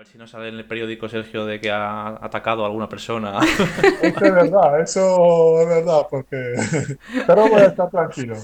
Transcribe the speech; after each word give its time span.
ver 0.00 0.06
si 0.06 0.16
nos 0.16 0.30
sale 0.30 0.48
en 0.48 0.54
el 0.54 0.64
periódico, 0.64 1.10
Sergio, 1.10 1.44
de 1.44 1.60
que 1.60 1.70
ha 1.70 2.08
atacado 2.24 2.62
a 2.62 2.66
alguna 2.68 2.88
persona. 2.88 3.38
Eso 4.02 4.24
es 4.24 4.34
verdad, 4.34 4.80
eso 4.80 5.60
es 5.60 5.68
verdad, 5.68 6.06
porque... 6.08 6.54
Pero 7.26 7.48
voy 7.48 7.60
a 7.60 7.66
estar 7.66 7.90
tranquilo. 7.90 8.36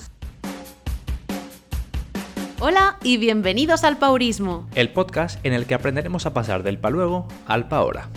Hola 2.61 2.99
y 3.03 3.17
bienvenidos 3.17 3.85
al 3.85 3.97
Paurismo. 3.97 4.69
El 4.75 4.91
podcast 4.91 5.43
en 5.47 5.55
el 5.55 5.65
que 5.65 5.73
aprenderemos 5.73 6.27
a 6.27 6.35
pasar 6.35 6.63
del 6.63 6.77
pa 6.77 6.91
luego 6.91 7.27
al 7.47 7.69
pa 7.69 7.79
ahora. 7.79 8.09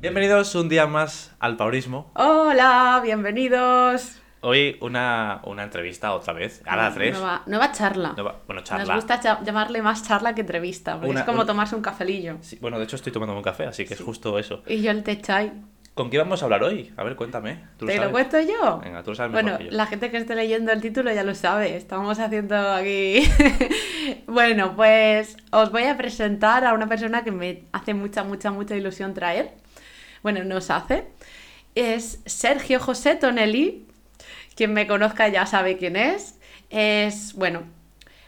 Bienvenidos 0.00 0.56
un 0.56 0.68
día 0.68 0.88
más 0.88 1.32
al 1.38 1.56
Paurismo. 1.56 2.10
Hola, 2.16 3.00
bienvenidos. 3.04 4.21
Hoy 4.44 4.76
una, 4.80 5.40
una 5.44 5.62
entrevista 5.62 6.12
otra 6.14 6.32
vez, 6.32 6.62
a 6.66 6.74
las 6.76 6.94
tres. 6.94 7.12
Nueva, 7.14 7.42
nueva 7.46 7.70
charla. 7.70 8.12
Nueva- 8.16 8.40
bueno, 8.46 8.60
Nos 8.60 8.68
charla. 8.68 8.94
gusta 8.96 9.20
cha- 9.20 9.40
llamarle 9.44 9.80
más 9.82 10.02
charla 10.06 10.34
que 10.34 10.40
entrevista, 10.40 10.94
porque 10.94 11.10
Una- 11.10 11.20
es 11.20 11.26
como 11.26 11.38
una- 11.38 11.46
tomarse 11.46 11.76
un 11.76 11.82
cafelillo. 11.82 12.38
Sí, 12.40 12.58
bueno, 12.60 12.78
de 12.78 12.84
hecho 12.84 12.96
estoy 12.96 13.12
tomando 13.12 13.36
un 13.36 13.42
café, 13.42 13.66
así 13.66 13.84
que 13.84 13.94
es 13.94 14.00
justo 14.00 14.38
eso. 14.40 14.62
Y 14.66 14.82
yo 14.82 14.90
el 14.90 15.04
té 15.04 15.20
chai. 15.20 15.52
¿Con 15.94 16.10
qué 16.10 16.18
vamos 16.18 16.42
a 16.42 16.46
hablar 16.46 16.64
hoy? 16.64 16.92
A 16.96 17.04
ver, 17.04 17.14
cuéntame. 17.16 17.60
¿Tú 17.76 17.84
¿Te 17.86 17.92
lo 17.94 17.98
sabes? 18.02 18.12
cuento 18.12 18.40
yo? 18.40 18.80
Venga, 18.82 19.02
tú 19.04 19.10
lo 19.10 19.14
sabes 19.14 19.30
mejor 19.30 19.42
Bueno, 19.44 19.58
que 19.58 19.64
yo. 19.66 19.70
la 19.72 19.86
gente 19.86 20.10
que 20.10 20.16
esté 20.16 20.34
leyendo 20.34 20.72
el 20.72 20.80
título 20.80 21.12
ya 21.12 21.22
lo 21.22 21.34
sabe. 21.36 21.76
Estamos 21.76 22.18
haciendo 22.18 22.56
aquí. 22.72 23.22
bueno, 24.26 24.74
pues 24.74 25.36
os 25.52 25.70
voy 25.70 25.84
a 25.84 25.96
presentar 25.96 26.64
a 26.64 26.72
una 26.72 26.88
persona 26.88 27.22
que 27.22 27.30
me 27.30 27.64
hace 27.72 27.94
mucha, 27.94 28.24
mucha, 28.24 28.50
mucha 28.50 28.74
ilusión 28.74 29.14
traer. 29.14 29.52
Bueno, 30.22 30.42
nos 30.44 30.70
hace. 30.70 31.04
Es 31.74 32.20
Sergio 32.26 32.80
José 32.80 33.14
Tonelli. 33.16 33.86
Quien 34.56 34.72
me 34.72 34.86
conozca 34.86 35.28
ya 35.28 35.46
sabe 35.46 35.76
quién 35.76 35.96
es. 35.96 36.38
Es, 36.70 37.34
bueno, 37.34 37.62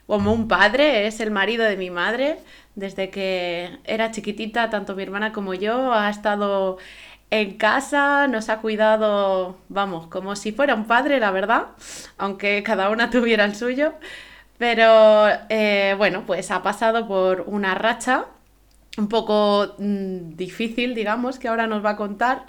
como 0.06 0.32
un 0.32 0.48
padre, 0.48 1.06
es 1.06 1.20
el 1.20 1.30
marido 1.30 1.64
de 1.64 1.76
mi 1.76 1.90
madre. 1.90 2.38
Desde 2.74 3.10
que 3.10 3.78
era 3.84 4.10
chiquitita, 4.10 4.70
tanto 4.70 4.96
mi 4.96 5.02
hermana 5.02 5.32
como 5.32 5.54
yo, 5.54 5.92
ha 5.92 6.10
estado 6.10 6.78
en 7.30 7.56
casa, 7.56 8.26
nos 8.28 8.48
ha 8.48 8.58
cuidado, 8.60 9.58
vamos, 9.68 10.06
como 10.08 10.36
si 10.36 10.52
fuera 10.52 10.74
un 10.74 10.86
padre, 10.86 11.20
la 11.20 11.30
verdad, 11.30 11.68
aunque 12.18 12.62
cada 12.62 12.90
una 12.90 13.10
tuviera 13.10 13.44
el 13.44 13.54
suyo. 13.54 13.94
Pero 14.58 15.26
eh, 15.48 15.94
bueno, 15.98 16.24
pues 16.26 16.50
ha 16.50 16.62
pasado 16.62 17.08
por 17.08 17.42
una 17.46 17.74
racha 17.74 18.26
un 18.96 19.08
poco 19.08 19.74
mm, 19.78 20.36
difícil, 20.36 20.94
digamos, 20.94 21.38
que 21.38 21.48
ahora 21.48 21.66
nos 21.66 21.84
va 21.84 21.90
a 21.90 21.96
contar. 21.96 22.46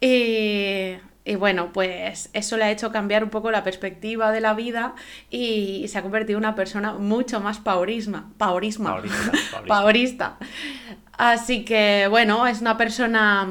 Y, 0.00 0.96
y 1.26 1.34
bueno, 1.34 1.70
pues 1.72 2.30
eso 2.34 2.56
le 2.56 2.64
ha 2.64 2.70
hecho 2.70 2.92
cambiar 2.92 3.24
un 3.24 3.30
poco 3.30 3.50
la 3.50 3.64
perspectiva 3.64 4.30
de 4.30 4.40
la 4.40 4.54
vida 4.54 4.94
y 5.28 5.86
se 5.88 5.98
ha 5.98 6.02
convertido 6.02 6.38
en 6.38 6.44
una 6.44 6.54
persona 6.54 6.92
mucho 6.92 7.40
más 7.40 7.58
paurisma, 7.58 8.30
paurisma, 8.38 8.90
Paulista, 8.90 9.32
Paulista. 9.32 9.62
paurista. 9.66 10.36
Así 11.18 11.64
que 11.64 12.06
bueno, 12.08 12.46
es 12.46 12.60
una 12.60 12.78
persona 12.78 13.48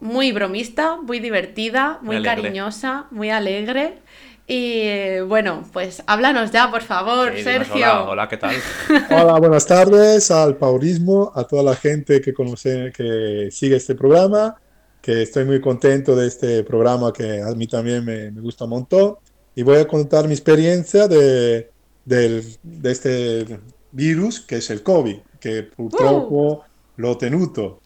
muy 0.00 0.32
bromista, 0.32 0.96
muy 0.96 1.20
divertida, 1.20 1.98
muy, 2.00 2.22
cariñosa, 2.22 3.04
muy 3.10 3.28
alegre. 3.28 3.98
Y 4.46 5.20
bueno, 5.26 5.64
pues 5.74 6.02
háblanos 6.06 6.52
ya, 6.52 6.70
por 6.70 6.80
favor, 6.80 7.32
Sí, 7.32 7.42
dinos 7.42 7.52
Sergio. 7.52 7.74
Hola, 7.76 8.04
hola, 8.04 8.28
¿qué 8.30 8.38
tal? 8.38 8.56
Hola, 9.10 9.38
buenas 9.38 9.66
tardes 9.66 10.30
al 10.30 10.56
Paurismo, 10.56 11.32
a 11.34 11.44
toda 11.44 11.62
la 11.62 11.76
gente 11.76 12.22
que 12.22 12.32
conoce, 12.32 12.90
que 12.96 13.50
sigue 13.50 13.76
este 13.76 13.94
programa, 13.94 14.56
que 15.00 15.22
estoy 15.22 15.44
muy 15.44 15.60
contento 15.60 16.14
de 16.16 16.26
este 16.26 16.64
programa 16.64 17.12
que 17.12 17.42
a 17.42 17.54
mí 17.54 17.66
también 17.66 18.04
me, 18.04 18.30
me 18.30 18.40
gusta 18.40 18.64
un 18.64 18.70
montón. 18.70 19.16
Y 19.54 19.62
voy 19.62 19.78
a 19.78 19.86
contar 19.88 20.26
mi 20.26 20.34
experiencia 20.34 21.08
de, 21.08 21.70
del- 22.04 22.44
de 22.62 22.90
este 22.92 23.60
virus 23.92 24.40
que 24.40 24.56
es 24.56 24.70
el 24.70 24.82
COVID, 24.82 25.16
que 25.40 25.62
purtroppo 25.64 26.64
lo 26.96 27.16
tenuto. 27.16 27.80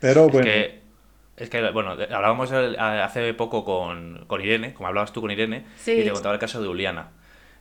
Pero 0.00 0.26
Es 0.26 0.32
bueno, 0.32 0.46
que, 0.46 0.80
es 1.36 1.50
que, 1.50 1.70
bueno, 1.70 1.96
de- 1.96 2.04
hablábamos 2.12 2.50
hace 2.52 3.34
poco 3.34 3.64
con, 3.64 4.24
con 4.26 4.40
Irene, 4.40 4.74
como 4.74 4.88
hablabas 4.88 5.12
tú 5.12 5.20
con 5.20 5.30
Irene, 5.30 5.66
Sí. 5.78 5.92
y 5.92 6.04
te 6.04 6.10
contaba 6.10 6.34
el 6.34 6.40
caso 6.40 6.60
de 6.62 6.68
Uliana, 6.68 7.10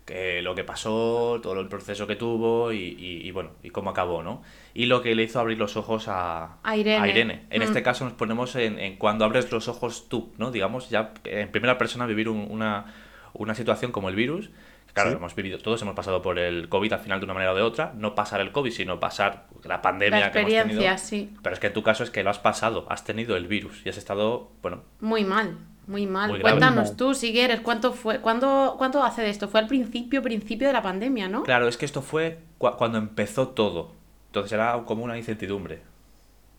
que 0.06 0.42
lo 0.42 0.54
que 0.56 0.64
pasó, 0.64 1.40
todo 1.42 1.60
el 1.62 1.68
proceso 1.70 2.06
que 2.08 2.16
tuvo 2.16 2.74
y, 2.74 2.78
y- 2.78 3.26
y, 3.28 3.32
bueno, 3.32 3.52
y 3.64 3.70
cómo 3.70 3.90
acabó, 3.92 4.22
¿no? 4.22 4.42
Y 4.74 4.88
lo 4.88 5.02
que 5.02 5.16
le 5.16 5.24
hizo 5.24 5.40
abrir 5.40 5.58
los 5.58 5.78
ojos 5.78 6.08
a, 6.08 6.58
A 6.64 6.76
Irene. 6.76 7.46
En 7.50 7.60
Mm. 7.60 7.64
este 7.64 7.84
caso 7.84 8.04
nos 8.04 8.14
ponemos 8.14 8.56
en, 8.56 8.80
en 8.80 8.98
cuando 8.98 9.24
abres 9.24 9.52
los 9.52 9.68
ojos 9.70 10.10
tú, 10.10 10.34
¿no? 10.38 10.52
Digamos, 10.52 10.90
ya 10.90 11.14
en 11.24 11.50
primera 11.52 11.78
persona 11.78 12.06
vivir 12.06 12.28
un- 12.28 12.48
una, 12.50 12.94
una 13.34 13.56
situación 13.56 13.92
como 13.94 14.10
el 14.10 14.16
virus. 14.16 14.50
Claro, 14.94 15.10
Sí. 15.10 15.16
hemos 15.16 15.34
vivido, 15.34 15.58
todos 15.58 15.82
hemos 15.82 15.96
pasado 15.96 16.22
por 16.22 16.38
el 16.38 16.70
COVID 16.70 16.94
al 16.94 17.00
final 17.00 17.20
de 17.20 17.24
una 17.26 17.34
manera 17.34 17.54
o 17.54 17.56
de 17.56 17.64
otra. 17.64 17.94
No 17.98 18.14
pasar 18.14 18.42
el 18.42 18.52
COVID, 18.52 18.70
sino 18.72 19.00
pasar 19.00 19.48
la 19.64 19.82
pandemia 19.82 20.20
La 20.20 20.32
que 20.32 20.40
hemos 20.42 20.52
tenido. 20.52 20.66
experiencia, 20.66 20.98
sí. 21.00 21.34
Pero 21.42 21.54
es 21.54 21.60
que 21.60 21.68
en 21.68 21.74
tu 21.74 21.82
caso 21.82 22.04
es 22.04 22.12
que 22.12 22.22
lo 22.24 22.30
has 22.30 22.38
pasado, 22.38 22.86
has 22.90 23.04
tenido 23.04 23.36
el 23.36 23.48
virus 23.48 23.82
y 23.86 23.90
has 23.90 23.98
estado, 23.98 24.52
bueno, 24.62 24.84
Muy 25.00 25.24
mal, 25.24 25.58
muy 25.88 26.08
mal. 26.08 26.30
Muy 26.30 26.40
grave. 26.40 26.60
Cuéntanos 26.60 26.96
Muy 26.96 26.98
tú, 26.98 27.14
si 27.14 27.32
quieres, 27.32 27.62
¿cuánto 27.62 27.94
fue, 27.94 28.22
cuándo, 28.22 28.76
cuánto 28.78 29.04
hace 29.04 29.22
de 29.22 29.30
esto? 29.30 29.48
Fue 29.50 29.60
al 29.60 29.68
principio, 29.68 30.22
principio 30.22 30.68
de 30.68 30.74
la 30.74 30.82
pandemia, 30.82 31.28
¿no? 31.30 31.44
claro, 31.44 31.68
es 31.68 31.78
que 31.78 31.86
esto 31.86 32.02
fue 32.02 32.40
cua- 32.60 32.76
cuando 32.78 32.98
empezó 32.98 33.50
todo. 33.50 33.92
Entonces 34.28 34.52
era 34.54 34.84
como 34.86 35.04
una 35.04 35.18
incertidumbre. 35.18 35.82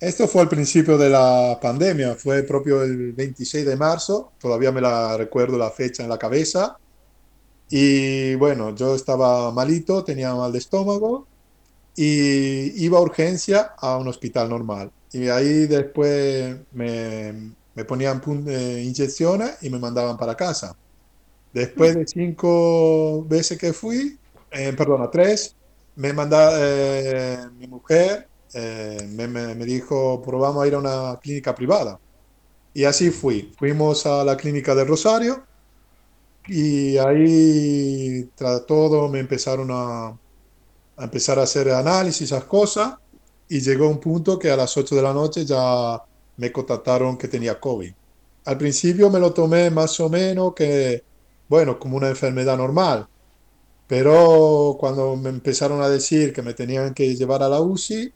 Esto 0.00 0.28
fue 0.28 0.42
al 0.42 0.48
principio 0.48 0.98
de 0.98 1.08
la 1.08 1.58
pandemia, 1.62 2.14
fue 2.16 2.42
propio 2.42 2.82
el 2.82 3.12
26 3.14 3.64
de 3.64 3.76
marzo, 3.76 4.34
todavía 4.38 4.70
me 4.72 4.80
la 4.80 5.16
recuerdo 5.16 5.56
la 5.56 5.70
fecha 5.70 6.02
en 6.02 6.10
la 6.10 6.18
cabeza. 6.18 6.76
Y 7.68 8.34
bueno, 8.36 8.74
yo 8.74 8.94
estaba 8.94 9.52
malito, 9.52 10.04
tenía 10.04 10.34
mal 10.34 10.52
de 10.52 10.58
estómago 10.58 11.28
y 11.96 12.84
iba 12.84 12.98
a 12.98 13.02
urgencia 13.02 13.74
a 13.78 13.98
un 13.98 14.08
hospital 14.08 14.48
normal. 14.50 14.92
Y 15.12 15.28
ahí 15.28 15.66
después 15.68 16.56
me, 16.72 17.54
me 17.74 17.84
ponían 17.84 18.20
eh, 18.48 18.82
inyecciones 18.86 19.58
y 19.62 19.70
me 19.70 19.78
mandaban 19.78 20.16
para 20.16 20.36
casa. 20.36 20.74
Después 21.52 21.94
de 21.96 22.06
cinco 22.06 23.24
veces 23.26 23.58
que 23.58 23.72
fui, 23.72 24.20
eh, 24.50 24.72
perdona, 24.74 25.10
tres, 25.10 25.56
me 25.94 26.12
manda 26.12 26.50
eh, 26.58 27.38
mi 27.54 27.68
mujer 27.68 28.30
eh, 28.52 29.06
me, 29.08 29.28
me- 29.28 29.54
me 29.54 29.64
dijo, 29.64 30.20
probamos 30.22 30.64
a 30.64 30.66
ir 30.68 30.74
a 30.74 30.78
una 30.78 31.18
clínica 31.20 31.54
privada. 31.54 31.98
Y 32.74 32.84
así 32.84 33.10
fui. 33.10 33.52
Fuimos 33.58 34.06
a 34.06 34.24
la 34.24 34.36
clínica 34.36 34.74
del 34.74 34.88
Rosario 34.88 35.48
y 36.46 36.98
ahí, 36.98 38.30
tras 38.34 38.66
todo, 38.66 39.08
me 39.08 39.20
empezaron 39.20 39.70
a, 39.70 40.08
a 40.08 41.04
empezar 41.04 41.38
a 41.38 41.42
hacer 41.44 41.70
análisis, 41.70 42.22
esas 42.32 42.44
cosas. 42.46 42.94
Y 43.48 43.60
llegó 43.60 43.88
un 43.88 44.00
punto 44.00 44.38
que 44.38 44.50
a 44.50 44.56
las 44.56 44.76
8 44.76 44.96
de 44.96 45.02
la 45.02 45.14
noche 45.14 45.44
ya 45.46 45.98
me 46.36 46.52
contactaron 46.52 47.18
que 47.18 47.28
tenía 47.28 47.60
COVID. 47.60 47.94
Al 48.46 48.58
principio 48.58 49.10
me 49.10 49.20
lo 49.20 49.32
tomé 49.34 49.70
más 49.70 49.98
o 50.00 50.08
menos 50.10 50.54
que, 50.54 51.04
bueno, 51.48 51.78
como 51.78 51.96
una 51.96 52.08
enfermedad 52.08 52.56
normal. 52.58 53.08
Pero 53.86 54.76
cuando 54.80 55.16
me 55.16 55.30
empezaron 55.30 55.82
a 55.82 55.88
decir 55.88 56.32
que 56.32 56.42
me 56.42 56.54
tenían 56.54 56.94
que 56.94 57.14
llevar 57.16 57.42
a 57.42 57.48
la 57.48 57.60
UCI, 57.60 58.14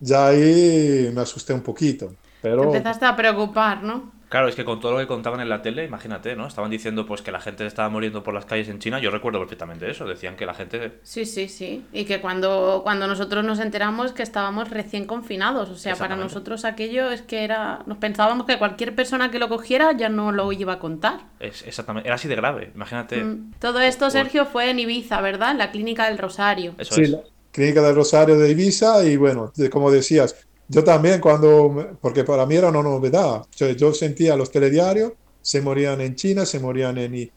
ya 0.00 0.28
ahí 0.28 1.10
me 1.14 1.22
asusté 1.22 1.54
un 1.54 1.62
poquito. 1.62 2.18
Te 2.56 2.60
Pero 2.60 2.62
empezaste 2.62 3.06
a 3.06 3.16
preocupar, 3.16 3.82
¿no? 3.82 4.13
Claro, 4.28 4.48
es 4.48 4.54
que 4.56 4.64
con 4.64 4.80
todo 4.80 4.92
lo 4.92 4.98
que 4.98 5.06
contaban 5.06 5.40
en 5.40 5.48
la 5.48 5.62
tele, 5.62 5.84
imagínate, 5.84 6.34
¿no? 6.34 6.46
Estaban 6.46 6.70
diciendo 6.70 7.06
pues 7.06 7.22
que 7.22 7.30
la 7.30 7.40
gente 7.40 7.64
estaba 7.66 7.88
muriendo 7.88 8.22
por 8.22 8.34
las 8.34 8.46
calles 8.46 8.68
en 8.68 8.78
China. 8.80 8.98
Yo 8.98 9.10
recuerdo 9.10 9.38
perfectamente 9.38 9.90
eso. 9.90 10.06
Decían 10.06 10.36
que 10.36 10.46
la 10.46 10.54
gente 10.54 10.98
Sí, 11.02 11.24
sí, 11.24 11.48
sí. 11.48 11.84
Y 11.92 12.04
que 12.04 12.20
cuando, 12.20 12.80
cuando 12.82 13.06
nosotros 13.06 13.44
nos 13.44 13.60
enteramos 13.60 14.12
que 14.12 14.22
estábamos 14.22 14.70
recién 14.70 15.04
confinados. 15.06 15.68
O 15.70 15.76
sea, 15.76 15.94
para 15.96 16.16
nosotros 16.16 16.64
aquello 16.64 17.10
es 17.10 17.22
que 17.22 17.44
era. 17.44 17.80
Nos 17.86 17.98
pensábamos 17.98 18.46
que 18.46 18.58
cualquier 18.58 18.94
persona 18.94 19.30
que 19.30 19.38
lo 19.38 19.48
cogiera 19.48 19.92
ya 19.92 20.08
no 20.08 20.32
lo 20.32 20.50
iba 20.52 20.74
a 20.74 20.78
contar. 20.78 21.20
es 21.38 21.62
exactamente 21.66 22.08
era 22.08 22.16
así 22.16 22.26
de 22.28 22.36
grave. 22.36 22.72
Imagínate. 22.74 23.22
Mm. 23.22 23.52
Todo 23.60 23.80
esto, 23.80 24.10
Sergio, 24.10 24.46
fue 24.46 24.70
en 24.70 24.78
Ibiza, 24.80 25.20
¿verdad? 25.20 25.52
En 25.52 25.58
la 25.58 25.70
clínica 25.70 26.08
del 26.08 26.18
Rosario. 26.18 26.74
Eso 26.78 26.94
sí, 26.94 27.02
es. 27.02 27.10
la 27.10 27.20
clínica 27.52 27.82
del 27.82 27.94
Rosario 27.94 28.36
de 28.38 28.50
Ibiza 28.50 29.04
y 29.04 29.16
bueno, 29.16 29.52
de- 29.54 29.70
como 29.70 29.90
decías, 29.90 30.46
yo 30.68 30.84
también 30.84 31.20
cuando, 31.20 31.98
porque 32.00 32.24
para 32.24 32.46
mí 32.46 32.56
era 32.56 32.68
una 32.70 32.82
novedad, 32.82 33.42
yo, 33.56 33.70
yo 33.70 33.92
sentía 33.94 34.36
los 34.36 34.50
telediarios, 34.50 35.12
se 35.40 35.60
morían 35.60 36.00
en 36.00 36.14
China, 36.16 36.46
se 36.46 36.60
morían 36.60 36.96
en, 36.98 37.28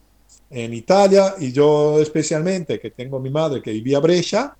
en 0.49 0.73
Italia 0.73 1.35
y 1.39 1.51
yo 1.53 1.99
especialmente, 2.01 2.79
que 2.79 2.91
tengo 2.91 3.19
mi 3.19 3.29
madre 3.31 3.61
que 3.61 3.71
vivía 3.71 3.97
a 3.97 4.01
Brescia, 4.01 4.53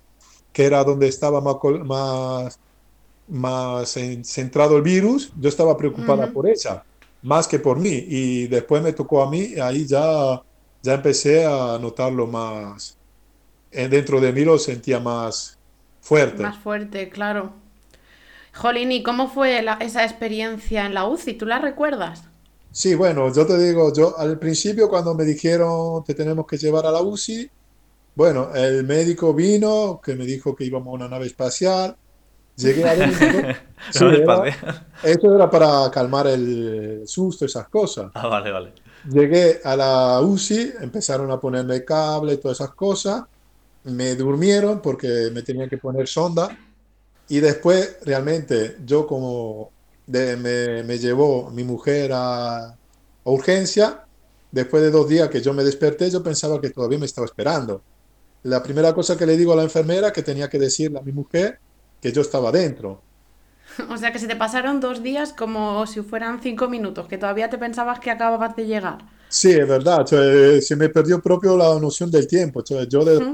que 0.52 0.64
era 0.66 0.84
donde 0.84 1.08
estaba 1.08 1.40
más, 1.40 1.56
más, 1.84 2.60
más 3.26 3.96
en- 3.96 4.24
centrado 4.24 4.76
el 4.76 4.82
virus, 4.82 5.32
yo 5.36 5.48
estaba 5.48 5.76
preocupada 5.76 6.30
por 6.30 6.48
ella, 6.48 6.82
más 7.22 7.48
que 7.48 7.58
por 7.58 7.78
mí. 7.78 7.90
Y 8.08 8.46
después 8.48 8.82
me 8.82 8.92
tocó 8.92 9.22
a 9.22 9.30
mí, 9.30 9.40
y 9.56 9.60
ahí 9.60 9.86
ya, 9.86 10.40
ya 10.82 10.94
empecé 10.94 11.44
a 11.46 11.78
notarlo 11.80 12.26
más, 12.26 12.98
eh, 13.70 13.88
dentro 13.88 14.20
de 14.20 14.32
mí 14.32 14.44
lo 14.44 14.58
sentía 14.58 15.00
más 15.00 15.58
fuerte. 16.00 16.42
Más 16.42 16.58
fuerte, 16.58 17.10
claro. 17.10 17.52
Jolín, 18.58 18.92
¿y 18.92 19.02
cómo 19.02 19.28
fue 19.28 19.62
la- 19.62 19.78
esa 19.80 20.04
experiencia 20.04 20.84
en 20.84 20.92
la 20.92 21.06
UCI? 21.08 21.38
¿Tú 21.38 21.46
la 21.46 21.60
recuerdas? 21.60 22.28
Sí, 22.70 22.94
bueno, 22.94 23.32
yo 23.32 23.46
te 23.46 23.58
digo, 23.58 23.92
yo 23.94 24.16
al 24.18 24.38
principio 24.38 24.88
cuando 24.88 25.14
me 25.14 25.24
dijeron 25.24 26.04
te 26.04 26.14
tenemos 26.14 26.46
que 26.46 26.56
llevar 26.58 26.86
a 26.86 26.90
la 26.92 27.02
UCI, 27.02 27.50
bueno, 28.14 28.54
el 28.54 28.84
médico 28.84 29.34
vino, 29.34 30.00
que 30.02 30.14
me 30.16 30.24
dijo 30.26 30.54
que 30.54 30.64
íbamos 30.64 30.88
a 30.88 30.94
una 30.96 31.08
nave 31.08 31.26
espacial, 31.26 31.96
Llegué. 32.56 32.82
Sí, 33.90 34.04
me 34.04 34.10
era- 34.16 34.16
espante. 34.16 34.56
eso 35.02 35.34
era 35.34 35.50
para 35.50 35.90
calmar 35.90 36.26
el 36.28 37.02
susto, 37.06 37.46
esas 37.46 37.68
cosas. 37.68 38.10
Ah, 38.14 38.28
vale, 38.28 38.50
vale. 38.52 38.72
Llegué 39.10 39.60
a 39.64 39.76
la 39.76 40.20
UCI, 40.22 40.72
empezaron 40.82 41.30
a 41.30 41.40
ponerme 41.40 41.84
cable 41.84 42.34
y 42.34 42.38
todas 42.38 42.60
esas 42.60 42.74
cosas. 42.74 43.22
Me 43.84 44.14
durmieron 44.16 44.82
porque 44.82 45.30
me 45.32 45.42
tenían 45.42 45.68
que 45.68 45.78
poner 45.78 46.08
sonda. 46.08 46.48
Y 47.28 47.40
después, 47.40 47.98
realmente, 48.04 48.76
yo 48.84 49.06
como 49.06 49.74
de- 50.06 50.36
me, 50.36 50.82
me 50.84 50.98
llevó 50.98 51.50
mi 51.50 51.64
mujer 51.64 52.12
a, 52.14 52.66
a 52.68 52.76
urgencia, 53.24 54.08
después 54.50 54.82
de 54.82 54.90
dos 54.90 55.08
días 55.08 55.28
que 55.30 55.40
yo 55.42 55.52
me 55.54 55.64
desperté, 55.64 56.10
yo 56.10 56.22
pensaba 56.22 56.60
que 56.60 56.70
todavía 56.70 56.98
me 56.98 57.06
estaba 57.06 57.26
esperando. 57.26 57.84
La 58.44 58.62
primera 58.62 58.94
cosa 58.94 59.16
que 59.16 59.26
le 59.26 59.36
digo 59.36 59.52
a 59.52 59.56
la 59.56 59.64
enfermera 59.64 60.12
que 60.12 60.22
tenía 60.22 60.48
que 60.50 60.58
decirle 60.58 60.98
a 61.00 61.02
mi 61.02 61.12
mujer 61.12 61.60
que 62.00 62.12
yo 62.12 62.22
estaba 62.22 62.52
dentro. 62.52 63.04
O 63.94 63.96
sea 63.96 64.12
que 64.12 64.18
se 64.22 64.28
te 64.28 64.36
pasaron 64.36 64.80
dos 64.80 65.02
días 65.02 65.32
como 65.32 65.86
si 65.86 66.00
fueran 66.02 66.40
cinco 66.42 66.68
minutos, 66.68 67.06
que 67.08 67.18
todavía 67.18 67.50
te 67.50 67.58
pensabas 67.58 68.00
que 68.00 68.10
acababas 68.10 68.56
de 68.56 68.66
llegar. 68.66 68.98
Sí, 69.28 69.50
es 69.52 69.66
verdad, 69.68 70.06
cioè, 70.06 70.60
se 70.60 70.76
me 70.76 70.88
perdió 70.90 71.20
propio 71.20 71.56
la 71.56 71.78
noción 71.80 72.10
del 72.10 72.26
tiempo. 72.26 72.62
yo 72.88 73.04
de-. 73.04 73.26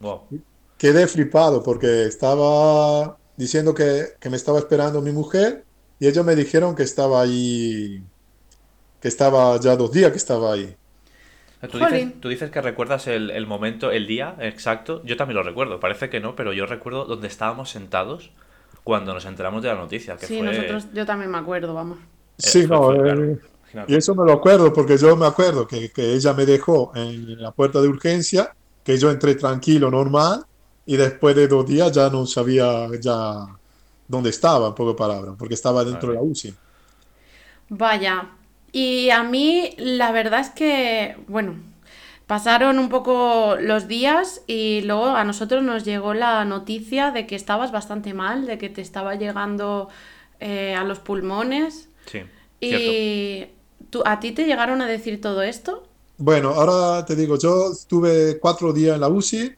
Wow. 0.00 0.28
quedé 0.76 1.06
flipado 1.06 1.62
porque 1.62 2.04
estaba 2.06 3.18
diciendo 3.38 3.74
que, 3.74 4.08
que 4.20 4.30
me 4.30 4.36
estaba 4.38 4.60
esperando 4.60 5.02
mi 5.02 5.12
mujer 5.12 5.66
y 6.00 6.08
ellos 6.08 6.24
me 6.26 6.36
dijeron 6.36 6.76
que 6.76 6.84
estaba 6.84 7.22
ahí, 7.22 8.06
que 9.00 9.08
estaba 9.08 9.58
ya 9.60 9.76
dos 9.76 9.92
días 9.92 10.10
que 10.12 10.18
estaba 10.18 10.52
ahí. 10.54 10.76
Tú 11.70 11.78
dices, 11.78 11.90
Jolín. 11.90 12.20
tú 12.20 12.28
dices 12.28 12.50
que 12.52 12.60
recuerdas 12.62 13.06
el, 13.08 13.30
el 13.30 13.46
momento, 13.46 13.90
el 13.90 14.06
día 14.06 14.36
exacto. 14.40 15.02
Yo 15.04 15.16
también 15.16 15.36
lo 15.36 15.42
recuerdo. 15.42 15.80
Parece 15.80 16.08
que 16.08 16.20
no, 16.20 16.36
pero 16.36 16.52
yo 16.52 16.66
recuerdo 16.66 17.04
donde 17.04 17.26
estábamos 17.28 17.70
sentados 17.70 18.30
cuando 18.84 19.12
nos 19.14 19.24
enteramos 19.26 19.62
de 19.62 19.68
la 19.68 19.74
noticia. 19.74 20.18
Que 20.18 20.28
Sí, 20.28 20.28
fue, 20.28 20.46
nosotros, 20.46 20.88
yo 20.92 21.04
también 21.06 21.30
me 21.30 21.38
acuerdo, 21.38 21.74
vamos. 21.74 21.98
eh, 22.42 22.52
Sí, 22.52 22.66
no, 22.66 22.92
fue, 23.02 23.32
eh, 23.32 23.38
claro, 23.70 23.88
y 23.88 23.96
eso 23.96 24.14
me 24.14 24.24
lo 24.24 24.32
acuerdo 24.32 24.72
porque 24.72 24.96
yo 24.96 25.16
me 25.16 25.26
acuerdo 25.26 25.66
que, 25.66 25.90
que 25.90 26.14
ella 26.14 26.34
me 26.34 26.46
dejó 26.46 26.92
en 26.94 27.40
la 27.42 27.52
puerta 27.52 27.80
de 27.80 27.88
urgencia, 27.88 28.54
que 28.84 28.96
yo 28.98 29.10
entré 29.10 29.34
tranquilo, 29.34 29.90
normal, 29.90 30.46
y 30.88 30.96
después 30.96 31.36
de 31.36 31.46
dos 31.46 31.66
días 31.66 31.92
ya 31.92 32.08
no 32.08 32.24
sabía 32.24 32.88
ya 32.98 33.46
dónde 34.08 34.30
estaba, 34.30 34.68
en 34.68 34.74
pocas 34.74 34.94
palabras, 34.94 35.34
porque 35.38 35.52
estaba 35.52 35.84
dentro 35.84 36.08
de 36.08 36.14
la 36.14 36.22
UCI. 36.22 36.54
Vaya. 37.68 38.30
Y 38.72 39.10
a 39.10 39.22
mí 39.22 39.74
la 39.76 40.12
verdad 40.12 40.40
es 40.40 40.48
que, 40.48 41.14
bueno, 41.28 41.56
pasaron 42.26 42.78
un 42.78 42.88
poco 42.88 43.56
los 43.60 43.86
días 43.86 44.40
y 44.46 44.80
luego 44.80 45.08
a 45.08 45.24
nosotros 45.24 45.62
nos 45.62 45.84
llegó 45.84 46.14
la 46.14 46.46
noticia 46.46 47.10
de 47.10 47.26
que 47.26 47.36
estabas 47.36 47.70
bastante 47.70 48.14
mal, 48.14 48.46
de 48.46 48.56
que 48.56 48.70
te 48.70 48.80
estaba 48.80 49.14
llegando 49.14 49.90
eh, 50.40 50.74
a 50.74 50.84
los 50.84 51.00
pulmones. 51.00 51.90
Sí. 52.06 52.20
Y 52.62 53.44
tú, 53.90 54.02
¿a 54.06 54.20
ti 54.20 54.32
te 54.32 54.46
llegaron 54.46 54.80
a 54.80 54.86
decir 54.86 55.20
todo 55.20 55.42
esto? 55.42 55.86
Bueno, 56.16 56.48
ahora 56.48 57.04
te 57.04 57.14
digo, 57.14 57.38
yo 57.38 57.72
estuve 57.72 58.38
cuatro 58.38 58.72
días 58.72 58.94
en 58.94 59.02
la 59.02 59.08
UCI, 59.08 59.57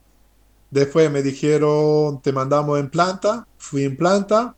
después 0.71 1.11
me 1.11 1.21
dijeron, 1.21 2.21
te 2.21 2.33
mandamos 2.33 2.79
en 2.79 2.89
planta, 2.89 3.47
fui 3.57 3.83
en 3.83 3.95
planta, 3.97 4.55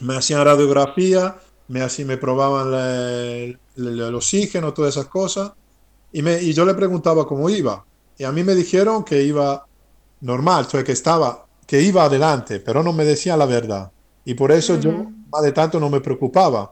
me 0.00 0.16
hacían 0.16 0.44
radiografía, 0.44 1.36
me, 1.68 1.82
así, 1.82 2.04
me 2.04 2.18
probaban 2.18 2.72
el, 2.74 3.58
el 3.76 4.14
oxígeno, 4.14 4.72
todas 4.72 4.96
esas 4.96 5.06
cosas, 5.08 5.52
y, 6.12 6.22
me, 6.22 6.40
y 6.42 6.52
yo 6.52 6.64
le 6.64 6.74
preguntaba 6.74 7.26
cómo 7.26 7.48
iba, 7.48 7.84
y 8.18 8.24
a 8.24 8.32
mí 8.32 8.44
me 8.44 8.54
dijeron 8.54 9.04
que 9.04 9.22
iba 9.22 9.66
normal, 10.20 10.66
sea, 10.66 10.84
que 10.84 10.92
estaba, 10.92 11.46
que 11.66 11.80
iba 11.80 12.04
adelante, 12.04 12.60
pero 12.60 12.82
no 12.82 12.92
me 12.92 13.04
decían 13.04 13.38
la 13.38 13.46
verdad, 13.46 13.90
y 14.24 14.34
por 14.34 14.52
eso 14.52 14.78
yo 14.78 15.10
más 15.32 15.42
de 15.42 15.52
tanto 15.52 15.80
no 15.80 15.88
me 15.88 16.00
preocupaba. 16.00 16.70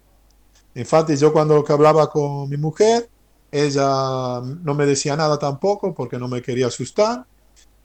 Infatti, 0.74 1.16
yo 1.16 1.32
cuando 1.32 1.64
hablaba 1.68 2.08
con 2.10 2.48
mi 2.48 2.56
mujer, 2.56 3.08
ella 3.50 4.40
no 4.62 4.74
me 4.74 4.86
decía 4.86 5.16
nada 5.16 5.38
tampoco 5.38 5.92
porque 5.94 6.18
no 6.18 6.28
me 6.28 6.42
quería 6.42 6.68
asustar. 6.68 7.26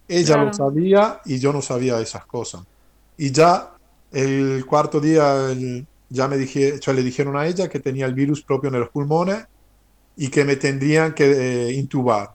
Ella 0.08 0.38
lo 0.38 0.52
sabía 0.54 1.20
y 1.26 1.40
yo 1.40 1.54
no 1.54 1.62
sabía 1.62 2.00
esas 2.02 2.26
cosas. 2.26 2.64
Y 3.18 3.32
ya 3.32 3.76
el 4.12 4.66
cuarto 4.68 5.00
día 5.00 5.52
el- 5.52 5.88
ya 6.10 6.28
me 6.28 6.38
dije, 6.38 6.80
le 6.94 7.04
dijeron 7.04 7.38
a 7.38 7.48
ella 7.48 7.70
que 7.70 7.80
tenía 7.80 8.06
el 8.06 8.14
virus 8.14 8.44
propio 8.44 8.70
en 8.70 8.80
los 8.80 8.90
pulmones 8.90 9.46
y 10.16 10.30
que 10.30 10.46
me 10.46 10.56
tendrían 10.58 11.14
que 11.14 11.70
eh, 11.70 11.74
intubar 11.74 12.30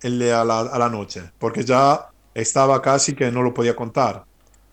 el, 0.00 0.22
a 0.32 0.44
la, 0.44 0.60
a 0.60 0.78
la 0.78 0.88
noche 0.90 1.30
porque 1.38 1.64
ya 1.64 2.00
estaba 2.34 2.82
casi 2.82 3.14
que 3.14 3.30
no 3.32 3.42
lo 3.42 3.54
podía 3.54 3.76
contar. 3.76 4.24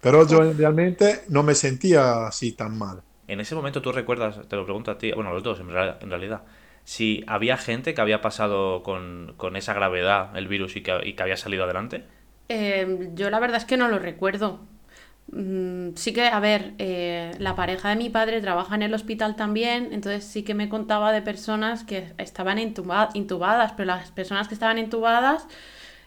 Pero 0.02 0.28
yo 0.28 0.40
realmente 0.54 1.24
no 1.30 1.44
me 1.44 1.56
sentía 1.56 2.28
así 2.28 2.56
tan 2.56 2.78
mal. 2.78 3.02
En 3.28 3.40
ese 3.40 3.56
momento 3.56 3.82
tú 3.82 3.92
recuerdas, 3.92 4.48
te 4.48 4.56
lo 4.56 4.66
pregunto 4.66 4.92
a 4.92 4.98
ti, 4.98 5.12
bueno, 5.14 5.30
a 5.30 5.34
los 5.34 5.44
dos 5.44 5.60
en 5.60 5.70
real- 5.70 5.98
en 6.02 6.10
realidad, 6.10 6.44
si 6.84 7.24
había 7.28 7.58
gente 7.58 7.94
que 7.94 8.02
había 8.02 8.22
pasado 8.22 8.84
con, 8.84 9.36
con 9.38 9.56
esa 9.56 9.74
gravedad 9.74 10.36
el 10.38 10.48
virus 10.48 10.76
y 10.76 10.84
que, 10.84 11.00
y 11.06 11.14
que 11.14 11.24
había 11.24 11.38
salido 11.38 11.64
adelante. 11.64 12.06
Eh, 12.54 13.10
yo 13.16 13.30
la 13.30 13.40
verdad 13.40 13.58
es 13.58 13.66
que 13.66 13.78
no 13.78 13.88
lo 13.88 13.98
recuerdo. 14.00 14.60
Mm, 15.32 15.92
sí 15.96 16.12
que, 16.12 16.26
a 16.28 16.40
ver, 16.42 16.74
eh, 16.78 17.32
la 17.40 17.56
pareja 17.56 17.88
de 17.90 17.96
mi 17.96 18.10
padre 18.10 18.42
trabaja 18.42 18.76
en 18.76 18.82
el 18.82 18.94
hospital 18.94 19.36
también, 19.38 19.90
entonces 19.94 20.26
sí 20.26 20.44
que 20.44 20.54
me 20.54 20.68
contaba 20.68 21.14
de 21.14 21.22
personas 21.22 21.86
que 21.86 22.12
estaban 22.18 22.58
intuba- 22.58 23.10
intubadas, 23.14 23.72
pero 23.74 23.88
las 23.88 24.12
personas 24.12 24.50
que 24.50 24.54
estaban 24.56 24.78
intubadas, 24.78 25.48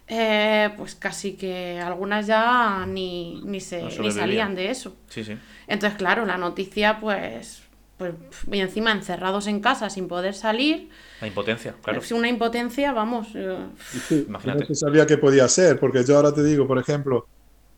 eh, 0.09 0.69
pues 0.77 0.95
casi 0.95 1.35
que 1.35 1.81
algunas 1.81 2.27
ya 2.27 2.85
ni, 2.87 3.41
ni, 3.45 3.61
se, 3.61 3.81
No 3.83 3.89
ni 4.03 4.11
salían 4.11 4.55
de 4.55 4.71
eso. 4.71 4.95
Sí, 5.09 5.25
sí. 5.25 5.39
Entonces, 5.67 5.97
claro, 5.97 6.27
la 6.27 6.37
noticia, 6.37 7.01
pues, 7.01 7.63
pues, 7.97 8.15
y 8.51 8.61
encima 8.61 8.93
encerrados 8.93 9.47
en 9.47 9.61
casa 9.61 9.91
sin 9.91 10.09
poder 10.09 10.35
salir, 10.35 10.91
La 11.21 11.27
impotencia, 11.29 11.75
claro. 11.83 12.01
es 12.01 12.13
una 12.13 12.29
impotencia, 12.29 12.93
vamos. 12.93 13.29
eh, 13.35 13.57
sí, 14.09 14.27
Imagínate. 14.29 14.61
No 14.61 14.67
se 14.67 14.75
sabía 14.75 15.07
qué 15.07 15.19
podía 15.19 15.45
hacer, 15.45 15.79
porque 15.79 16.05
yo 16.05 16.17
ahora 16.17 16.33
te 16.33 16.43
digo, 16.43 16.67
por 16.67 16.79
ejemplo, 16.79 17.27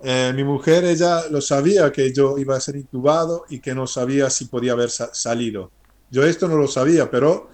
eh, 0.03 0.33
mi 0.35 0.45
mujer, 0.45 0.85
ella 0.85 1.29
lo 1.31 1.41
sabía 1.41 1.91
que 1.93 2.13
yo 2.13 2.39
iba 2.39 2.57
a 2.57 2.61
ser 2.61 2.77
intubado 2.77 3.45
y 3.49 3.61
que 3.61 3.75
no 3.75 3.87
sabía 3.87 4.31
si 4.31 4.47
podía 4.47 4.73
haber 4.73 4.91
sa- 4.91 5.13
salido. 5.15 5.73
Yo 6.11 6.25
esto 6.25 6.49
no 6.49 6.57
lo 6.57 6.69
sabía, 6.69 7.11
pero 7.11 7.51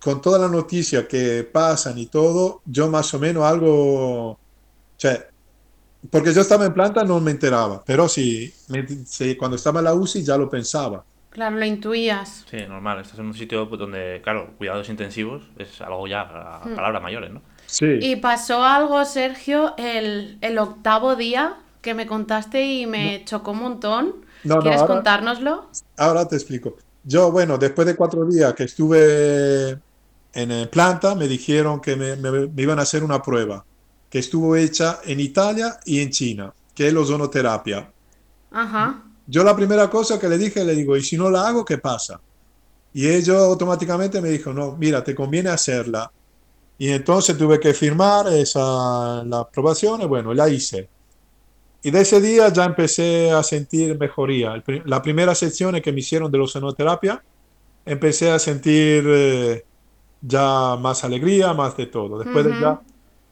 con 0.00 0.20
toda 0.20 0.38
la 0.38 0.48
noticia 0.48 1.06
que 1.08 1.44
pasan 1.52 1.98
y 1.98 2.08
todo, 2.08 2.62
yo 2.64 2.90
más 2.90 3.12
o 3.14 3.18
menos 3.18 3.44
algo, 3.44 4.38
cioè, 4.98 5.26
porque 6.10 6.32
yo 6.32 6.40
estaba 6.42 6.66
en 6.66 6.74
planta 6.74 7.04
no 7.04 7.20
me 7.20 7.32
enteraba, 7.32 7.82
pero 7.84 8.08
sí, 8.08 8.52
me- 8.68 8.86
sí, 9.06 9.36
cuando 9.36 9.56
estaba 9.56 9.80
en 9.80 9.84
la 9.86 9.94
UCI 9.94 10.24
ya 10.24 10.36
lo 10.38 10.48
pensaba. 10.48 11.04
Claro, 11.36 11.56
lo 11.56 11.64
intuías. 11.64 12.44
Sí, 12.50 12.56
normal. 12.68 13.00
Estás 13.00 13.20
en 13.20 13.26
un 13.26 13.34
sitio 13.34 13.68
pues, 13.68 13.78
donde, 13.78 14.20
claro, 14.24 14.54
cuidados 14.58 14.88
intensivos 14.88 15.44
es 15.58 15.80
algo 15.80 16.08
ya, 16.08 16.22
a 16.22 16.60
palabras 16.62 17.00
mayores, 17.02 17.30
¿no? 17.30 17.42
Sí. 17.66 17.86
Y 18.00 18.16
pasó 18.16 18.64
algo, 18.64 19.04
Sergio, 19.04 19.74
el, 19.76 20.38
el 20.40 20.58
octavo 20.58 21.14
día 21.14 21.56
que 21.80 21.94
me 21.94 22.06
contaste 22.06 22.64
y 22.66 22.86
me 22.86 23.22
chocó 23.24 23.52
un 23.52 23.60
montón. 23.60 24.14
No, 24.42 24.56
no, 24.56 24.62
¿Quieres 24.62 24.80
ahora- 24.80 24.94
contárnoslo? 24.94 25.70
Ahora 25.96 26.26
te 26.26 26.34
explico. 26.36 26.76
Yo, 27.04 27.30
bueno, 27.30 27.56
después 27.58 27.86
de 27.86 27.94
cuatro 27.94 28.24
días 28.24 28.52
que 28.54 28.64
estuve 28.64 29.78
en 30.32 30.68
planta, 30.70 31.14
me 31.14 31.28
dijeron 31.28 31.80
que 31.80 31.94
me, 31.96 32.16
me- 32.16 32.48
me 32.48 32.62
iban 32.62 32.78
a 32.80 32.82
hacer 32.82 33.04
una 33.04 33.22
prueba 33.22 33.64
que 34.10 34.18
estuvo 34.18 34.56
hecha 34.56 34.98
en 35.04 35.20
Italia 35.20 35.78
y 35.84 36.00
en 36.00 36.10
China, 36.10 36.52
que 36.74 36.88
es 36.88 36.92
la 36.94 37.00
ozonoterapia. 37.00 37.90
Ajá. 38.50 39.02
Yo 39.26 39.42
la 39.42 39.56
primera 39.56 39.90
cosa 39.90 40.18
que 40.18 40.28
le 40.28 40.38
dije, 40.38 40.64
le 40.64 40.74
digo, 40.74 40.96
¿y 40.96 41.02
si 41.02 41.16
no 41.16 41.30
la 41.30 41.48
hago, 41.48 41.64
qué 41.64 41.78
pasa? 41.78 42.20
Y 42.92 43.08
ellos 43.08 43.36
automáticamente 43.36 44.20
me 44.20 44.30
dijo, 44.30 44.52
no, 44.52 44.76
mira, 44.76 45.02
te 45.04 45.14
conviene 45.14 45.50
hacerla. 45.50 46.10
Y 46.78 46.90
entonces 46.90 47.36
tuve 47.36 47.58
que 47.58 47.74
firmar 47.74 48.28
esa, 48.28 49.24
la 49.24 49.40
aprobación 49.40 50.02
y 50.02 50.06
bueno, 50.06 50.32
la 50.32 50.48
hice. 50.48 50.88
Y 51.82 51.90
de 51.90 52.00
ese 52.00 52.20
día 52.20 52.48
ya 52.48 52.64
empecé 52.64 53.30
a 53.30 53.42
sentir 53.42 53.98
mejoría. 53.98 54.62
La 54.84 55.02
primera 55.02 55.34
sección 55.34 55.80
que 55.80 55.92
me 55.92 56.00
hicieron 56.00 56.30
de 56.30 56.38
la 56.38 56.44
ozonoterapia, 56.44 57.22
empecé 57.84 58.30
a 58.30 58.38
sentir 58.38 59.04
eh, 59.06 59.64
ya 60.20 60.76
más 60.76 61.04
alegría, 61.04 61.54
más 61.54 61.76
de 61.76 61.86
todo. 61.86 62.18
Después 62.18 62.44
de, 62.44 62.60
ya, 62.60 62.80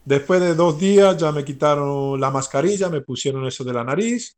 después 0.05 0.41
de 0.41 0.55
dos 0.55 0.79
días 0.79 1.17
ya 1.17 1.33
me 1.33 1.45
quitaron 1.45 2.21
la 2.21 2.31
mascarilla, 2.31 2.89
me 2.89 3.01
pusieron 3.01 3.47
eso 3.47 3.65
de 3.65 3.73
la 3.73 3.85
nariz. 3.85 4.37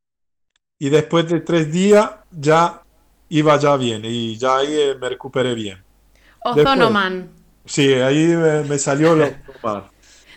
Y 0.79 0.91
después 0.91 1.29
de 1.29 1.41
tres 1.41 1.73
días 1.73 2.11
ya 2.31 2.83
iba 3.29 3.59
ya 3.59 3.77
bien 3.77 4.03
y 4.05 4.37
ya 4.37 4.59
ahí 4.59 4.69
eh, 4.73 4.95
me 5.01 5.09
recuperé 5.09 5.55
bien. 5.55 5.83
Ozonoman. 6.45 7.31
Sí, 7.65 7.95
ahí 7.95 8.27
me, 8.27 8.63
me 8.65 8.79
salió 8.79 9.15
lo 9.17 9.27
normal. 9.63 9.91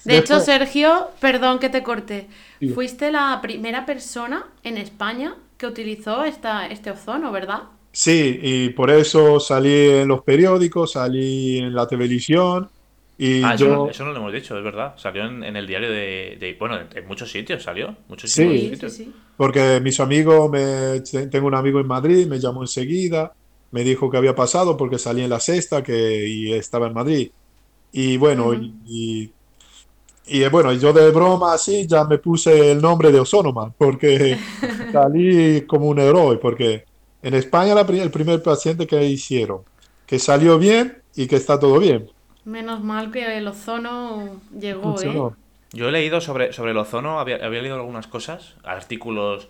De 0.05 0.17
hecho, 0.17 0.39
Sergio, 0.39 1.09
perdón 1.19 1.59
que 1.59 1.69
te 1.69 1.83
corte, 1.83 2.27
Sí. 2.59 2.69
fuiste 2.69 3.11
la 3.11 3.39
primera 3.41 3.85
persona 3.85 4.47
en 4.63 4.77
España 4.77 5.35
que 5.57 5.67
utilizó 5.67 6.23
esta, 6.23 6.67
este 6.67 6.91
ozono, 6.91 7.31
¿verdad? 7.31 7.63
Sí, 7.91 8.39
y 8.41 8.69
por 8.69 8.91
eso 8.91 9.39
salí 9.39 9.89
en 9.89 10.07
los 10.07 10.21
periódicos, 10.23 10.93
salí 10.93 11.59
en 11.59 11.73
la 11.73 11.87
televisión 11.87 12.69
Y 13.19 13.43
Ah, 13.43 13.53
eso, 13.55 13.65
yo, 13.65 13.69
no, 13.69 13.89
eso 13.89 14.03
no 14.05 14.11
lo 14.11 14.17
hemos 14.19 14.33
dicho, 14.33 14.57
es 14.57 14.63
verdad. 14.63 14.93
Salió 14.97 15.25
en, 15.25 15.43
en 15.43 15.55
el 15.55 15.67
diario 15.67 15.89
de, 15.91 16.37
de- 16.39 16.55
Bueno, 16.59 16.79
en, 16.79 16.87
en 16.97 17.07
muchos 17.07 17.31
sitios 17.31 17.63
salió. 17.63 17.95
Muchos 18.07 18.31
Sí. 18.31 18.43
Sí, 18.49 18.59
sí, 18.59 18.69
sitios. 18.75 18.93
sí. 18.93 19.13
porque 19.35 19.79
mis 19.81 19.99
amigos, 19.99 20.49
me, 20.51 21.01
tengo 21.29 21.47
un 21.47 21.55
amigo 21.55 21.79
en 21.79 21.87
Madrid, 21.87 22.27
me 22.27 22.39
llamó 22.39 22.61
enseguida, 22.63 23.33
me 23.71 23.83
dijo 23.83 24.09
que 24.09 24.17
había 24.17 24.35
pasado 24.35 24.75
porque 24.77 24.99
salí 24.99 25.21
en 25.23 25.29
la 25.29 25.39
sexta 25.39 25.81
que, 25.83 26.27
y 26.27 26.53
estaba 26.53 26.87
en 26.87 26.93
Madrid. 26.93 27.31
Y 27.91 28.17
bueno, 28.17 28.53
Ujú. 28.53 28.63
y, 28.83 29.35
y, 30.25 30.43
eh, 30.43 30.49
bueno, 30.49 30.73
yo 30.73 30.93
de 30.93 31.11
broma 31.11 31.53
así 31.53 31.87
ya 31.87 32.05
me 32.05 32.19
puse 32.19 32.71
el 32.71 32.81
nombre 32.81 33.11
de 33.11 33.19
Ozonoman 33.19 33.73
porque 33.77 34.43
salí 34.91 35.65
como 35.67 35.87
un 35.87 35.99
héroe, 35.99 36.37
porque 36.39 36.85
en 37.21 37.33
España 37.35 37.75
la 37.75 37.81
el 37.81 38.11
primer 38.11 38.41
paciente 38.43 38.87
que 38.87 39.03
hicieron, 39.05 39.65
que 40.05 40.19
salió 40.19 40.57
bien 40.59 41.03
y 41.15 41.27
que 41.27 41.37
está 41.37 41.59
todo 41.59 41.79
bien. 41.79 42.07
Menos 42.49 42.81
mal 42.81 43.11
que 43.11 43.37
el 43.37 43.47
ozono 43.47 44.41
llegó, 44.57 44.81
¿eh? 44.81 44.83
Funcionó. 44.83 45.37
Yo 45.71 45.89
he 45.89 45.91
leído 45.91 46.19
sobre, 46.19 46.51
sobre 46.51 46.71
el 46.71 46.77
ozono, 46.77 47.19
había, 47.19 47.35
había 47.45 47.61
leído 47.61 47.75
algunas 47.75 48.07
cosas, 48.07 48.55
artículos, 48.63 49.49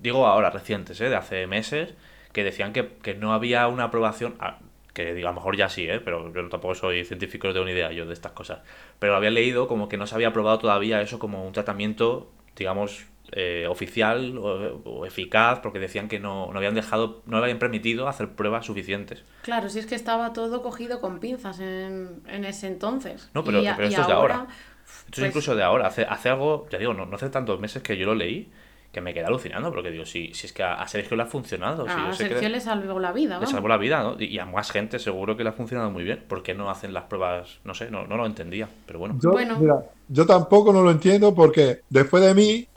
digo 0.00 0.26
ahora, 0.26 0.48
recientes, 0.48 0.98
¿eh? 1.02 1.10
de 1.10 1.16
hace 1.16 1.46
meses, 1.46 1.92
que 2.32 2.44
decían 2.44 2.72
que, 2.72 2.88
que 3.02 3.14
no 3.14 3.34
había 3.34 3.68
una 3.68 3.84
aprobación, 3.84 4.34
ah, 4.40 4.60
que 4.94 5.12
digo, 5.12 5.28
a 5.28 5.32
lo 5.32 5.34
mejor 5.34 5.58
ya 5.58 5.68
sí, 5.68 5.86
¿eh? 5.90 6.00
pero 6.00 6.32
yo 6.32 6.48
tampoco 6.48 6.74
soy 6.74 7.04
científico, 7.04 7.48
no 7.48 7.52
tengo 7.52 7.66
ni 7.66 7.72
idea 7.72 7.92
yo 7.92 8.06
de 8.06 8.14
estas 8.14 8.32
cosas, 8.32 8.60
pero 8.98 9.14
había 9.14 9.30
leído 9.30 9.68
como 9.68 9.90
que 9.90 9.98
no 9.98 10.06
se 10.06 10.14
había 10.14 10.28
aprobado 10.28 10.58
todavía 10.58 11.02
eso 11.02 11.18
como 11.18 11.46
un 11.46 11.52
tratamiento, 11.52 12.30
digamos, 12.58 13.06
eh, 13.32 13.66
oficial 13.68 14.38
o, 14.38 14.80
o 14.84 15.06
eficaz, 15.06 15.60
porque 15.60 15.78
decían 15.78 16.08
que 16.08 16.18
no, 16.18 16.50
no 16.52 16.58
habían 16.58 16.74
dejado, 16.74 17.22
no 17.26 17.36
habían 17.38 17.58
permitido 17.58 18.08
hacer 18.08 18.30
pruebas 18.30 18.66
suficientes. 18.66 19.22
Claro, 19.42 19.68
si 19.68 19.78
es 19.78 19.86
que 19.86 19.94
estaba 19.94 20.32
todo 20.32 20.62
cogido 20.62 21.00
con 21.00 21.20
pinzas 21.20 21.60
en, 21.60 22.22
en 22.26 22.44
ese 22.44 22.66
entonces. 22.66 23.30
No, 23.34 23.44
pero- 23.44 23.62
Y 23.62 23.66
esto 23.66 23.82
es 23.82 23.90
de 23.90 24.12
ahora. 24.12 24.34
Esto 24.34 25.06
pues, 25.10 25.18
es 25.18 25.26
incluso 25.26 25.54
de 25.54 25.62
ahora, 25.62 25.86
hace, 25.88 26.02
hace 26.04 26.30
algo, 26.30 26.66
ya 26.70 26.78
digo, 26.78 26.94
no, 26.94 27.04
no 27.04 27.16
hace 27.16 27.28
tantos 27.28 27.60
meses 27.60 27.82
que 27.82 27.96
yo 27.98 28.06
lo 28.06 28.14
leí, 28.14 28.50
que 28.92 29.00
me 29.00 29.12
quedé 29.14 29.24
alucinando, 29.26 29.70
porque 29.72 29.90
digo, 29.90 30.06
si, 30.06 30.32
si 30.34 30.46
es 30.46 30.52
que 30.52 30.62
a, 30.62 30.74
a 30.74 30.88
Sergio 30.88 31.16
le 31.16 31.22
ha 31.24 31.26
funcionado, 31.26 31.88
si 31.88 32.10
A 32.10 32.12
sé 32.12 32.36
que 32.38 32.48
le, 32.48 32.48
le 32.48 32.60
salvó 32.60 32.98
la 33.00 33.12
vida, 33.12 33.38
le 33.38 33.46
vamos. 33.46 33.52
salvó 33.52 33.68
la 33.68 33.78
vida, 33.78 34.02
¿no? 34.02 34.16
Y, 34.20 34.26
y 34.26 34.38
a 34.38 34.46
más 34.46 34.70
gente 34.70 34.98
seguro 34.98 35.36
que 35.36 35.44
le 35.44 35.50
ha 35.50 35.52
funcionado 35.52 35.90
muy 35.90 36.04
bien, 36.04 36.26
¿por 36.28 36.42
qué 36.42 36.54
no 36.54 36.70
hacen 36.70 36.92
las 36.94 37.04
pruebas? 37.04 37.60
No 37.64 37.74
sé, 37.74 37.90
no, 37.90 38.06
no 38.06 38.16
lo 38.16 38.26
entendía, 38.26 38.68
pero 38.86 38.98
bueno. 38.98 39.20
Yo, 39.20 39.30
Bueno. 39.30 39.54
mira, 39.54 39.74
yo 40.06 40.26
tampoco 40.26 40.72
no 40.72 40.82
lo 40.82 40.90
entiendo 40.90 41.34
porque 41.34 41.80
después 41.88 42.22
de 42.22 42.34
mí, 42.34 42.68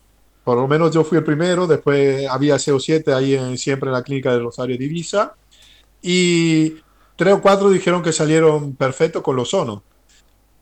por 0.43 0.57
lo 0.57 0.67
menos 0.67 0.91
yo 0.93 1.03
fui 1.03 1.17
el 1.17 1.23
primero, 1.23 1.67
después 1.67 2.27
había 2.29 2.57
CO7 2.59 3.13
ahí 3.13 3.35
en, 3.35 3.57
siempre 3.57 3.89
en 3.89 3.93
la 3.93 4.03
clínica 4.03 4.33
de 4.33 4.39
Rosario 4.39 4.77
Divisa 4.77 5.35
y 6.01 6.85
tres 7.15 7.33
o 7.35 7.41
cuatro 7.41 7.69
dijeron 7.71 8.03
que 8.03 8.13
salieron 8.13 8.75
perfectos 8.77 9.23
con 9.23 9.35
los 9.37 9.51
sonos. 9.51 9.83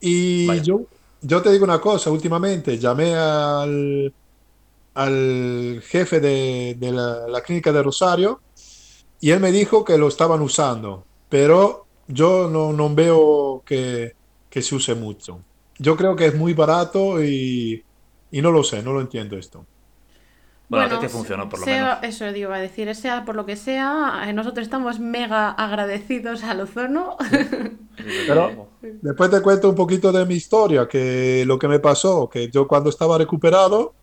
Y 0.01 0.62
Vaya. 0.62 0.63
yo, 0.63 0.88
yo 1.22 1.41
te 1.41 1.51
digo 1.51 1.65
una 1.65 1.82
cosa, 1.82 2.12
últimamente 2.12 2.77
llamé 2.79 3.15
al, 3.15 4.15
al 4.93 5.81
jefe 5.86 6.19
de, 6.19 6.75
de 6.77 6.91
la, 6.91 7.27
la 7.27 7.41
clínica 7.41 7.72
de 7.72 7.84
Rosario 7.84 8.43
y 9.19 9.31
él 9.31 9.39
me 9.39 9.51
dijo 9.51 9.84
que 9.86 9.98
lo 9.98 10.08
estaban 10.08 10.41
usando, 10.41 11.08
pero 11.29 11.89
yo 12.08 12.50
no, 12.50 12.74
no 12.74 12.93
veo 12.96 13.63
que, 13.65 14.13
que 14.50 14.62
se 14.62 14.75
use 14.75 14.96
mucho. 14.96 15.46
Yo 15.77 15.96
creo 15.98 16.15
que 16.15 16.27
es 16.27 16.36
muy 16.36 16.53
barato 16.53 17.24
y, 17.24 17.86
y 18.31 18.41
no 18.41 18.51
lo 18.51 18.63
sé, 18.63 18.84
no 18.84 18.93
lo 18.93 19.01
entiendo 19.01 19.38
esto. 19.38 19.67
Bueno, 20.69 20.86
a 20.86 20.89
ti 20.89 20.98
te 21.00 21.10
funcionó, 21.10 21.50
por 21.50 21.60
lo 21.60 21.65
sea- 21.65 22.00
menos. 22.00 22.03
Eso 22.03 22.31
digo, 22.31 22.53
a 22.53 22.60
decir, 22.60 22.93
sea 22.96 23.25
por 23.25 23.36
lo 23.36 23.46
que 23.46 23.55
sea, 23.55 24.24
eh, 24.27 24.34
nosotros 24.34 24.63
estamos 24.67 25.00
mega 25.00 25.50
agradecidos 25.51 26.43
al 26.43 26.62
ozono. 26.62 27.17
Pero 28.25 28.55
después 29.01 29.29
te 29.31 29.41
cuento 29.41 29.69
un 29.69 29.75
poquito 29.75 30.12
de 30.12 30.25
mi 30.25 30.36
historia, 30.36 30.88
que 30.88 31.43
lo 31.46 31.58
que 31.60 31.67
me 31.67 31.79
pasó, 31.79 32.29
que 32.29 32.50
yo 32.50 32.67
cuando 32.67 32.89
estaba 32.89 33.17
recuperado, 33.17 33.96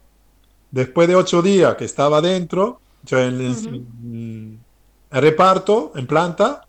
después 0.70 1.08
de 1.08 1.16
ocho 1.16 1.42
días 1.42 1.76
que 1.76 1.84
estaba 1.84 2.20
dentro, 2.20 2.80
yo 3.02 3.18
en, 3.20 3.40
en- 3.40 4.64
en 5.10 5.22
reparto, 5.22 5.92
en 5.96 6.06
planta, 6.06 6.66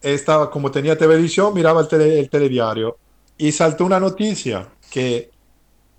estaba, 0.00 0.50
como 0.50 0.70
tenía 0.70 0.96
televisión, 0.98 1.54
miraba 1.54 1.82
el, 1.82 1.88
tele- 1.88 2.20
el 2.20 2.30
telediario. 2.30 2.98
Y 3.38 3.52
saltó 3.52 3.84
una 3.86 4.00
noticia 4.00 4.68
que 4.90 5.30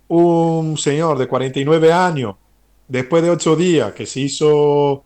un 0.07 0.77
señor 0.77 1.17
de 1.17 1.27
49 1.27 1.91
años, 1.93 2.35
después 2.87 3.23
de 3.23 3.29
ocho 3.31 3.55
días 3.55 3.93
que 3.93 4.05
se 4.05 4.21
hizo, 4.21 5.05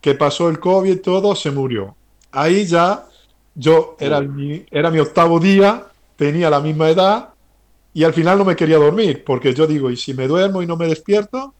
que 0.00 0.14
pasó 0.14 0.48
el 0.48 0.60
COVID 0.60 0.92
y 0.92 0.96
todo, 0.96 1.34
se 1.36 1.50
murió. 1.50 1.96
Ahí 2.32 2.66
ya 2.66 3.06
yo 3.54 3.96
era 4.00 4.20
mi, 4.20 4.64
era 4.70 4.90
mi 4.90 4.98
octavo 5.00 5.40
día, 5.40 5.86
tenía 6.16 6.50
la 6.50 6.60
misma 6.60 6.90
edad 6.90 7.30
y 7.92 8.04
al 8.04 8.14
final 8.14 8.38
no 8.38 8.44
me 8.44 8.56
quería 8.56 8.78
dormir, 8.78 9.24
porque 9.24 9.54
yo 9.54 9.66
digo, 9.66 9.90
¿y 9.90 9.96
si 9.96 10.14
me 10.14 10.26
duermo 10.28 10.62
y 10.62 10.66
no 10.66 10.76
me 10.76 10.86
despierto? 10.88 11.56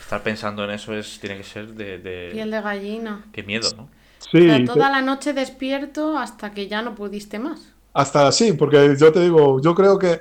Estar 0.00 0.22
pensando 0.22 0.64
en 0.64 0.70
eso 0.70 0.94
es 0.94 1.18
tiene 1.20 1.36
que 1.38 1.44
ser 1.44 1.66
de... 1.74 1.98
de- 1.98 2.42
Piel 2.42 2.50
de 2.50 2.60
gallina. 2.60 3.30
Qué 3.32 3.42
miedo, 3.42 3.72
¿no? 3.72 3.84
Sí, 4.18 4.40
O 4.42 4.44
sea, 4.44 4.62
te- 4.72 4.84
toda 4.84 4.90
la 4.90 5.00
noche 5.00 5.32
despierto 5.32 6.18
hasta 6.18 6.52
que 6.52 6.68
ya 6.68 6.82
no 6.82 6.94
pudiste 6.94 7.38
más. 7.38 7.72
hasta 7.92 8.26
así, 8.28 8.52
porque 8.54 8.96
yo 8.98 9.12
te 9.12 9.20
digo, 9.20 9.60
yo 9.60 9.74
creo 9.74 9.98
que 9.98 10.20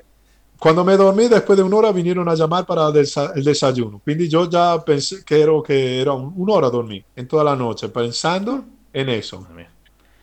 cuando 0.59 0.83
me 0.85 0.97
dormí, 0.97 1.27
después 1.29 1.57
de 1.57 1.63
una 1.63 1.77
hora 1.77 1.91
vinieron 1.91 2.29
a 2.29 2.35
llamar 2.35 2.65
para 2.65 2.87
el 2.89 2.93
desa- 2.93 3.33
el 3.35 3.43
desayuno. 3.43 4.01
Quindi 4.05 4.29
yo 4.29 4.49
ya 4.49 4.83
pensé 4.85 5.23
que 5.25 5.41
era, 5.41 5.53
que 5.65 6.01
era 6.01 6.13
un- 6.13 6.33
una 6.37 6.53
hora 6.55 6.69
dormir 6.69 7.05
en 7.15 7.27
toda 7.27 7.43
la 7.43 7.55
noche, 7.55 7.89
pensando 7.89 8.65
en 8.93 9.09
eso. 9.09 9.47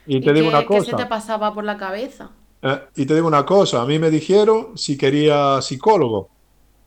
Y 0.05 0.21
¿Y 0.21 0.23
te 0.23 0.33
digo 0.35 0.49
qué, 0.49 0.49
una 0.49 0.65
qué 0.71 0.81
se 0.81 0.95
te 0.95 1.05
cosa, 1.05 1.07
pasaba 1.07 1.53
por 1.53 1.65
la 1.65 1.77
cabeza? 1.77 2.31
Eh, 2.63 2.81
y 2.97 3.07
te 3.07 3.15
digo 3.15 3.27
una 3.29 3.45
cosa, 3.47 3.83
a 3.83 3.87
mí 3.87 3.99
me 3.99 4.11
dijeron 4.11 4.77
si 4.77 4.97
quería 4.99 5.61
psicólogo. 5.63 6.31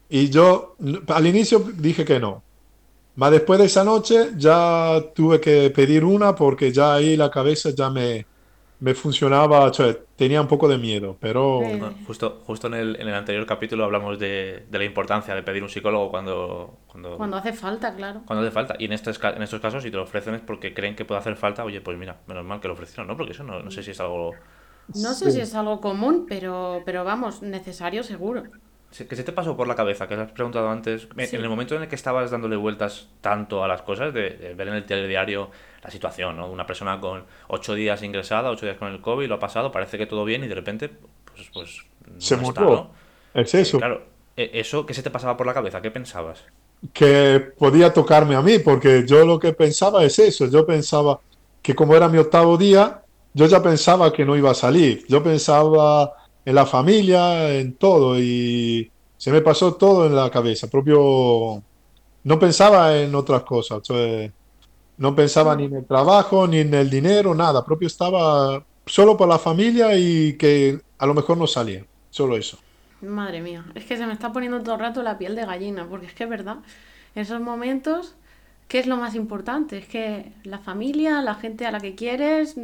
Y 0.09 0.29
yo 0.29 0.75
al 1.07 1.27
inicio 1.27 1.59
dije 1.75 2.05
que 2.05 2.19
no. 2.19 2.43
Mas 3.15 3.31
después 3.31 3.59
de 3.59 3.65
esa 3.65 3.83
noche 3.83 4.31
ya 4.37 5.01
tuve 5.15 5.39
que 5.39 5.69
pedir 5.71 6.03
una 6.05 6.35
porque 6.35 6.71
ya 6.71 6.95
ahí 6.95 7.15
la 7.17 7.29
cabeza 7.31 7.69
ya 7.71 7.89
me, 7.89 8.25
me 8.79 8.93
funcionaba, 8.95 9.65
o 9.65 9.73
sea, 9.73 9.95
tenía 10.15 10.41
un 10.41 10.47
poco 10.47 10.67
de 10.67 10.77
miedo, 10.77 11.17
pero. 11.19 11.61
Bueno, 11.61 11.93
justo, 12.05 12.41
justo 12.45 12.67
en 12.67 12.73
el, 12.75 12.95
en 12.99 13.07
el 13.07 13.13
anterior 13.13 13.45
capítulo 13.45 13.85
hablamos 13.85 14.19
de, 14.19 14.65
de 14.69 14.77
la 14.77 14.83
importancia 14.85 15.35
de 15.35 15.43
pedir 15.43 15.63
un 15.63 15.69
psicólogo 15.69 16.09
cuando, 16.09 16.79
cuando, 16.87 17.17
Cuando 17.17 17.37
hace 17.37 17.53
falta, 17.53 17.95
claro. 17.95 18.23
cuando 18.25 18.43
hace 18.45 18.51
falta. 18.51 18.75
Y 18.79 18.85
en 18.85 18.93
estos, 18.93 19.19
en 19.23 19.41
estos 19.41 19.61
casos, 19.61 19.83
si 19.83 19.91
te 19.91 19.97
lo 19.97 20.03
ofrecen 20.03 20.35
es 20.35 20.41
porque 20.41 20.73
creen 20.73 20.95
que 20.95 21.05
puede 21.05 21.19
hacer 21.19 21.35
falta, 21.37 21.63
oye, 21.63 21.81
pues 21.81 21.97
mira, 21.97 22.21
menos 22.27 22.43
mal 22.45 22.59
que 22.59 22.67
lo 22.67 22.73
ofrecieron, 22.73 23.07
¿no? 23.07 23.15
Porque 23.15 23.33
eso 23.33 23.43
no, 23.43 23.61
no 23.61 23.71
sé 23.71 23.83
si 23.83 23.91
es 23.91 23.99
algo... 23.99 24.39
No 24.89 25.13
sé 25.13 25.25
Sí. 25.25 25.31
si 25.37 25.41
es 25.41 25.55
algo 25.55 25.79
común, 25.81 26.25
pero, 26.27 26.81
pero 26.85 27.03
vamos, 27.03 27.41
necesario 27.41 28.03
seguro. 28.03 28.43
se- 28.91 29.07
¿Qué 29.07 29.15
se 29.15 29.23
te 29.23 29.31
pasó 29.31 29.57
por 29.57 29.67
la 29.67 29.73
cabeza? 29.75 30.07
Que 30.07 30.13
has 30.13 30.31
preguntado 30.31 30.69
antes. 30.69 31.07
En- 31.17 31.27
Sí. 31.27 31.35
En 31.35 31.41
el 31.41 31.49
momento 31.49 31.75
en 31.75 31.81
el 31.81 31.87
que 31.87 31.95
estabas 31.95 32.29
dándole 32.29 32.55
vueltas 32.57 33.07
tanto 33.21 33.63
a 33.63 33.67
las 33.67 33.81
cosas, 33.81 34.13
de, 34.13 34.29
de 34.31 34.53
ver 34.53 34.67
en 34.67 34.75
el 34.75 34.85
telediario 34.85 35.49
la 35.83 35.89
situación, 35.89 36.37
¿no? 36.37 36.47
Una 36.47 36.67
persona 36.67 36.99
con 37.01 37.23
ocho 37.47 37.73
días 37.73 38.03
ingresada, 38.03 38.51
ocho 38.51 38.67
días 38.67 38.77
con 38.77 38.89
el 38.89 39.01
COVID, 39.01 39.27
lo 39.27 39.35
ha 39.35 39.39
pasado, 39.39 39.71
parece 39.71 39.97
que 39.97 40.05
todo 40.05 40.23
bien 40.25 40.43
y 40.43 40.47
de 40.47 40.53
repente, 40.53 40.89
pues, 40.89 41.49
pues 41.51 41.77
no 42.05 42.21
se 42.21 42.35
está, 42.35 42.61
murió. 42.61 42.89
¿no? 43.33 43.41
Es 43.41 43.55
eso. 43.55 43.79
Claro, 43.79 44.03
e- 44.37 44.51
eso, 44.53 44.85
¿qué 44.85 44.93
se 44.93 45.01
te 45.01 45.09
pasaba 45.09 45.35
por 45.37 45.47
la 45.47 45.55
cabeza? 45.55 45.81
¿Qué 45.81 45.89
pensabas? 45.89 46.43
que 46.91 47.39
podía 47.57 47.93
tocarme 47.93 48.35
a 48.35 48.41
mí, 48.41 48.59
porque 48.59 49.05
yo 49.07 49.25
lo 49.25 49.39
que 49.39 49.53
pensaba 49.53 50.03
es 50.03 50.19
eso, 50.19 50.47
yo 50.47 50.65
pensaba 50.65 51.19
que 51.61 51.73
como 51.73 51.95
era 51.95 52.09
mi 52.09 52.17
octavo 52.17 52.57
día, 52.57 53.02
yo 53.33 53.45
ya 53.47 53.61
pensaba 53.61 54.13
que 54.13 54.25
no 54.25 54.35
iba 54.35 54.51
a 54.51 54.55
salir, 54.55 55.05
yo 55.07 55.23
pensaba 55.23 56.13
en 56.45 56.55
la 56.55 56.65
familia, 56.65 57.53
en 57.57 57.75
todo, 57.75 58.19
y 58.19 58.91
se 59.17 59.31
me 59.31 59.41
pasó 59.41 59.75
todo 59.75 60.05
en 60.05 60.15
la 60.15 60.29
cabeza, 60.29 60.67
propio, 60.67 61.63
no 62.23 62.39
pensaba 62.39 62.97
en 62.97 63.15
otras 63.15 63.43
cosas, 63.43 63.81
no 64.97 65.15
pensaba 65.15 65.55
ni 65.55 65.65
en 65.65 65.75
el 65.75 65.85
trabajo, 65.85 66.47
ni 66.47 66.59
en 66.59 66.73
el 66.73 66.89
dinero, 66.89 67.33
nada, 67.33 67.65
propio 67.65 67.87
estaba 67.87 68.63
solo 68.85 69.17
por 69.17 69.27
la 69.27 69.39
familia 69.39 69.97
y 69.97 70.33
que 70.37 70.79
a 70.97 71.05
lo 71.05 71.13
mejor 71.13 71.37
no 71.37 71.47
salía, 71.47 71.85
solo 72.09 72.37
eso. 72.37 72.57
Madre 73.01 73.41
mía, 73.41 73.65
es 73.75 73.85
que 73.85 73.97
se 73.97 74.05
me 74.05 74.13
está 74.13 74.31
poniendo 74.31 74.61
todo 74.61 74.75
el 74.75 74.81
rato 74.81 75.03
la 75.03 75.17
piel 75.17 75.35
de 75.35 75.45
gallina, 75.45 75.87
porque 75.89 76.05
es 76.05 76.13
que 76.13 76.23
es 76.25 76.29
verdad, 76.29 76.57
en 77.15 77.21
esos 77.21 77.41
momentos, 77.41 78.15
¿qué 78.67 78.79
es 78.79 78.87
lo 78.87 78.97
más 78.97 79.15
importante? 79.15 79.77
Es 79.77 79.87
que 79.87 80.31
la 80.43 80.59
familia, 80.59 81.21
la 81.21 81.35
gente 81.35 81.65
a 81.65 81.71
la 81.71 81.79
que 81.79 81.95
quieres, 81.95 82.55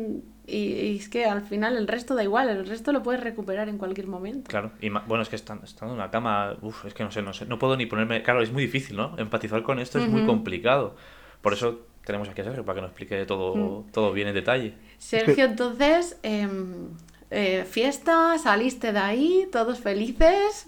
y, 0.50 0.74
y 0.94 0.98
es 0.98 1.10
que 1.10 1.26
al 1.26 1.42
final 1.42 1.78
el 1.78 1.88
resto 1.88 2.16
da 2.16 2.24
igual, 2.24 2.50
el 2.50 2.66
resto 2.68 2.92
lo 2.92 3.04
puedes 3.04 3.22
recuperar 3.24 3.70
en 3.70 3.78
cualquier 3.78 4.08
momento. 4.08 4.50
Claro, 4.50 4.72
y 4.82 4.90
ma- 4.90 5.04
bueno, 5.08 5.22
es 5.24 5.30
que 5.30 5.36
estando, 5.36 5.66
estando 5.66 5.94
en 5.94 6.00
una 6.02 6.12
cama, 6.12 6.58
uf, 6.62 6.86
es 6.86 6.94
que 6.94 7.04
no 7.04 7.12
sé, 7.12 7.22
no 7.22 7.34
sé, 7.34 7.46
no 7.46 7.60
puedo 7.60 7.78
ni 7.78 7.86
ponerme, 7.86 8.24
claro, 8.24 8.42
es 8.42 8.52
muy 8.52 8.64
difícil, 8.64 8.96
¿no? 8.98 9.16
Empatizar 9.18 9.64
con 9.64 9.80
esto 9.80 9.98
es 10.00 10.08
muy 10.08 10.24
complicado. 10.24 10.96
Por 11.42 11.54
eso 11.54 11.80
tenemos 12.06 12.28
aquí 12.30 12.42
a 12.42 12.44
Sergio 12.46 12.66
para 12.66 12.76
que 12.76 12.82
nos 12.82 12.90
explique 12.92 13.26
todo, 13.26 13.86
todo 13.94 14.12
bien 14.12 14.28
en 14.30 14.34
detalle. 14.36 14.74
Sergio, 14.98 15.46
entonces, 15.46 16.18
em, 16.24 16.90
eh, 17.32 17.66
fiesta, 17.70 18.38
saliste 18.40 18.92
de 18.92 19.00
ahí, 19.00 19.48
todos 19.52 19.80
felices. 19.80 20.68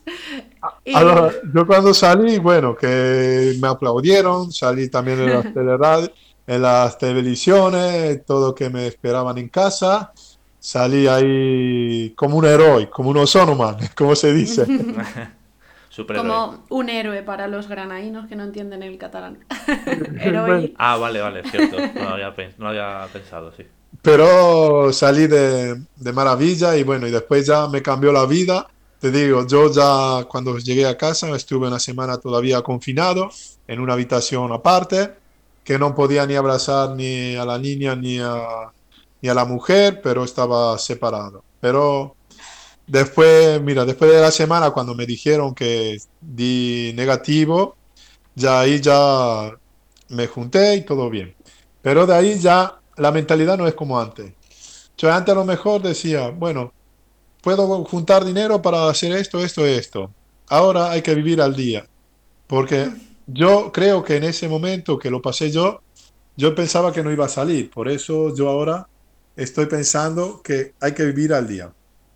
y- 0.86 0.94
Ahora, 0.96 1.32
yo 1.54 1.66
cuando 1.66 1.94
salí, 1.94 2.38
bueno, 2.40 2.76
que 2.76 3.54
me 3.60 3.68
aplaudieron, 3.68 4.52
salí 4.52 4.90
también 4.90 5.20
en 5.20 5.32
las 5.32 5.46
telerad- 5.54 6.12
en 6.52 6.62
las 6.62 6.98
televisiones, 6.98 8.26
todo 8.26 8.54
que 8.54 8.70
me 8.70 8.86
esperaban 8.86 9.38
en 9.38 9.48
casa. 9.48 10.12
salí 10.60 11.08
ahí 11.08 12.14
como 12.16 12.36
un 12.38 12.46
héroe, 12.46 12.90
como 12.90 13.10
un 13.10 13.18
ozonoman, 13.18 13.78
como 13.96 14.16
se 14.16 14.34
dice. 14.34 14.66
Como 16.16 16.64
un 16.70 16.90
héroe 16.90 17.22
para 17.22 17.48
los 17.48 17.68
granaínos 17.68 18.26
que 18.30 18.38
no 18.38 18.46
entienden 18.46 18.82
el 18.82 18.98
catalán. 18.98 19.40
Héroe. 20.22 20.74
Ah, 20.78 20.96
vale, 20.96 21.20
vale, 21.20 21.44
cierto. 21.44 21.78
No 21.80 22.02
lo 22.02 22.10
había, 22.12 22.34
no 22.58 22.70
había 22.70 23.08
pensado, 23.12 23.52
sí. 23.58 23.66
Pero 24.02 24.94
salí 24.94 25.28
de, 25.28 25.84
de 25.98 26.14
maravilla 26.14 26.78
y 26.78 26.84
bueno, 26.84 27.08
y 27.08 27.12
después 27.12 27.46
ya 27.46 27.68
me 27.68 27.82
cambió 27.82 28.14
la 28.14 28.26
vida. 28.26 28.68
Te 29.00 29.12
digo, 29.12 29.46
yo 29.46 29.70
ya 29.70 30.24
cuando 30.30 30.58
llegué 30.58 30.88
a 30.88 30.98
casa 30.98 31.30
estuve 31.36 31.68
una 31.68 31.80
semana 31.80 32.18
todavía 32.18 32.62
confinado 32.62 33.30
en 33.68 33.82
una 33.82 33.94
habitación 33.94 34.54
aparte, 34.54 35.12
que 35.64 35.78
no 35.80 35.96
podía 35.96 36.26
ni 36.26 36.36
abrazar 36.36 36.96
ni 36.96 37.36
a 37.36 37.46
la 37.46 37.58
niña 37.58 37.96
ni 37.96 38.20
a, 38.20 38.72
ni 39.22 39.30
a 39.30 39.34
la 39.34 39.46
mujer, 39.46 40.02
pero 40.02 40.24
estaba 40.24 40.78
separado. 40.78 41.44
Pero 41.60 42.16
después, 42.88 43.62
mira, 43.62 43.86
después 43.86 44.12
de 44.12 44.22
la 44.22 44.32
semana 44.32 44.72
cuando 44.72 44.96
me 44.96 45.06
dijeron 45.06 45.54
que 45.56 45.98
di 46.20 46.94
negativo, 46.96 47.76
ya 48.36 48.62
ahí 48.62 48.80
ya 48.82 49.52
me 50.10 50.28
junté 50.28 50.76
y 50.76 50.82
todo 50.82 51.10
bien. 51.10 51.36
Pero 51.82 52.06
de 52.06 52.16
ahí 52.16 52.40
ya 52.40 52.80
la 52.98 53.12
mentalidad 53.12 53.58
no 53.58 53.68
es 53.68 53.74
como 53.74 54.00
antes. 54.00 54.34
Yo 54.98 55.12
antes 55.12 55.32
a 55.34 55.38
lo 55.38 55.46
mejor 55.46 55.82
decía, 55.82 56.30
bueno, 56.30 56.74
puedo 57.42 57.84
juntar 57.86 58.24
dinero 58.24 58.62
para 58.62 58.88
hacer 58.90 59.14
esto, 59.14 59.40
esto, 59.44 59.66
esto. 59.66 60.12
Ahora 60.48 60.92
hay 60.92 61.02
que 61.02 61.16
vivir 61.16 61.42
al 61.42 61.56
día. 61.56 61.88
Porque 62.48 62.92
yo 63.34 63.72
creo 63.72 64.04
que 64.04 64.18
en 64.18 64.24
ese 64.26 64.48
momento 64.50 64.98
que 65.00 65.12
lo 65.12 65.22
pasé 65.22 65.52
yo, 65.52 65.84
yo 66.36 66.56
pensaba 66.56 66.92
que 66.94 67.04
no 67.04 67.12
iba 67.12 67.26
a 67.26 67.30
salir. 67.30 67.70
Por 67.72 67.90
eso 67.90 68.36
yo 68.36 68.50
ahora 68.50 68.90
estoy 69.36 69.68
pensando 69.68 70.42
que 70.44 70.76
hay 70.80 70.94
que 70.94 71.06
vivir 71.06 71.34
al 71.34 71.48
día. 71.48 71.68
O 71.70 71.74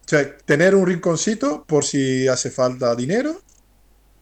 sea, 0.07 0.37
tener 0.45 0.75
un 0.75 0.87
rinconcito 0.87 1.65
por 1.65 1.83
si 1.85 2.27
hace 2.27 2.51
falta 2.51 2.95
dinero 2.95 3.43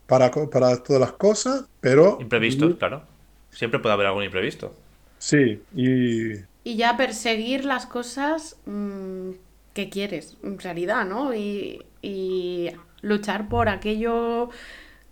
para, 0.07 0.31
co- 0.31 0.49
para 0.49 0.81
todas 0.83 1.01
las 1.01 1.13
cosas, 1.13 1.65
pero... 1.79 2.19
Imprevistos, 2.19 2.75
claro. 2.75 3.03
Siempre 3.51 3.79
puede 3.79 3.93
haber 3.93 4.07
algún 4.07 4.23
imprevisto. 4.23 4.73
Sí, 5.17 5.65
y 5.71 6.45
Y 6.63 6.77
ya 6.77 6.95
perseguir 6.97 7.65
las 7.65 7.85
cosas 7.85 8.57
mm, 8.65 9.31
que 9.73 9.89
quieres, 9.89 10.37
en 10.43 10.59
realidad, 10.59 11.05
¿no? 11.05 11.33
Y, 11.35 11.85
y 12.01 12.69
luchar 13.01 13.49
por 13.49 13.67
aquello 13.69 14.49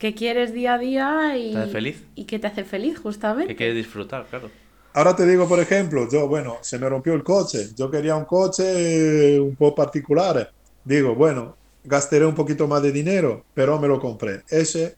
que 0.02 0.16
quieres 0.16 0.52
día 0.52 0.74
a 0.74 0.78
día 0.80 1.38
y, 1.38 1.54
¿Te 1.54 1.68
feliz? 1.68 2.04
y 2.16 2.26
que 2.26 2.40
te 2.40 2.48
hace 2.48 2.64
feliz, 2.64 2.96
Que 2.96 3.02
justamente. 3.04 3.56
quieres 3.56 3.76
disfrutar, 3.76 4.26
claro. 4.28 4.50
Ahora 4.94 5.16
te 5.16 5.28
digo, 5.28 5.48
por 5.48 5.60
ejemplo, 5.60 6.10
yo, 6.10 6.28
bueno, 6.28 6.58
se 6.62 6.80
me 6.80 6.90
rompió 6.90 7.14
el 7.14 7.24
coche. 7.24 7.70
Yo 7.76 7.92
quería 7.92 8.16
un 8.16 8.26
coche 8.26 9.36
eh, 9.36 9.40
un 9.40 9.56
poco 9.56 9.76
particular. 9.76 10.52
Digo, 10.84 11.14
bueno, 11.14 11.56
gastaré 11.84 12.26
un 12.26 12.34
poquito 12.34 12.68
más 12.68 12.82
de 12.82 12.92
dinero, 12.92 13.46
pero 13.54 13.80
me 13.80 13.88
lo 13.88 14.00
compré. 14.00 14.42
Ese 14.50 14.98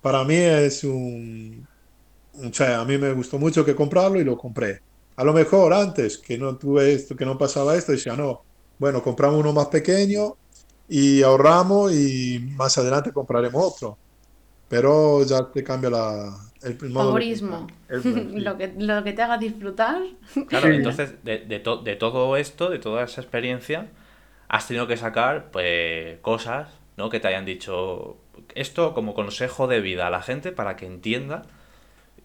para 0.00 0.22
mí 0.24 0.36
es 0.36 0.84
un... 0.84 1.66
O 2.34 2.52
sea, 2.52 2.80
a 2.80 2.84
mí 2.84 2.96
me 2.98 3.12
gustó 3.12 3.38
mucho 3.38 3.64
que 3.64 3.74
comprarlo 3.74 4.20
y 4.20 4.24
lo 4.24 4.36
compré. 4.38 4.80
A 5.16 5.24
lo 5.24 5.32
mejor 5.32 5.72
antes 5.74 6.18
que 6.18 6.38
no 6.38 6.56
tuve 6.56 6.92
esto, 6.92 7.16
que 7.16 7.24
no 7.26 7.36
pasaba 7.38 7.76
esto, 7.76 7.92
decía, 7.92 8.16
no, 8.16 8.42
bueno, 8.78 9.02
compramos 9.02 9.40
uno 9.40 9.52
más 9.52 9.66
pequeño 9.68 10.36
y 10.88 11.22
ahorramos 11.22 11.92
y 11.92 12.38
más 12.56 12.78
adelante 12.78 13.12
compraremos 13.12 13.62
otro. 13.74 13.98
Pero 14.74 15.24
ya 15.24 15.44
te 15.52 15.62
cambia 15.64 15.90
la, 15.90 16.36
el, 16.62 16.72
el 16.72 16.90
modo 16.90 17.04
de 17.04 17.08
Favorismo. 17.10 17.66
El- 17.88 18.42
Lo 18.44 18.56
que, 18.58 18.74
lo 18.78 19.04
que 19.04 19.12
te 19.12 19.22
haga 19.22 19.38
disfrutar. 19.38 20.02
Claro, 20.48 20.68
Sí. 20.68 20.74
entonces, 20.76 21.22
de, 21.24 21.38
de, 21.38 21.58
to- 21.60 21.78
de 21.78 21.96
todo 21.96 22.36
esto, 22.36 22.70
de 22.70 22.78
toda 22.78 23.04
esa 23.04 23.20
experiencia, 23.20 23.86
has 24.48 24.66
tenido 24.68 24.86
que 24.86 24.96
sacar, 24.96 25.50
pues, 25.50 26.18
cosas, 26.20 26.68
¿no? 26.96 27.08
Que 27.10 27.20
te 27.20 27.28
hayan 27.28 27.44
dicho 27.44 28.16
esto 28.54 28.94
como 28.94 29.14
consejo 29.14 29.66
de 29.68 29.80
vida 29.80 30.06
a 30.06 30.10
la 30.10 30.20
gente 30.22 30.52
para 30.52 30.76
que 30.76 30.86
entienda, 30.86 31.42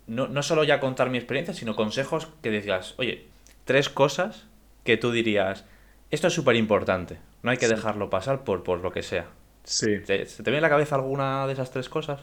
no, 0.07 0.27
no 0.27 0.41
solo 0.41 0.63
ya 0.63 0.79
contar 0.79 1.09
mi 1.11 1.17
experiencia, 1.19 1.53
sino 1.53 1.75
consejos 1.75 2.27
que 2.41 2.49
decías, 2.49 2.95
oye, 2.97 3.27
tres 3.65 3.89
cosas 3.89 4.47
que 4.83 4.97
tú 4.97 5.11
dirías, 5.11 5.65
esto 6.09 6.27
es 6.27 6.33
súper 6.33 6.55
importante, 6.55 7.19
no 7.43 7.51
hay 7.51 7.57
que 7.57 7.67
dejarlo 7.67 8.09
pasar 8.09 8.43
por, 8.43 8.63
por 8.63 8.79
lo 8.81 8.91
que 8.91 9.03
sea. 9.03 9.27
Sí. 9.63 9.99
¿Te- 10.05 10.25
¿Se 10.25 10.41
te 10.41 10.49
viene 10.49 10.65
a 10.65 10.69
la 10.69 10.73
cabeza 10.73 10.95
alguna 10.95 11.45
de 11.45 11.53
esas 11.53 11.69
tres 11.69 11.89
cosas? 11.89 12.21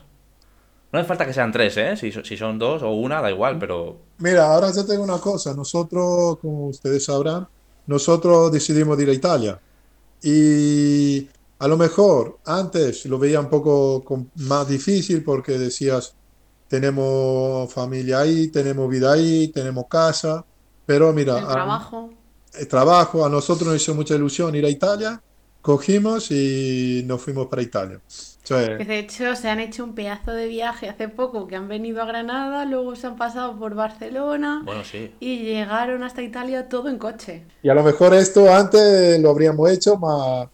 No 0.92 0.99
hace 1.01 1.09
falta 1.09 1.27
que 1.27 1.35
sean 1.35 1.53
tres, 1.53 1.77
¿eh? 1.77 1.96
Si, 1.96 2.11
si 2.12 2.37
son 2.37 2.59
dos 2.59 2.83
o 2.83 2.90
una, 2.92 3.20
da 3.20 3.31
igual, 3.31 3.59
pero 3.59 3.96
Mira, 4.18 4.46
ahora 4.53 4.72
yo 4.75 4.87
tengo 4.87 5.03
una 5.03 5.18
cosa. 5.18 5.53
Nosotros, 5.55 6.38
como 6.38 6.68
ustedes 6.68 7.05
sabrán, 7.05 7.46
nosotros 7.87 8.51
decidimos 8.53 8.99
ir 9.01 9.11
a 9.11 9.12
Italia. 9.12 9.61
Y 10.22 11.29
a 11.59 11.68
lo 11.68 11.77
mejor 11.77 12.38
antes 12.46 13.05
lo 13.07 13.18
veía 13.18 13.40
un 13.40 13.49
poco 13.51 14.03
más 14.37 14.68
difícil 14.68 15.22
porque 15.22 15.59
decías, 15.59 16.14
tenemos 16.68 17.72
familia 17.72 18.20
ahí, 18.20 18.49
tenemos 18.49 18.88
vida 18.88 19.12
ahí, 19.12 19.49
tenemos 19.49 19.87
casa. 19.88 20.44
Pero 20.85 21.12
mira, 21.12 21.38
El 21.38 21.44
a- 21.44 21.49
trabajo. 21.49 22.11
el 22.55 22.68
trabajo, 22.68 23.25
a 23.25 23.29
nosotros 23.29 23.68
nos 23.72 23.83
hizo 23.83 23.94
mucha 23.94 24.14
ilusión 24.14 24.55
ir 24.55 24.64
a 24.64 24.70
Italia. 24.70 25.20
Cogimos 25.66 26.31
y 26.31 27.02
nos 27.07 27.20
fuimos 27.20 27.48
para 27.48 27.61
Italia. 27.61 27.96
O 27.96 28.46
sea, 28.46 28.79
Que 28.79 28.85
de 28.85 29.00
hecho 29.00 29.35
se 29.35 29.48
han 29.48 29.59
hecho 29.59 29.83
un 29.83 29.96
pedazo 29.96 30.31
de 30.31 30.46
viaje 30.46 30.88
hace 30.88 31.09
poco, 31.09 31.48
que 31.48 31.57
han 31.57 31.66
venido 31.66 32.00
a 32.00 32.05
Granada, 32.05 32.64
luego 32.64 32.94
se 32.94 33.09
han 33.09 33.16
pasado 33.16 33.59
por 33.59 33.74
Barcelona 33.74 34.62
bueno, 34.64 34.85
sí. 34.85 35.11
y 35.18 35.38
llegaron 35.38 36.05
hasta 36.05 36.22
Italia 36.22 36.68
todo 36.68 36.88
en 36.88 36.98
coche. 36.98 37.42
Y 37.64 37.68
a 37.68 37.74
lo 37.74 37.83
mejor 37.83 38.14
esto 38.14 38.48
antes 38.55 39.20
lo 39.20 39.29
habríamos 39.29 39.68
hecho 39.68 39.96
más, 39.96 40.46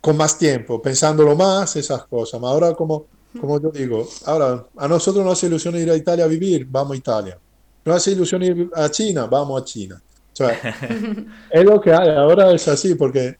con 0.00 0.16
más 0.16 0.38
tiempo, 0.38 0.80
pensándolo 0.80 1.36
más, 1.36 1.76
esas 1.76 2.06
cosas. 2.06 2.42
Ahora, 2.42 2.72
como, 2.72 3.08
como 3.38 3.60
yo 3.60 3.70
digo, 3.70 4.08
ahora 4.24 4.64
a 4.74 4.88
nosotros 4.88 5.22
nos 5.22 5.34
hace 5.34 5.48
ilusión 5.48 5.76
ir 5.76 5.90
a 5.90 5.96
Italia 5.96 6.24
a 6.24 6.28
vivir, 6.28 6.66
vamos 6.66 6.94
a 6.94 6.96
Italia. 6.96 7.38
Nos 7.84 7.94
hace 7.94 8.12
ilusión 8.12 8.42
ir 8.42 8.70
a 8.74 8.88
China, 8.88 9.26
vamos 9.26 9.60
a 9.60 9.64
China. 9.66 10.00
O 10.32 10.36
sea, 10.36 10.58
es 11.50 11.62
lo 11.62 11.78
que 11.78 11.92
hay, 11.92 12.08
ahora 12.08 12.50
es 12.52 12.66
así, 12.68 12.94
porque 12.94 13.36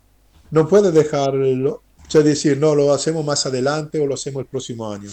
no 0.50 0.68
puedes 0.68 0.92
dejarlo, 0.94 1.72
o 1.74 2.10
sea, 2.10 2.22
decir, 2.22 2.58
no, 2.58 2.74
lo 2.74 2.92
hacemos 2.92 3.24
más 3.24 3.46
adelante 3.46 4.00
o 4.00 4.06
lo 4.06 4.14
hacemos 4.14 4.42
el 4.42 4.48
próximo 4.48 4.90
año. 4.92 5.10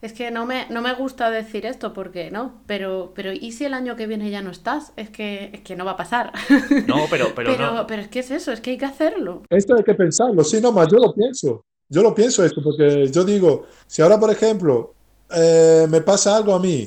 Es 0.00 0.12
que 0.12 0.32
no 0.32 0.46
me, 0.46 0.66
no 0.68 0.82
me 0.82 0.94
gusta 0.94 1.30
decir 1.30 1.64
esto 1.64 1.92
porque 1.92 2.30
no, 2.32 2.60
pero, 2.66 3.12
pero 3.14 3.32
¿y 3.32 3.52
si 3.52 3.64
el 3.66 3.74
año 3.74 3.94
que 3.94 4.08
viene 4.08 4.30
ya 4.30 4.42
no 4.42 4.50
estás? 4.50 4.92
Es 4.96 5.10
que, 5.10 5.50
es 5.52 5.60
que 5.60 5.76
no 5.76 5.84
va 5.84 5.92
a 5.92 5.96
pasar. 5.96 6.32
No, 6.88 7.06
pero, 7.08 7.34
pero, 7.34 7.50
Pero, 7.52 7.72
no. 7.74 7.86
pero 7.86 8.02
es 8.02 8.08
que 8.08 8.20
es 8.20 8.30
eso, 8.32 8.50
es 8.52 8.60
que 8.60 8.70
hay 8.70 8.78
que 8.78 8.84
hacerlo. 8.86 9.42
Esto 9.48 9.76
hay 9.76 9.84
que 9.84 9.94
pensarlo, 9.94 10.42
sí, 10.42 10.60
no, 10.60 10.72
más 10.72 10.88
yo 10.88 10.98
lo 10.98 11.14
pienso. 11.14 11.64
Yo 11.88 12.02
lo 12.02 12.14
pienso 12.14 12.44
esto, 12.44 12.62
porque 12.62 13.06
yo 13.08 13.22
digo, 13.24 13.66
si 13.86 14.02
ahora, 14.02 14.18
por 14.18 14.30
ejemplo, 14.30 14.94
eh, 15.30 15.86
me 15.88 16.00
pasa 16.00 16.36
algo 16.36 16.54
a 16.54 16.58
mí, 16.58 16.86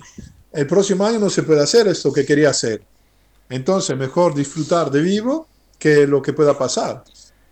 el 0.51 0.67
próximo 0.67 1.05
año 1.05 1.19
no 1.19 1.29
se 1.29 1.43
puede 1.43 1.61
hacer 1.61 1.87
esto 1.87 2.11
que 2.11 2.25
quería 2.25 2.49
hacer. 2.49 2.81
Entonces, 3.49 3.95
mejor 3.97 4.33
disfrutar 4.35 4.91
de 4.91 5.01
vivo 5.01 5.47
que 5.79 6.07
lo 6.07 6.21
que 6.21 6.33
pueda 6.33 6.57
pasar. 6.57 7.03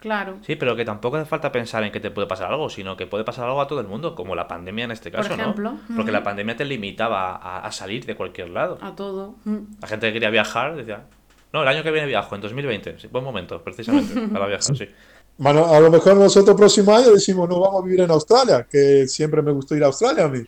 Claro. 0.03 0.37
Sí, 0.45 0.57
pero 0.57 0.75
que 0.75 0.83
tampoco 0.83 1.15
hace 1.15 1.25
falta 1.25 1.49
pensar 1.49 1.81
en 1.85 1.89
que 1.93 2.01
te 2.01 2.11
puede 2.11 2.27
pasar 2.27 2.51
algo, 2.51 2.69
sino 2.69 2.97
que 2.97 3.07
puede 3.07 3.23
pasar 3.23 3.45
algo 3.45 3.61
a 3.61 3.67
todo 3.69 3.79
el 3.79 3.87
mundo, 3.87 4.15
como 4.15 4.35
la 4.35 4.49
pandemia 4.49 4.83
en 4.83 4.91
este 4.91 5.09
Por 5.09 5.21
caso, 5.21 5.33
ejemplo, 5.33 5.77
¿no? 5.87 5.95
Porque 5.95 6.11
la 6.11 6.21
pandemia 6.23 6.57
te 6.57 6.65
limitaba 6.65 7.37
a, 7.37 7.65
a 7.65 7.71
salir 7.71 8.05
de 8.05 8.13
cualquier 8.13 8.49
lado. 8.49 8.77
A 8.81 8.93
todo. 8.93 9.35
Mm. 9.45 9.59
La 9.81 9.87
gente 9.87 10.07
que 10.07 10.13
quería 10.13 10.29
viajar 10.29 10.75
decía, 10.75 11.05
no, 11.53 11.61
el 11.61 11.69
año 11.69 11.83
que 11.83 11.91
viene 11.91 12.05
viajo, 12.05 12.35
en 12.35 12.41
2020. 12.41 12.99
Sí, 12.99 13.07
buen 13.09 13.23
momento, 13.23 13.63
precisamente, 13.63 14.13
para 14.33 14.45
viajar, 14.47 14.75
sí. 14.75 14.89
Bueno, 15.37 15.73
a 15.73 15.79
lo 15.79 15.89
mejor 15.89 16.17
nosotros 16.17 16.57
próximo 16.57 16.93
año 16.93 17.11
decimos, 17.11 17.47
no 17.47 17.61
vamos 17.61 17.81
a 17.81 17.85
vivir 17.85 18.01
en 18.01 18.11
Australia, 18.11 18.67
que 18.69 19.07
siempre 19.07 19.41
me 19.41 19.53
gustó 19.53 19.73
ir 19.73 19.83
a 19.83 19.85
Australia 19.85 20.25
a 20.25 20.27
mí. 20.27 20.43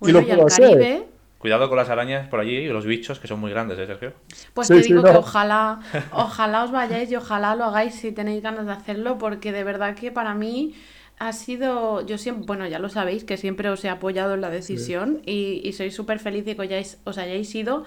Y 0.00 0.12
lo 0.12 0.22
y 0.22 0.30
al 0.30 0.36
puedo 0.38 0.46
hacer. 0.46 0.70
Caribe, 0.70 1.08
Cuidado 1.44 1.68
con 1.68 1.76
las 1.76 1.90
arañas 1.90 2.26
por 2.28 2.40
allí 2.40 2.56
y 2.56 2.68
los 2.68 2.86
bichos 2.86 3.20
que 3.20 3.28
son 3.28 3.38
muy 3.38 3.50
grandes, 3.50 3.78
¿eh, 3.78 3.86
Sergio? 3.86 4.14
pues 4.54 4.70
Sí, 4.70 4.72
te 4.72 4.82
sí, 4.82 4.94
digo 4.94 5.02
no. 5.02 5.08
que 5.08 5.16
ojalá, 5.16 5.80
ojalá 6.10 6.64
os 6.64 6.70
vayáis 6.70 7.10
y 7.10 7.16
ojalá 7.16 7.54
lo 7.56 7.64
hagáis 7.64 7.94
si 7.94 8.12
tenéis 8.12 8.42
ganas 8.42 8.66
de 8.66 8.72
hacerlo, 8.72 9.18
porque 9.18 9.52
de 9.52 9.64
verdad 9.64 9.94
que 9.96 10.12
para 10.12 10.34
mí 10.34 10.74
ha 11.18 11.32
sido, 11.32 12.04
yo 12.06 12.18
siempre, 12.18 12.44
bueno, 12.46 12.66
ya 12.66 12.78
lo 12.78 12.88
sabéis, 12.88 13.24
que 13.24 13.36
siempre 13.36 13.68
os 13.70 13.84
he 13.84 13.88
apoyado 13.88 14.34
en 14.34 14.40
la 14.40 14.50
decisión 14.50 15.22
y, 15.26 15.60
y 15.64 15.72
soy 15.72 15.90
súper 15.90 16.18
feliz 16.18 16.44
de 16.44 16.56
que 16.56 16.62
os 16.62 16.66
hayáis, 16.68 16.98
os 17.04 17.18
hayáis 17.18 17.54
ido. 17.54 17.84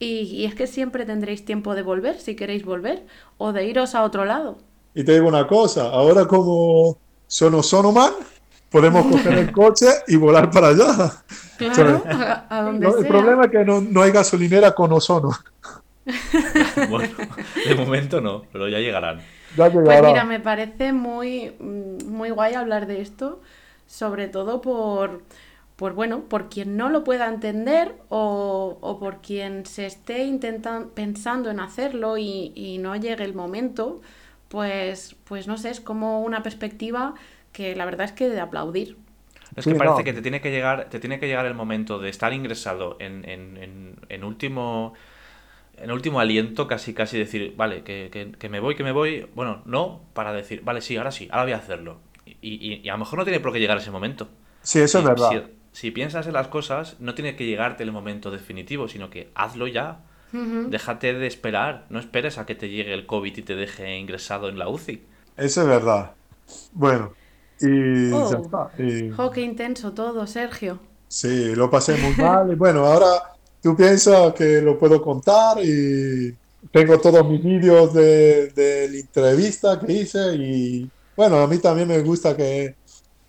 Y, 0.00 0.20
y 0.22 0.44
es 0.44 0.54
que 0.54 0.66
siempre 0.68 1.04
tendréis 1.06 1.44
tiempo 1.44 1.74
de 1.74 1.82
volver, 1.82 2.18
si 2.20 2.36
queréis 2.36 2.64
volver, 2.64 3.04
o 3.36 3.52
de 3.52 3.64
iros 3.66 3.94
a 3.96 4.04
otro 4.04 4.24
lado. 4.24 4.58
Y 4.94 5.04
te 5.04 5.12
digo 5.14 5.28
una 5.28 5.46
cosa, 5.46 5.90
ahora 5.90 6.26
como 6.26 6.98
sono 7.26 7.62
Sonoman, 7.62 8.12
podemos 8.70 9.06
coger 9.10 9.34
el 9.34 9.52
coche 9.52 9.86
y 10.08 10.16
volar 10.16 10.50
para 10.50 10.68
allá. 10.68 11.24
Claro, 11.58 12.08
a, 12.10 12.46
a 12.58 12.62
donde 12.62 12.86
No, 12.86 12.96
el 12.98 13.06
problema 13.06 13.44
es 13.46 13.50
que 13.50 13.64
no, 13.64 13.80
no 13.80 14.02
hay 14.02 14.12
gasolinera 14.12 14.74
con 14.74 14.92
ozono. 14.92 15.30
Bueno, 16.84 17.16
de 17.64 17.74
momento 17.74 18.20
no, 18.20 18.48
pero 18.52 18.68
ya 18.68 18.78
llegarán. 18.78 19.28
Ya 19.50 19.70
Pues 19.82 20.00
mira, 20.02 20.24
me 20.24 20.40
parece 20.40 20.92
muy, 20.92 21.54
muy 21.60 22.30
guay 22.30 22.54
hablar 22.54 22.86
de 22.86 23.00
esto, 23.00 23.40
sobre 23.86 24.28
todo 24.28 24.60
por, 24.60 25.22
por 25.76 25.94
bueno, 25.94 26.24
por 26.28 26.48
quien 26.50 26.76
no 26.76 26.88
lo 26.90 27.04
pueda 27.04 27.28
entender 27.28 27.94
o, 28.08 28.78
o 28.80 28.98
por 28.98 29.20
quien 29.22 29.64
se 29.66 29.86
esté 29.86 30.24
intentando, 30.24 30.90
pensando 30.94 31.50
en 31.50 31.60
hacerlo 31.60 32.18
y, 32.18 32.52
y 32.54 32.78
no 32.78 32.96
llegue 32.96 33.24
el 33.24 33.34
momento, 33.34 34.00
pues, 34.48 35.16
pues 35.24 35.46
no 35.46 35.56
sé, 35.58 35.70
es 35.70 35.80
como 35.80 36.22
una 36.22 36.42
perspectiva 36.42 37.14
que 37.52 37.74
la 37.76 37.84
verdad 37.86 38.06
es 38.06 38.12
que 38.12 38.28
de 38.28 38.40
aplaudir. 38.40 38.98
Es 39.58 39.66
Sí, 39.66 39.68
que 39.68 39.74
parece 39.76 40.04
no. 40.04 40.04
que 40.04 40.12
te 40.12 40.22
tiene 40.22 40.40
que 40.40 40.50
llegar, 40.50 40.88
te 40.90 41.00
tiene 41.00 41.18
que 41.20 41.26
llegar 41.26 41.46
el 41.46 41.54
momento 41.54 41.98
de 41.98 42.08
estar 42.10 42.32
ingresado 42.32 42.96
en, 43.00 43.28
en, 43.28 43.56
en, 43.56 43.96
en 44.08 44.24
último 44.24 44.94
en 45.76 45.90
último 45.92 46.20
aliento, 46.20 46.66
casi 46.66 46.94
casi 46.94 47.18
decir, 47.18 47.54
vale, 47.56 47.82
que, 47.84 48.08
que, 48.12 48.32
que 48.32 48.48
me 48.48 48.60
voy, 48.60 48.74
que 48.76 48.84
me 48.84 48.92
voy. 48.92 49.28
Bueno, 49.34 49.62
no, 49.66 50.02
para 50.14 50.32
decir, 50.32 50.62
vale, 50.64 50.80
sí, 50.80 50.96
ahora 50.96 51.12
sí, 51.12 51.28
ahora 51.30 51.44
voy 51.44 51.52
a 51.52 51.56
hacerlo. 51.58 52.00
Y, 52.26 52.36
y, 52.54 52.80
y 52.84 52.88
a 52.88 52.92
lo 52.92 52.98
mejor 52.98 53.18
no 53.18 53.24
tiene 53.24 53.40
por 53.40 53.52
qué 53.52 53.60
llegar 53.60 53.78
ese 53.78 53.90
momento. 53.92 54.28
Sí, 54.62 54.80
eso 54.80 54.98
es 54.98 55.04
verdad. 55.04 55.30
Si, 55.30 55.42
si 55.72 55.90
piensas 55.90 56.26
en 56.26 56.34
las 56.34 56.48
cosas, 56.48 56.96
no 57.00 57.14
tiene 57.14 57.36
que 57.36 57.46
llegarte 57.46 57.82
el 57.82 57.92
momento 57.92 58.30
definitivo, 58.30 58.88
sino 58.88 59.10
que 59.10 59.30
hazlo 59.34 59.66
ya. 59.66 60.00
Déjate 60.64 61.14
de 61.14 61.26
esperar. 61.26 61.86
No 61.90 61.98
esperes 62.00 62.38
a 62.38 62.46
que 62.46 62.54
te 62.54 62.68
llegue 62.70 62.94
el 62.94 63.06
COVID 63.06 63.36
y 63.38 63.42
te 63.42 63.56
deje 63.56 63.96
ingresado 63.98 64.48
en 64.48 64.58
la 64.58 64.68
UCI. 64.68 65.04
Eso 65.36 65.62
es 65.62 65.66
verdad. 65.68 66.16
Bueno, 66.72 67.16
y 67.60 68.12
Oh. 68.12 68.30
ya 68.30 68.38
está. 68.38 68.70
Y- 68.82 69.10
qué 69.34 69.40
intenso 69.42 69.92
todo, 69.92 70.26
Sergio. 70.26 70.78
sí, 71.08 71.54
lo 71.54 71.70
pasé 71.70 71.96
muy 71.96 72.14
mal. 72.16 72.52
Y 72.52 72.54
bueno, 72.54 72.84
ahora 72.86 73.06
tú 73.62 73.74
piensas 73.76 74.32
que 74.34 74.60
lo 74.62 74.78
puedo 74.78 75.02
contar 75.02 75.58
y 75.64 76.34
tengo 76.72 76.98
todos 76.98 77.26
mis 77.28 77.42
vídeos 77.42 77.92
de, 77.94 78.48
de 78.48 78.88
la 78.90 78.98
entrevista 78.98 79.78
que 79.80 79.92
hice 79.92 80.34
y 80.36 80.90
bueno, 81.16 81.38
a 81.38 81.46
mí 81.46 81.58
también 81.58 81.88
me 81.88 82.00
gusta 82.00 82.36
que, 82.36 82.74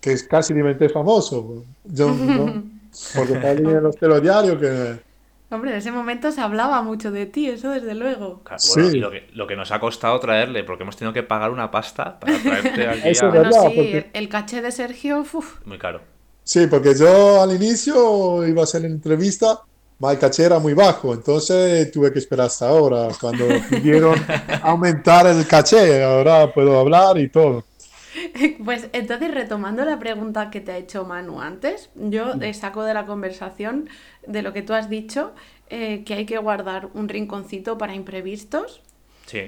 que 0.00 0.16
casi 0.28 0.54
diventé 0.54 0.88
famoso. 0.88 1.64
Yo, 1.84 2.10
¿no? 2.12 2.62
Porque 3.16 3.34
salí 3.40 3.62
en 3.68 3.82
los 3.82 3.96
telediarios 3.96 4.58
que... 4.58 5.09
Hombre, 5.50 5.72
en 5.72 5.78
ese 5.78 5.90
momento 5.90 6.30
se 6.30 6.40
hablaba 6.40 6.80
mucho 6.82 7.10
de 7.10 7.26
ti, 7.26 7.48
eso 7.48 7.70
desde 7.70 7.94
luego. 7.94 8.40
Claro, 8.44 8.60
Sí. 8.60 8.72
bueno, 8.80 8.96
y 8.96 9.00
lo 9.00 9.10
que, 9.10 9.26
lo 9.32 9.46
que 9.48 9.56
nos 9.56 9.72
ha 9.72 9.80
costado 9.80 10.18
traerle, 10.20 10.62
porque 10.62 10.84
hemos 10.84 10.96
tenido 10.96 11.12
que 11.12 11.24
pagar 11.24 11.50
una 11.50 11.70
pasta 11.70 12.20
para 12.20 12.32
traerte 12.42 12.86
aquí 12.88 13.08
Eso 13.08 13.26
a- 13.26 13.30
Bueno, 13.30 13.50
sí, 13.52 13.58
porque- 13.74 14.10
el, 14.12 14.28
caché 14.28 14.62
de 14.62 14.70
Sergio, 14.70 15.20
uf, 15.32 15.58
Muy 15.64 15.78
caro. 15.78 16.00
Sí, 16.44 16.66
porque 16.68 16.94
yo 16.94 17.42
al 17.42 17.52
inicio 17.54 18.46
iba 18.46 18.60
a 18.60 18.64
hacer 18.64 18.82
la 18.82 18.88
entrevista, 18.88 19.60
el 20.00 20.18
caché 20.18 20.44
era 20.44 20.58
muy 20.58 20.72
bajo, 20.72 21.12
entonces 21.12 21.90
tuve 21.92 22.12
que 22.12 22.18
esperar 22.20 22.46
hasta 22.46 22.68
ahora, 22.68 23.08
cuando 23.20 23.44
pidieron 23.70 24.14
aumentar 24.62 25.26
el 25.26 25.46
caché, 25.46 26.02
ahora 26.02 26.52
puedo 26.52 26.78
hablar 26.78 27.18
y 27.18 27.28
todo. 27.28 27.64
Pues 28.64 28.88
entonces, 28.92 29.32
retomando 29.32 29.84
la 29.84 29.98
pregunta 29.98 30.50
que 30.50 30.60
te 30.60 30.72
ha 30.72 30.76
hecho 30.78 31.04
Manu 31.04 31.40
antes, 31.40 31.90
yo 31.94 32.34
eh, 32.40 32.54
saco 32.54 32.82
de 32.84 32.94
la 32.94 33.06
conversación 33.06 33.88
de 34.26 34.42
lo 34.42 34.52
que 34.52 34.62
tú 34.62 34.72
has 34.74 34.88
dicho, 34.90 35.32
eh, 35.68 36.02
que 36.04 36.14
hay 36.14 36.26
que 36.26 36.38
guardar 36.38 36.88
un 36.94 37.08
rinconcito 37.08 37.78
para 37.78 37.94
imprevistos, 37.94 38.82
Sí. 39.26 39.42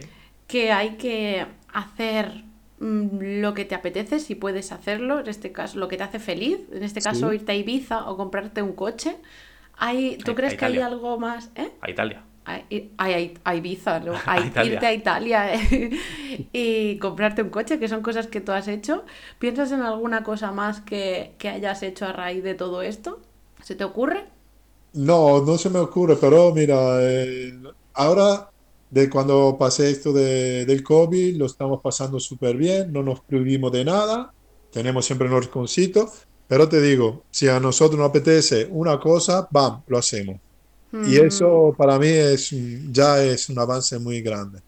que 0.47 0.71
hay 0.73 0.91
que 0.97 1.47
hacer 1.73 2.45
mm, 2.79 3.41
lo 3.41 3.55
que 3.55 3.65
te 3.65 3.75
apetece, 3.75 4.19
si 4.21 4.35
puedes 4.35 4.71
hacerlo, 4.73 5.21
en 5.21 5.29
este 5.29 5.51
caso, 5.53 5.79
lo 5.79 5.89
que 5.89 5.97
te 5.97 6.05
hace 6.05 6.19
feliz, 6.19 6.59
en 6.73 6.83
este 6.85 7.01
caso 7.01 7.31
Sí. 7.31 7.37
irte 7.37 7.53
a 7.53 7.55
Ibiza 7.57 8.09
o 8.11 8.17
comprarte 8.17 8.63
un 8.63 8.73
coche. 8.75 9.17
Hay, 9.77 10.19
¿Tú 10.19 10.33
A- 10.33 10.35
crees 10.35 10.55
a 10.55 10.57
que 10.57 10.65
hay 10.67 10.79
algo 10.79 11.19
más? 11.19 11.51
¿Eh? 11.57 11.71
A 11.81 11.91
Italia. 11.91 12.23
A, 12.45 12.59
i- 12.71 12.91
a- 12.99 13.07
a- 13.45 13.55
Ibiza, 13.57 14.01
¿no? 14.01 14.21
A, 14.27 14.41
irte 14.59 14.87
a 14.87 14.93
Italia 14.93 15.55
eh, 15.55 15.91
y 16.53 16.99
comprarte 16.99 17.43
un 17.43 17.51
coche, 17.51 17.79
que 17.79 17.89
son 17.89 18.03
cosas 18.03 18.27
que 18.27 18.41
tú 18.41 18.53
has 18.53 18.69
hecho. 18.69 19.05
¿Piensas 19.39 19.71
en 19.73 19.83
alguna 19.83 20.23
cosa 20.25 20.53
más 20.53 20.81
que, 20.81 21.35
que 21.39 21.49
hayas 21.49 21.83
hecho 21.83 22.07
a 22.07 22.13
raíz 22.13 22.43
de 22.45 22.55
todo 22.55 22.83
esto? 22.83 23.21
¿Se 23.63 23.75
te 23.77 23.85
ocurre? 23.85 24.27
No, 24.93 25.43
no 25.45 25.57
se 25.59 25.71
me 25.71 25.79
ocurre, 25.79 26.17
pero 26.17 26.53
mira, 26.53 26.99
eh, 27.01 27.53
ahora 27.95 28.51
de 28.91 29.09
cuando 29.09 29.57
pasé 29.59 29.91
esto 29.91 30.13
de, 30.13 30.67
del 30.67 30.83
COVID, 30.83 31.37
lo 31.39 31.47
estamos 31.47 31.81
pasando 31.83 32.21
súper 32.21 32.57
bien, 32.57 32.93
no 32.93 33.03
nos 33.03 33.21
prohibimos 33.25 33.73
de 33.73 33.85
nada, 33.87 34.35
tenemos 34.71 35.07
siempre 35.07 35.29
un 35.33 35.41
rinconcito, 35.41 36.13
pero 36.47 36.69
te 36.69 36.81
digo, 36.83 37.25
si 37.31 37.49
a 37.49 37.59
nosotros 37.59 37.99
nos 37.99 38.11
apetece 38.11 38.67
una 38.71 39.01
cosa, 39.01 39.49
¡bam!, 39.51 39.83
lo 39.87 39.97
hacemos. 39.99 40.41
Y 41.01 41.19
Mm, 41.19 41.19
eso 41.19 41.75
para 41.77 41.99
mí 41.99 42.09
es, 42.09 42.51
ya 42.93 43.23
es 43.25 43.49
un 43.49 43.59
avance 43.59 43.99
muy 43.99 44.23
grande. 44.23 44.61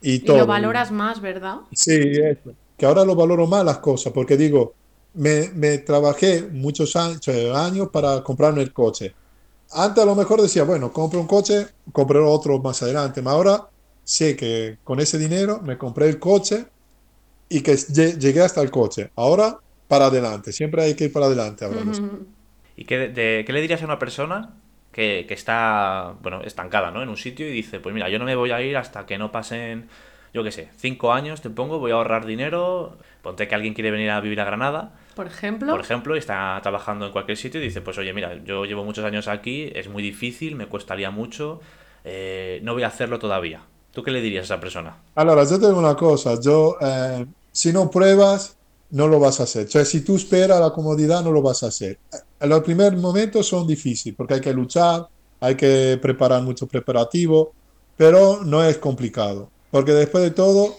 Y 0.00 0.20
y 0.22 0.32
todo. 0.32 0.36
lo 0.36 0.46
valoras 0.46 0.92
más, 0.92 1.20
¿verdad? 1.20 1.60
Sí, 1.70 1.92
eso. 2.22 2.56
Que 2.76 2.86
ahora 2.86 3.04
lo 3.04 3.14
valoro 3.14 3.46
más 3.46 3.64
las 3.64 3.78
cosas, 3.78 4.12
porque 4.12 4.36
digo, 4.36 4.76
me, 5.14 5.50
me 5.54 5.78
trabajé 5.78 6.42
muchos 6.50 6.96
años, 6.96 7.20
años 7.54 7.88
para 7.92 8.22
comprarme 8.22 8.62
el 8.62 8.72
coche. 8.72 9.16
Antes 9.70 10.02
a 10.04 10.06
lo 10.06 10.14
mejor 10.16 10.42
decía, 10.42 10.64
bueno, 10.64 10.92
compro 10.92 11.20
un 11.20 11.26
coche, 11.26 11.68
compré 11.92 12.18
otro 12.20 12.60
más 12.60 12.82
adelante, 12.82 13.22
pero 13.22 13.30
ahora 13.30 13.70
sé 14.04 14.36
que 14.36 14.78
con 14.84 15.00
ese 15.00 15.18
dinero 15.18 15.60
me 15.62 15.78
compré 15.78 16.08
el 16.08 16.18
coche 16.20 16.68
y 17.48 17.62
que 17.62 17.74
lle- 17.74 18.18
llegué 18.18 18.42
hasta 18.42 18.62
el 18.62 18.70
coche. 18.70 19.10
Ahora 19.16 19.58
para 19.88 20.06
adelante, 20.06 20.52
siempre 20.52 20.82
hay 20.84 20.94
que 20.96 21.04
ir 21.06 21.12
para 21.12 21.26
adelante. 21.26 21.66
¿Y 22.76 22.84
qué, 22.84 22.98
de- 23.08 23.44
qué 23.46 23.52
le 23.52 23.60
dirías 23.60 23.82
a 23.82 23.84
una 23.86 23.98
persona 23.98 24.54
que, 24.92 25.24
que 25.28 25.34
está, 25.34 26.14
bueno, 26.22 26.42
estancada, 26.42 26.90
¿no? 26.90 27.02
En 27.02 27.08
un 27.08 27.16
sitio 27.16 27.48
y 27.48 27.52
dice, 27.52 27.80
pues 27.80 27.94
mira, 27.94 28.08
yo 28.08 28.18
no 28.18 28.24
me 28.24 28.34
voy 28.34 28.50
a 28.50 28.60
ir 28.62 28.76
hasta 28.76 29.06
que 29.06 29.18
no 29.18 29.30
pasen, 29.32 29.88
yo 30.34 30.42
qué 30.44 30.52
sé, 30.52 30.70
cinco 30.76 31.12
años, 31.12 31.40
te 31.40 31.50
pongo, 31.50 31.78
voy 31.78 31.92
a 31.92 31.94
ahorrar 31.94 32.26
dinero, 32.26 32.96
ponte 33.22 33.48
que 33.48 33.54
alguien 33.54 33.74
quiere 33.74 33.90
venir 33.90 34.10
a 34.10 34.20
vivir 34.20 34.40
a 34.40 34.44
Granada, 34.44 34.92
Por 35.14 35.26
ejemplo, 35.26 35.70
por 35.70 35.80
ejemplo, 35.80 36.16
y 36.16 36.18
está 36.18 36.58
trabajando 36.62 37.06
en 37.06 37.12
cualquier 37.12 37.36
sitio 37.36 37.60
y 37.60 37.64
dice, 37.64 37.80
pues 37.80 37.98
oye, 37.98 38.12
mira, 38.12 38.34
yo 38.44 38.64
llevo 38.64 38.84
muchos 38.84 39.04
años 39.04 39.28
aquí, 39.28 39.70
es 39.74 39.88
muy 39.88 40.02
difícil, 40.02 40.56
me 40.56 40.68
costaría 40.68 41.10
mucho, 41.10 41.60
eh, 42.04 42.60
no 42.62 42.74
voy 42.74 42.82
a 42.82 42.88
hacerlo 42.88 43.18
todavía. 43.18 43.62
¿Tú 43.92 44.02
qué 44.02 44.10
le 44.10 44.20
dirías 44.20 44.42
a 44.42 44.54
esa 44.54 44.60
persona? 44.60 44.96
Allora, 45.14 45.44
yo 45.44 45.58
tengo 45.58 45.78
una 45.78 45.96
cosa, 45.96 46.40
yo, 46.40 46.76
eh, 46.80 47.26
si 47.50 47.72
no 47.72 47.90
pruebas, 47.90 48.57
no 48.90 49.06
lo 49.08 49.20
vas 49.20 49.40
a 49.40 49.44
hacer. 49.44 49.66
Cioè, 49.68 49.84
si 49.84 50.02
tú 50.02 50.16
esperas 50.16 50.60
la 50.60 50.70
comodidad, 50.72 51.22
no 51.22 51.30
lo 51.32 51.42
vas 51.42 51.62
a 51.62 51.68
hacer. 51.68 51.98
Los 52.40 52.62
primeros 52.62 53.00
momentos 53.00 53.46
son 53.46 53.66
difíciles, 53.66 54.16
porque 54.16 54.34
hay 54.34 54.40
que 54.40 54.52
luchar, 54.52 55.06
hay 55.40 55.56
que 55.56 55.98
preparar 56.00 56.42
mucho 56.42 56.66
preparativo, 56.66 57.54
pero 57.96 58.44
no 58.44 58.64
es 58.64 58.78
complicado, 58.78 59.52
porque 59.70 59.92
después 59.92 60.24
de 60.24 60.30
todo, 60.32 60.76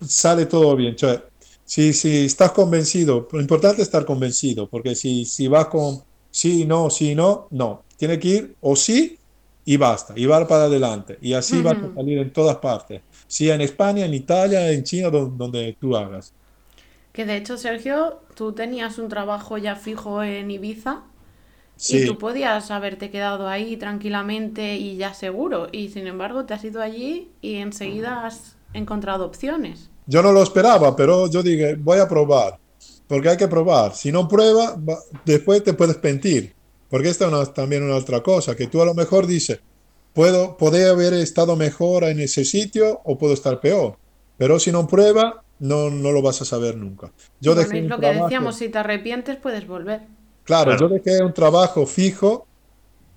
sale 0.00 0.46
todo 0.46 0.76
bien. 0.76 0.96
Cioè, 0.96 1.22
si, 1.64 1.92
si 1.92 2.26
estás 2.26 2.52
convencido, 2.52 3.28
lo 3.32 3.40
importante 3.40 3.82
es 3.82 3.88
estar 3.88 4.04
convencido, 4.04 4.68
porque 4.68 4.94
si, 4.94 5.24
si 5.24 5.48
vas 5.48 5.66
con 5.68 6.02
sí, 6.30 6.64
no, 6.66 6.90
sí, 6.90 7.14
no, 7.14 7.48
no. 7.50 7.84
Tiene 7.96 8.18
que 8.18 8.28
ir 8.28 8.56
o 8.60 8.76
sí 8.76 9.18
y 9.64 9.76
basta, 9.76 10.12
y 10.16 10.26
va 10.26 10.46
para 10.46 10.64
adelante. 10.64 11.16
Y 11.20 11.32
así 11.34 11.62
vas 11.62 11.76
a 11.82 11.86
Ujú. 11.86 11.94
salir 11.94 12.18
en 12.18 12.32
todas 12.32 12.56
partes, 12.58 13.02
sea 13.26 13.54
en 13.54 13.62
España, 13.62 14.04
en 14.04 14.14
Italia, 14.14 14.70
en 14.72 14.82
China, 14.84 15.10
don- 15.10 15.36
donde 15.38 15.76
tú 15.80 15.96
hagas. 15.96 16.34
Que 17.14 17.24
de 17.24 17.36
hecho, 17.38 17.56
Sergio, 17.56 18.20
tú 18.34 18.52
tenías 18.52 18.98
un 18.98 19.08
trabajo 19.08 19.56
ya 19.56 19.76
fijo 19.76 20.22
en 20.22 20.50
Ibiza 20.50 21.04
y 21.88 22.04
tú 22.06 22.18
podías 22.18 22.70
haberte 22.70 23.10
quedado 23.10 23.48
ahí 23.48 23.76
tranquilamente 23.76 24.76
y 24.76 24.96
ya 24.96 25.14
seguro. 25.14 25.68
Y 25.72 25.88
sin 25.88 26.06
embargo, 26.06 26.44
te 26.44 26.54
has 26.54 26.64
ido 26.64 26.82
allí 26.82 27.30
y 27.40 27.56
enseguida 27.56 28.26
has 28.26 28.56
encontrado 28.74 29.24
opciones. 29.24 29.88
yo 30.06 30.22
no 30.22 30.32
lo 30.32 30.42
esperaba, 30.42 30.94
pero 30.94 31.30
yo 31.30 31.42
dije, 31.42 31.76
voy 31.76 31.98
a 31.98 32.06
probar, 32.06 32.58
porque 33.08 33.30
hay 33.30 33.36
que 33.38 33.48
probar. 33.48 33.94
Si 33.94 34.12
no 34.12 34.28
pruebas, 34.28 34.74
después 35.24 35.64
te 35.64 35.72
puedes 35.72 35.96
pentir, 35.96 36.52
porque 36.90 37.08
esta 37.08 37.24
es 37.26 37.32
una- 37.32 37.46
también 37.46 37.82
una 37.82 37.96
otra 37.96 38.22
cosa, 38.22 38.54
que 38.54 38.66
tú 38.66 38.82
a 38.82 38.84
lo 38.84 38.92
mejor 38.94 39.26
dices, 39.26 39.60
puedo, 40.12 40.56
podría 40.58 40.90
haber 40.90 41.14
estado 41.14 41.56
mejor 41.56 42.04
en 42.04 42.20
ese 42.20 42.44
sitio 42.44 43.00
o 43.04 43.16
puedo 43.16 43.32
estar 43.32 43.60
peor, 43.60 43.96
pero 44.36 44.58
si 44.58 44.70
no 44.72 44.86
pruebas, 44.86 45.34
no, 45.64 45.90
no 45.90 46.12
lo 46.12 46.20
vas 46.22 46.40
a 46.42 46.44
saber 46.44 46.76
nunca. 46.76 47.10
Yo 47.40 47.54
Bueno, 47.54 47.68
dejé 47.68 47.84
es 47.84 47.88
lo 47.90 47.96
que 47.96 48.00
trabajo- 48.02 48.24
decíamos, 48.26 48.56
si 48.56 48.68
te 48.68 48.78
arrepientes 48.78 49.36
puedes 49.36 49.66
volver. 49.66 50.02
Claro, 50.44 50.72
Claro. 50.72 50.80
yo 50.80 50.88
dejé 50.94 51.22
un 51.24 51.32
trabajo 51.32 51.86
fijo 51.86 52.46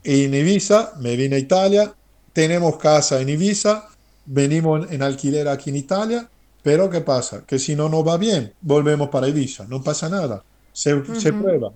en 0.03 0.33
Ibiza, 0.33 0.93
me 0.99 1.15
vine 1.15 1.35
a 1.35 1.39
Italia, 1.39 1.93
tenemos 2.33 2.77
casa 2.77 3.19
en 3.19 3.29
Ibiza, 3.29 3.89
venimos 4.25 4.89
en 4.91 5.03
alquiler 5.03 5.47
aquí 5.47 5.69
en 5.71 5.75
Italia, 5.75 6.29
pero 6.63 6.89
¿qué 6.89 7.01
pasa? 7.01 7.43
Que 7.45 7.59
si 7.59 7.75
no 7.75 7.89
nos 7.89 8.07
va 8.07 8.17
bien, 8.17 8.53
volvemos 8.61 9.09
para 9.09 9.27
Ibiza, 9.27 9.65
no 9.67 9.81
pasa 9.83 10.07
nada, 10.09 10.41
se, 10.71 11.03
se 11.15 11.33
prueba. 11.33 11.71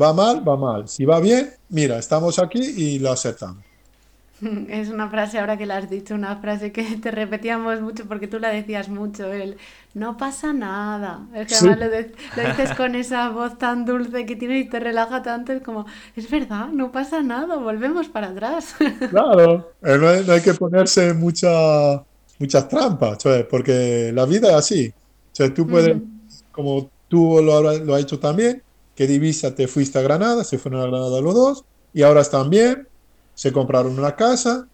Va 0.00 0.12
mal, 0.12 0.46
va 0.48 0.56
mal. 0.56 0.88
Si 0.88 1.04
va 1.04 1.20
bien, 1.20 1.50
mira, 1.68 1.98
estamos 1.98 2.38
aquí 2.38 2.60
y 2.60 2.98
lo 2.98 3.10
aceptamos. 3.12 3.64
Es 4.68 4.88
una 4.90 5.08
frase, 5.08 5.38
ahora 5.38 5.56
que 5.56 5.66
la 5.66 5.76
has 5.78 5.88
dicho, 5.90 6.14
una 6.14 6.36
frase 6.36 6.72
que 6.72 6.82
te 7.02 7.10
repetíamos 7.10 7.80
mucho 7.80 8.06
porque 8.06 8.26
tú 8.28 8.38
la 8.38 8.48
decías 8.50 8.88
mucho, 8.88 9.32
el 9.32 9.56
no 9.94 10.16
pasa 10.16 10.52
nada. 10.52 11.28
Es 11.34 11.46
que 11.48 11.54
Sí. 11.54 11.66
además 11.66 11.78
lo, 11.78 11.90
de- 11.90 12.12
lo 12.36 12.44
dices 12.44 12.72
con 12.74 12.94
esa 12.94 13.28
voz 13.30 13.58
tan 13.58 13.84
dulce 13.84 14.26
que 14.26 14.36
tiene 14.36 14.58
y 14.60 14.68
te 14.68 14.80
relaja 14.80 15.22
tanto, 15.22 15.52
es 15.52 15.62
como, 15.62 15.86
es 16.16 16.30
verdad, 16.30 16.68
no 16.68 16.90
pasa 16.92 17.22
nada, 17.22 17.56
volvemos 17.56 18.08
para 18.08 18.28
atrás. 18.28 18.74
Claro, 19.10 19.74
eh, 19.82 19.98
no 19.98 20.08
hay, 20.08 20.24
no 20.24 20.32
hay 20.32 20.40
que 20.42 20.54
ponerse 20.54 21.12
mucha- 21.14 22.02
muchas 22.38 22.68
trampas, 22.68 23.18
porque 23.50 24.10
la 24.14 24.24
vida 24.26 24.48
es 24.50 24.54
así. 24.54 24.94
Tú 25.54 25.66
puedes, 25.68 25.96
como 26.50 26.92
tú 27.08 27.40
lo, 27.42 27.62
lo 27.78 27.94
has 27.94 28.02
hecho 28.02 28.18
también, 28.18 28.62
que 28.94 29.06
de 29.06 29.14
Ibiza 29.14 29.54
te 29.54 29.66
fuiste 29.68 29.98
a 29.98 30.02
Granada, 30.02 30.44
se 30.44 30.58
fueron 30.58 30.80
a 30.80 30.86
Granada 30.86 31.20
los 31.20 31.34
dos, 31.34 31.64
y 31.92 32.02
ahora 32.02 32.22
están 32.22 32.48
bien, 32.50 32.88
se 33.34 33.52
compraron 33.52 33.98
una 33.98 34.14
casa, 34.16 34.66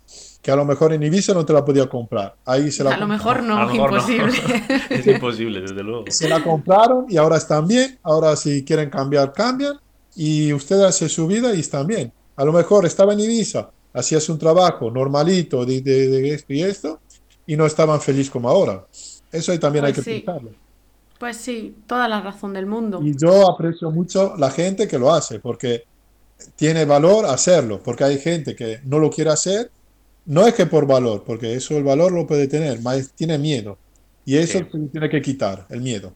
que 0.43 0.51
a 0.51 0.57
lo 0.57 0.65
mejor 0.65 0.93
en 0.93 1.03
Ibiza 1.03 1.35
no 1.35 1.45
te 1.45 1.53
la 1.53 1.65
podía 1.65 1.89
comprar. 1.89 2.37
Ahí 2.45 2.71
se 2.71 2.85
la 2.85 2.95
A 2.95 2.97
lo 2.99 3.07
mejor 3.09 3.43
no, 3.43 3.61
lo 3.61 3.73
mejor 3.73 3.91
no. 3.93 3.97
imposible. 3.99 4.39
es 4.91 5.07
imposible, 5.07 5.61
desde 5.61 5.83
luego. 5.83 6.05
se 6.09 6.29
la 6.29 6.43
compraron 6.43 7.07
y 7.09 7.17
ahora 7.17 7.37
están 7.37 7.67
bien. 7.67 7.99
Ahora 8.03 8.35
si 8.37 8.65
quieren 8.65 8.89
cambiar, 8.91 9.33
cambian. 9.33 9.75
Y 10.15 10.53
usted 10.53 10.81
hace 10.83 11.09
su 11.09 11.27
vida 11.27 11.55
y 11.55 11.61
están 11.61 11.87
bien. 11.87 12.13
A 12.37 12.45
lo 12.45 12.53
mejor 12.53 12.87
estaba 12.87 13.13
en 13.13 13.21
Ibiza, 13.21 13.71
hacías 13.93 14.29
un 14.29 14.39
trabajo 14.39 14.91
normalito 14.91 15.65
de, 15.65 15.81
de- 15.81 16.09
de 16.09 16.35
esto 16.35 16.53
y 16.53 16.63
esto 16.63 17.01
y 17.47 17.57
no 17.57 17.67
estaban 17.67 18.01
felices 18.01 18.31
como 18.31 18.49
ahora. 18.49 18.85
Eso 19.33 19.53
ahí 19.53 19.59
también 19.59 19.85
hay 19.85 19.93
Pues 19.93 20.05
que 20.07 20.15
sí. 20.15 20.21
pensarlo. 20.21 20.51
Pues 21.19 21.37
sí, 21.37 21.75
toda 21.87 22.07
la 22.09 22.21
razón 22.21 22.53
del 22.53 22.67
mundo. 22.67 23.01
Y 23.03 23.13
yo 23.17 23.51
aprecio 23.51 23.91
mucho 23.91 24.35
la 24.39 24.51
gente 24.53 24.87
que 24.87 24.99
lo 24.99 25.13
hace 25.13 25.41
porque 25.41 25.85
tiene 26.57 26.85
valor 26.85 27.27
hacerlo, 27.27 27.83
porque 27.83 28.05
hay 28.05 28.19
gente 28.19 28.55
que 28.57 28.81
no 28.85 28.99
lo 28.99 29.11
quiere 29.11 29.31
hacer. 29.31 29.71
No 30.27 30.47
es 30.47 30.55
que 30.55 30.67
por 30.67 30.87
valor, 30.87 31.25
porque 31.25 31.55
eso 31.55 31.77
el 31.79 31.85
valor 31.85 32.13
lo 32.13 32.27
puede 32.27 32.49
tener, 32.49 32.81
más 32.83 33.13
tiene 33.15 33.39
miedo. 33.39 33.79
Y 34.25 34.37
eso 34.37 34.59
Sí. 34.59 34.89
tiene 34.93 35.09
que 35.09 35.23
quitar, 35.23 35.67
el 35.71 35.81
miedo. 35.81 36.13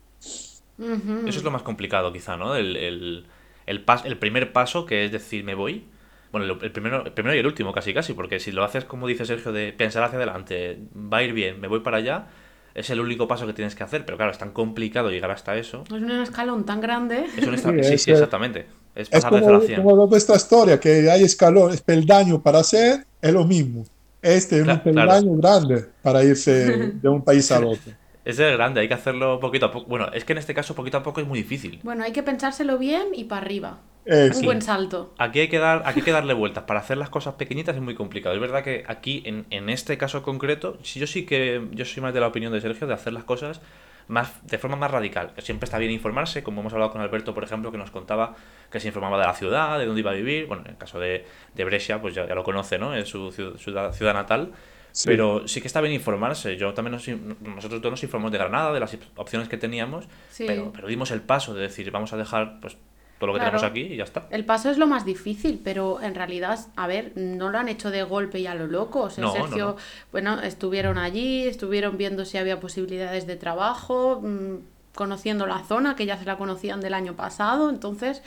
Eso 1.24 1.38
es 1.38 1.44
lo 1.44 1.50
más 1.50 1.62
complicado, 1.62 2.12
quizá, 2.12 2.36
¿no? 2.36 2.56
El, 2.56 2.76
el, 2.76 3.26
el, 3.66 3.86
pas- 3.86 4.04
el 4.04 4.18
primer 4.18 4.52
paso, 4.52 4.86
que 4.86 5.04
es 5.04 5.12
decir, 5.12 5.44
me 5.44 5.54
voy. 5.54 5.84
Bueno, 6.32 6.58
el, 6.60 6.72
primero, 6.72 7.04
el 7.04 7.12
primero 7.12 7.36
y 7.36 7.38
el 7.38 7.46
último, 7.46 7.72
casi 7.72 7.92
casi, 7.94 8.14
porque 8.14 8.40
si 8.40 8.52
lo 8.52 8.64
haces 8.64 8.84
como 8.84 9.06
dice 9.06 9.24
Sergio, 9.26 9.52
de 9.52 9.72
pensar 9.72 10.02
hacia 10.02 10.16
adelante, 10.16 10.78
va 10.96 11.18
a 11.18 11.22
ir 11.22 11.34
bien, 11.34 11.60
me 11.60 11.68
voy 11.68 11.80
para 11.80 11.98
allá, 11.98 12.26
es 12.74 12.88
el 12.90 13.00
único 13.00 13.28
paso 13.28 13.46
que 13.46 13.52
tienes 13.52 13.74
que 13.74 13.84
hacer. 13.84 14.04
Pero 14.06 14.16
claro, 14.16 14.32
es 14.32 14.38
tan 14.38 14.52
complicado 14.52 15.10
llegar 15.10 15.30
hasta 15.30 15.56
eso. 15.56 15.84
Es 15.86 15.92
un 15.92 16.10
escalón 16.10 16.64
tan 16.64 16.80
grande. 16.80 17.26
Es 17.36 17.46
un 17.46 17.54
esta- 17.54 17.82
Sí, 17.82 17.98
sí, 17.98 18.10
exactamente. 18.10 18.66
Es 18.94 19.08
Es 19.10 19.24
pasar 19.24 19.34
de 19.34 19.42
como, 19.42 19.46
0 19.46 19.56
a 19.58 19.60
100. 19.60 19.82
como 19.82 20.06
vuestra 20.06 20.36
historia, 20.36 20.78
que 20.80 21.10
hay 21.10 21.24
escalón, 21.24 21.72
es 21.72 21.80
peldaño 21.80 22.42
para 22.42 22.58
hacer, 22.60 23.06
es 23.20 23.32
lo 23.32 23.44
mismo. 23.44 23.84
Este 24.20 24.60
es 24.60 24.64
Cla- 24.64 24.74
un 24.74 24.80
peldaño 24.80 25.34
grande 25.36 25.86
para 26.02 26.22
irse 26.24 26.52
de 27.02 27.08
un 27.08 27.22
país 27.24 27.50
al 27.52 27.64
otro. 27.64 27.92
Es 28.24 28.38
el 28.38 28.52
grande, 28.56 28.80
hay 28.80 28.86
que 28.86 28.94
hacerlo 28.94 29.40
poquito 29.40 29.66
a 29.66 29.72
poco. 29.72 29.86
Bueno, 29.88 30.06
es 30.12 30.24
que 30.24 30.32
en 30.32 30.38
este 30.38 30.54
caso 30.54 30.76
poquito 30.76 30.96
a 30.98 31.02
poco 31.02 31.20
es 31.20 31.26
muy 31.26 31.40
difícil. 31.40 31.80
Bueno, 31.82 32.04
hay 32.04 32.12
que 32.12 32.22
pensárselo 32.22 32.78
bien 32.78 33.08
y 33.16 33.24
para 33.24 33.42
arriba. 33.42 33.80
Eso. 34.04 34.38
Un 34.38 34.44
buen 34.44 34.62
salto. 34.62 35.12
Aquí 35.18 35.40
hay 35.40 35.48
que 35.48 35.58
dar, 35.58 35.82
aquí 35.86 35.98
hay 36.00 36.04
que 36.04 36.12
darle 36.12 36.32
vueltas. 36.32 36.62
Para 36.62 36.78
hacer 36.78 36.98
las 36.98 37.08
cosas 37.08 37.34
pequeñitas 37.34 37.74
es 37.74 37.82
muy 37.82 37.96
complicado. 37.96 38.32
Es 38.36 38.40
verdad 38.40 38.62
que 38.62 38.84
aquí, 38.86 39.24
en, 39.26 39.46
en 39.50 39.68
este 39.68 39.98
caso 39.98 40.22
concreto, 40.22 40.78
yo 40.84 41.08
sí 41.08 41.26
que 41.26 41.66
yo 41.72 41.84
soy 41.84 42.00
más 42.00 42.14
de 42.14 42.20
la 42.20 42.28
opinión 42.28 42.52
de 42.52 42.60
Sergio 42.60 42.86
de 42.86 42.94
hacer 42.94 43.12
las 43.12 43.24
cosas 43.24 43.60
más 44.08 44.44
de 44.46 44.58
forma 44.58 44.76
más 44.76 44.90
radical. 44.90 45.32
Siempre 45.38 45.64
está 45.66 45.78
bien 45.78 45.90
informarse, 45.92 46.42
como 46.42 46.60
hemos 46.60 46.72
hablado 46.72 46.90
con 46.92 47.00
Alberto, 47.00 47.34
por 47.34 47.44
ejemplo, 47.44 47.70
que 47.72 47.78
nos 47.78 47.90
contaba 47.90 48.34
que 48.70 48.80
se 48.80 48.88
informaba 48.88 49.18
de 49.18 49.26
la 49.26 49.34
ciudad, 49.34 49.78
de 49.78 49.86
dónde 49.86 50.00
iba 50.00 50.10
a 50.10 50.14
vivir. 50.14 50.46
Bueno, 50.46 50.62
en 50.64 50.72
el 50.72 50.76
caso 50.78 50.98
de, 51.00 51.24
de 51.54 51.64
Brescia, 51.64 52.00
pues 52.00 52.14
ya, 52.14 52.26
ya 52.26 52.34
lo 52.34 52.44
conoce, 52.44 52.78
¿no? 52.78 52.94
Es 52.94 53.08
su 53.08 53.30
ciudad, 53.32 53.92
ciudad- 53.92 54.14
natal. 54.14 54.52
Sí. 54.94 55.08
Pero 55.08 55.48
sí 55.48 55.62
que 55.62 55.68
está 55.68 55.80
bien 55.80 55.94
informarse. 55.94 56.56
Yo 56.58 56.74
también 56.74 56.92
nos, 56.92 57.08
nosotros 57.40 57.80
todos 57.80 57.92
nos 57.92 58.02
informamos 58.02 58.30
de 58.32 58.36
Granada, 58.38 58.74
de 58.74 58.80
las 58.80 58.94
opciones 59.16 59.48
que 59.48 59.56
teníamos, 59.56 60.06
Sí. 60.30 60.44
pero, 60.46 60.70
pero 60.70 60.86
dimos 60.86 61.10
el 61.12 61.22
paso 61.22 61.54
de 61.54 61.62
decir, 61.62 61.90
vamos 61.90 62.12
a 62.12 62.18
dejar 62.18 62.60
pues 62.60 62.76
todo 63.26 63.28
lo 63.28 63.32
que 63.34 63.38
Claro. 63.40 63.58
tenemos 63.58 63.70
aquí 63.70 63.94
y 63.94 63.96
ya 63.96 64.04
está. 64.04 64.26
El 64.30 64.44
paso 64.44 64.70
es 64.70 64.78
lo 64.78 64.86
más 64.86 65.04
difícil, 65.04 65.60
pero 65.62 66.00
en 66.02 66.14
realidad, 66.14 66.58
a 66.76 66.86
ver, 66.86 67.12
no 67.16 67.48
lo 67.50 67.58
han 67.58 67.68
hecho 67.68 67.90
de 67.90 68.02
golpe 68.02 68.40
y 68.40 68.46
a 68.46 68.54
lo 68.54 68.66
loco. 68.66 69.00
O 69.02 69.10
sea, 69.10 69.22
No, 69.24 69.34
no, 69.34 69.46
Sergio, 69.46 69.66
no. 69.66 69.76
bueno, 70.10 70.40
estuvieron 70.42 70.98
allí, 70.98 71.44
estuvieron 71.46 71.96
viendo 71.96 72.24
si 72.24 72.36
había 72.38 72.60
posibilidades 72.60 73.26
de 73.26 73.36
trabajo, 73.36 74.20
mm, 74.22 74.56
conociendo 74.94 75.46
la 75.46 75.60
zona, 75.64 75.96
que 75.96 76.04
ya 76.06 76.18
se 76.18 76.24
la 76.24 76.36
conocían 76.36 76.80
del 76.80 76.94
año 76.94 77.14
pasado. 77.14 77.70
Entonces, 77.70 78.22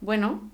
bueno, 0.00 0.50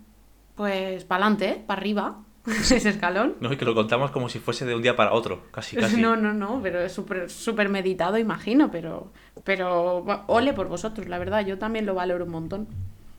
pues 0.55 1.05
para 1.05 1.25
adelante, 1.27 1.63
para 1.67 1.81
arriba, 1.81 2.19
ese 2.47 2.89
escalón. 2.89 3.35
No, 3.41 3.53
y 3.53 3.57
que 3.57 3.65
lo 3.65 3.75
contamos 3.75 4.11
como 4.11 4.29
si 4.29 4.39
fuese 4.39 4.65
de 4.65 4.75
un 4.75 4.83
día 4.83 4.97
para 4.97 5.13
otro, 5.13 5.43
casi, 5.51 5.77
casi. 5.77 5.97
No, 6.01 6.17
no, 6.17 6.33
no, 6.33 6.61
pero 6.63 6.81
es 6.81 6.93
súper 6.93 7.29
súper 7.31 7.69
meditado, 7.69 8.17
imagino, 8.19 8.71
pero, 8.71 9.13
pero 9.45 10.05
ole 10.27 10.53
por 10.53 10.69
vosotros, 10.69 11.09
la 11.09 11.19
verdad, 11.19 11.45
yo 11.45 11.59
también 11.59 11.85
lo 11.87 11.95
valoro 11.95 12.25
un 12.25 12.31
montón. 12.31 12.69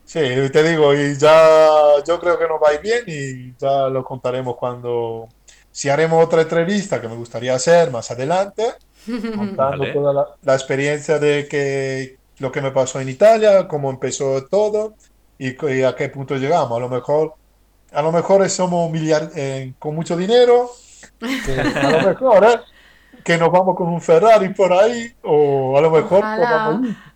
Sí, 0.04 0.20
te 0.52 0.62
digo, 0.62 0.92
y 0.94 1.16
ya 1.16 2.02
yo 2.06 2.20
creo 2.20 2.38
que 2.38 2.46
nos 2.46 2.60
va 2.62 2.70
a 2.70 2.74
ir 2.74 2.80
bien 2.82 3.04
y 3.06 3.56
ya 3.56 3.88
lo 3.88 4.04
contaremos 4.04 4.56
cuando, 4.58 5.28
si 5.70 5.88
haremos 5.88 6.22
otra 6.24 6.42
entrevista 6.42 7.00
que 7.00 7.08
me 7.08 7.16
gustaría 7.16 7.54
hacer 7.54 7.90
más 7.90 8.10
adelante, 8.10 8.74
contando 9.30 9.84
Vale. 9.84 9.92
toda 9.92 10.12
la, 10.12 10.26
la 10.42 10.54
experiencia 10.54 11.18
de 11.18 11.46
que 11.48 12.18
lo 12.38 12.52
que 12.52 12.60
me 12.60 12.72
pasó 12.72 13.00
en 13.00 13.08
Italia, 13.08 13.66
cómo 13.68 13.90
empezó 13.90 14.46
todo 14.48 14.96
y, 15.38 15.54
y 15.74 15.82
a 15.82 15.94
qué 15.96 16.08
punto 16.10 16.36
llegamos. 16.36 16.76
A 16.76 16.80
lo 16.80 16.88
mejor, 16.90 17.34
a 17.92 18.02
lo 18.02 18.12
mejor 18.12 18.48
somos 18.50 18.90
miliar- 18.90 19.32
eh, 19.36 19.74
con 19.78 19.94
mucho 19.94 20.16
dinero, 20.16 20.70
que 21.42 21.70
a 21.80 21.90
lo 21.90 22.00
mejor, 22.02 22.44
¿eh? 22.44 22.60
que 23.24 23.38
nos 23.38 23.50
vamos 23.52 23.76
con 23.76 23.88
un 23.88 24.00
Ferrari 24.00 24.54
por 24.54 24.72
ahí, 24.72 25.12
o 25.22 25.76
a 25.78 25.80
lo 25.80 25.90
mejor. 25.90 26.24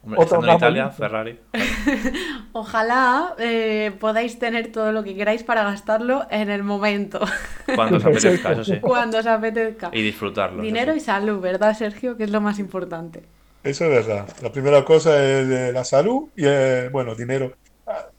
Hombre, 0.07 0.21
Otra 0.23 0.39
estando 0.39 0.49
en 0.49 0.57
Italia. 0.57 0.91
Ferrari. 0.91 1.41
Ojalá 2.53 3.35
eh, 3.39 3.93
podáis 4.01 4.39
tener 4.39 4.73
todo 4.73 4.93
lo 4.93 5.03
que 5.05 5.15
queráis 5.15 5.43
para 5.43 5.65
gastarlo 5.65 6.27
en 6.31 6.49
el 6.49 6.63
momento, 6.63 7.21
Cuando 7.75 7.97
os 7.99 8.05
apetezca, 8.05 8.53
eso 8.53 8.65
sí. 8.65 8.79
cuando 8.81 9.19
os 9.19 9.27
apetezca. 9.27 9.91
Y 9.93 10.03
disfrutarlo. 10.03 10.63
Dinero 10.63 10.95
y 10.95 11.01
salud, 11.01 11.41
¿verdad, 11.41 11.75
Sergio? 11.77 12.17
Que 12.17 12.25
es 12.25 12.31
lo 12.31 12.41
más 12.41 12.59
importante. 12.59 13.25
Eso 13.63 13.85
es 13.87 13.91
verdad. 14.07 14.29
La 14.43 14.53
primera 14.53 14.85
cosa 14.85 15.11
es 15.23 15.49
eh, 15.51 15.73
la 15.73 15.85
salud 15.85 16.29
y, 16.37 16.45
eh, 16.47 16.89
bueno, 16.93 17.15
dinero 17.15 17.53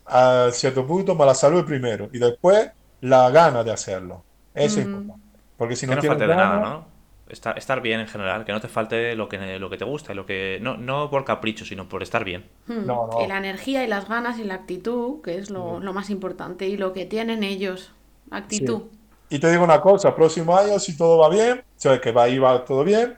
a, 0.06 0.46
a 0.48 0.52
cierto 0.52 0.86
punto, 0.86 1.16
más 1.16 1.28
la 1.28 1.36
salud 1.36 1.66
primero. 1.66 2.10
Y 2.12 2.20
después 2.20 2.70
la 3.02 3.30
gana 3.32 3.64
de 3.64 3.72
hacerlo. 3.72 4.24
Eso 4.54 4.82
es 4.82 4.86
Mm. 4.88 4.92
importante. 4.92 5.28
Porque 5.58 5.76
si 5.76 5.86
Que 5.86 5.92
no 5.92 5.96
no 5.96 6.02
tienes 6.02 6.20
de 6.20 6.28
nada, 6.28 6.50
gana, 6.50 6.70
¿no? 6.70 6.88
Estar, 7.30 7.58
estar 7.58 7.82
bien 7.82 8.00
en 8.00 8.08
general, 8.08 8.46
que 8.46 8.52
no 8.54 8.62
te 8.62 8.68
falte 8.70 9.16
lo 9.16 9.28
que, 9.28 9.60
lo 9.60 9.70
que 9.70 9.78
te 9.78 9.84
gusta 9.86 10.14
y 10.14 10.16
lo 10.16 10.26
que. 10.26 10.60
No, 10.62 10.78
no 10.78 11.10
por 11.10 11.26
capricho, 11.26 11.66
sino 11.66 11.90
por 11.90 12.02
estar 12.04 12.24
bien. 12.24 12.46
Hmm. 12.68 12.86
No, 12.86 13.08
no. 13.12 13.22
Y 13.24 13.28
la 13.28 13.38
energía 13.38 13.84
y 13.84 13.88
las 13.88 14.08
ganas 14.08 14.40
y 14.40 14.44
la 14.46 14.54
actitud, 14.56 15.22
que 15.22 15.38
es 15.38 15.50
lo, 15.50 15.80
lo 15.80 15.94
más 15.94 16.10
importante, 16.10 16.68
y 16.68 16.78
lo 16.78 16.94
que 16.94 17.06
tienen 17.06 17.44
ellos. 17.44 17.94
Actitud. 18.32 18.84
Y 19.30 19.40
te 19.40 19.52
digo 19.52 19.64
una 19.64 19.82
cosa, 19.82 20.16
próximo 20.16 20.58
año, 20.58 20.80
si 20.80 20.96
todo 20.96 21.18
va 21.18 21.30
bien, 21.30 21.60
o 21.60 21.64
sea, 21.80 22.00
que 22.00 22.12
va 22.14 22.24
a 22.24 22.30
ir 22.30 22.42
va 22.42 22.64
todo 22.64 22.84
bien, 22.86 23.18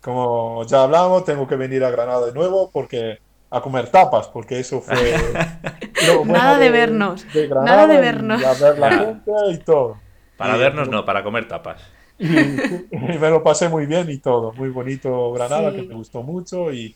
como 0.00 0.64
ya 0.66 0.84
hablamos, 0.84 1.24
tengo 1.24 1.46
que 1.46 1.56
venir 1.56 1.84
a 1.84 1.90
Granada 1.90 2.26
de 2.26 2.32
nuevo 2.32 2.70
porque 2.72 3.18
a 3.50 3.60
comer 3.60 3.88
tapas, 3.90 4.28
porque 4.28 4.58
eso 4.60 4.80
fue 4.80 4.94
lo 6.06 6.18
bueno 6.20 6.32
Nada 6.32 6.58
de 6.58 6.70
vernos, 6.70 7.30
de 7.34 7.48
nada 7.48 7.64
Granada 7.64 7.86
de 7.86 7.94
y 7.94 8.00
vernos. 8.00 8.44
a 8.44 8.52
ver 8.54 8.78
la 8.78 8.90
gente 8.98 9.32
y 9.50 9.58
todo. 9.58 9.98
Para 10.38 10.56
Y- 10.56 10.60
vernos, 10.60 10.88
no, 10.88 11.04
para 11.04 11.22
comer 11.22 11.46
tapas. 11.46 11.82
Y, 12.22 12.94
y 13.14 13.18
me 13.18 13.30
lo 13.30 13.42
pasé 13.42 13.68
muy 13.68 13.86
bien 13.86 14.08
y 14.10 14.18
todo, 14.18 14.52
muy 14.52 14.68
bonito 14.68 15.32
Granada, 15.32 15.70
Sí. 15.70 15.76
que 15.76 15.82
me 15.82 15.94
gustó 15.94 16.22
mucho 16.22 16.72
y 16.72 16.94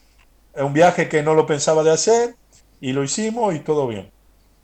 es 0.55 0.63
un 0.63 0.73
viaje 0.73 1.09
que 1.09 1.23
no 1.23 1.35
lo 1.35 1.47
pensaba 1.47 1.83
de 1.83 1.91
hacer 1.91 2.35
y 2.81 2.93
lo 2.93 3.03
hicimos 3.03 3.55
y 3.55 3.61
todo 3.61 3.87
bien. 3.89 4.11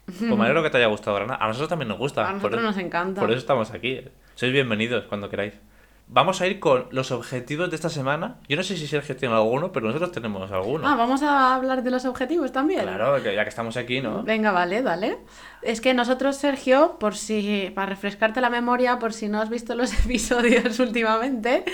Pues 0.06 0.20
me 0.22 0.44
alegro 0.44 0.62
que 0.62 0.70
te 0.70 0.78
haya 0.78 0.86
gustado 0.86 1.16
Granada. 1.16 1.38
A 1.42 1.48
nosotros 1.48 1.68
también 1.68 1.88
nos 1.88 1.98
gusta. 1.98 2.28
A 2.28 2.32
nosotros 2.32 2.60
por, 2.60 2.62
nos 2.62 2.76
encanta. 2.78 3.20
por 3.20 3.30
eso 3.30 3.38
estamos 3.38 3.70
aquí. 3.72 4.00
Sois 4.34 4.52
bienvenidos 4.52 5.04
cuando 5.04 5.28
queráis. 5.28 5.54
Vamos 6.08 6.42
a 6.42 6.46
ir 6.46 6.60
con 6.60 6.88
los 6.90 7.10
objetivos 7.10 7.70
de 7.70 7.76
esta 7.76 7.88
semana. 7.88 8.36
Yo 8.46 8.56
no 8.58 8.62
sé 8.62 8.76
si 8.76 8.86
Sergio 8.86 9.16
tiene 9.16 9.34
alguno, 9.34 9.72
pero 9.72 9.86
nosotros 9.86 10.12
tenemos 10.12 10.50
alguno. 10.52 10.86
Ah, 10.86 10.94
vamos 10.94 11.22
a 11.22 11.54
hablar 11.54 11.82
de 11.82 11.90
los 11.90 12.04
objetivos 12.04 12.52
también. 12.52 12.82
Claro, 12.82 13.22
que 13.22 13.34
ya 13.34 13.44
que 13.44 13.48
estamos 13.48 13.78
aquí, 13.78 14.02
¿no? 14.02 14.22
Venga, 14.22 14.52
vale, 14.52 14.82
dale. 14.82 15.18
Es 15.62 15.80
que 15.80 15.94
nosotros, 15.94 16.36
Sergio, 16.36 16.98
por 16.98 17.16
si, 17.16 17.72
para 17.74 17.86
refrescarte 17.86 18.42
la 18.42 18.50
memoria, 18.50 18.98
por 18.98 19.14
si 19.14 19.28
no 19.28 19.40
has 19.40 19.48
visto 19.48 19.74
los 19.74 19.92
episodios 20.04 20.78
últimamente, 20.80 21.64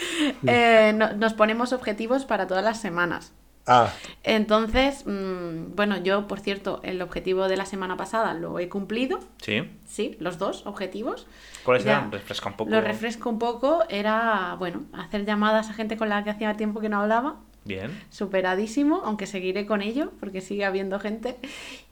eh, 0.46 0.92
no- 0.94 1.14
nos 1.14 1.34
ponemos 1.34 1.72
objetivos 1.72 2.24
para 2.24 2.46
todas 2.46 2.62
las 2.62 2.80
semanas. 2.80 3.32
Ah, 3.68 3.92
Entonces, 4.24 5.04
mm, 5.06 5.74
bueno, 5.76 5.98
yo, 5.98 6.26
por 6.26 6.40
cierto, 6.40 6.80
el 6.82 7.00
objetivo 7.02 7.48
de 7.48 7.56
la 7.56 7.66
semana 7.66 7.96
pasada 7.96 8.34
lo 8.34 8.58
he 8.58 8.68
cumplido, 8.68 9.20
Sí. 9.42 9.62
sí, 9.86 10.16
los 10.20 10.38
dos 10.38 10.66
objetivos. 10.66 11.26
¿Cuáles 11.64 11.84
eran? 11.86 12.10
Refresca 12.10 12.48
un 12.48 12.56
poco. 12.56 12.70
Lo 12.70 12.80
refresco 12.80 13.28
un 13.30 13.38
poco, 13.38 13.84
era, 13.88 14.56
bueno, 14.58 14.82
hacer 14.92 15.24
llamadas 15.26 15.68
a 15.70 15.74
gente 15.74 15.96
con 15.96 16.08
la 16.08 16.24
que 16.24 16.30
hacía 16.30 16.54
tiempo 16.54 16.80
que 16.80 16.88
no 16.88 17.00
hablaba, 17.02 17.36
Bien. 17.64 17.90
superadísimo, 18.10 19.02
aunque 19.04 19.26
seguiré 19.26 19.66
con 19.66 19.82
ello, 19.82 20.12
porque 20.20 20.40
sigue 20.40 20.64
habiendo 20.64 20.98
gente. 20.98 21.36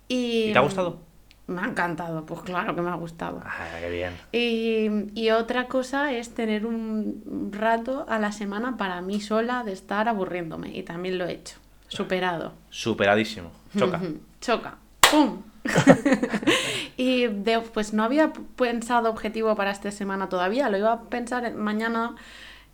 ¿Y, 0.08 0.44
¿Y 0.48 0.52
te 0.52 0.58
ha 0.58 0.62
gustado? 0.62 1.00
Me 1.48 1.60
ha 1.60 1.66
encantado, 1.66 2.26
pues 2.26 2.40
claro 2.40 2.74
que 2.74 2.80
me 2.82 2.90
ha 2.90 2.94
gustado. 2.96 3.40
Ah, 3.44 3.68
qué 3.80 3.88
bien. 3.90 4.12
Y, 4.32 5.20
y 5.20 5.30
otra 5.30 5.68
cosa 5.68 6.12
es 6.12 6.34
tener 6.34 6.66
un 6.66 7.50
rato 7.52 8.04
a 8.08 8.18
la 8.18 8.32
semana 8.32 8.76
para 8.76 9.00
mí 9.00 9.20
sola 9.20 9.62
de 9.62 9.72
estar 9.72 10.08
aburriéndome, 10.08 10.76
y 10.76 10.82
también 10.82 11.18
lo 11.18 11.26
he 11.26 11.32
hecho. 11.34 11.56
Superado. 11.96 12.52
Superadísimo. 12.70 13.50
Choca. 13.76 14.00
Choca. 14.40 14.76
¡Pum! 15.11 15.42
y 16.96 17.26
de- 17.26 17.61
pues 17.61 17.92
no 17.92 18.04
había 18.04 18.32
pensado 18.56 19.11
objetivo 19.11 19.54
para 19.56 19.70
esta 19.70 19.90
semana 19.90 20.28
todavía, 20.28 20.68
lo 20.68 20.78
iba 20.78 20.92
a 20.92 21.02
pensar 21.02 21.52
mañana. 21.54 22.14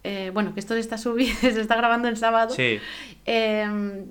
eh, 0.04 0.30
bueno, 0.34 0.52
que 0.54 0.60
esto 0.60 0.74
se 0.74 0.80
está 0.80 0.98
subiendo, 0.98 1.40
se 1.40 1.60
está 1.60 1.76
grabando 1.76 2.08
el 2.08 2.16
sábado. 2.16 2.50
Sí. 2.54 2.80
Eh, 3.24 4.04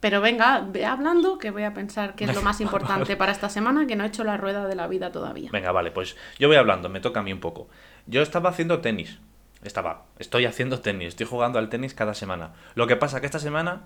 pero 0.00 0.20
venga, 0.20 0.66
ve 0.68 0.84
hablando 0.84 1.38
que 1.38 1.52
voy 1.52 1.62
a 1.62 1.72
pensar 1.74 2.16
qué 2.16 2.24
es 2.24 2.34
lo 2.34 2.42
más 2.42 2.60
importante 2.66 3.16
para 3.16 3.30
esta 3.30 3.48
semana, 3.48 3.86
que 3.86 3.94
no 3.94 4.02
he 4.04 4.08
hecho 4.08 4.24
la 4.24 4.36
rueda 4.36 4.66
de 4.66 4.74
la 4.74 4.88
vida 4.88 5.12
todavía. 5.12 5.50
Venga, 5.52 5.70
vale, 5.70 5.92
pues 5.92 6.16
yo 6.40 6.48
voy 6.48 6.56
hablando, 6.56 6.88
me 6.88 6.98
toca 7.00 7.20
a 7.20 7.22
mí 7.22 7.32
un 7.32 7.38
poco. 7.40 7.68
Yo 8.06 8.20
estaba 8.22 8.50
haciendo 8.50 8.80
tenis. 8.80 9.20
estaba, 9.62 10.06
estoy 10.18 10.44
haciendo 10.46 10.80
tenis, 10.80 11.08
estoy 11.08 11.26
jugando 11.26 11.60
al 11.60 11.68
tenis 11.68 11.94
cada 11.94 12.14
semana. 12.14 12.50
Lo 12.74 12.88
que 12.88 12.96
pasa 12.96 13.20
que 13.20 13.26
esta 13.26 13.38
semana 13.38 13.82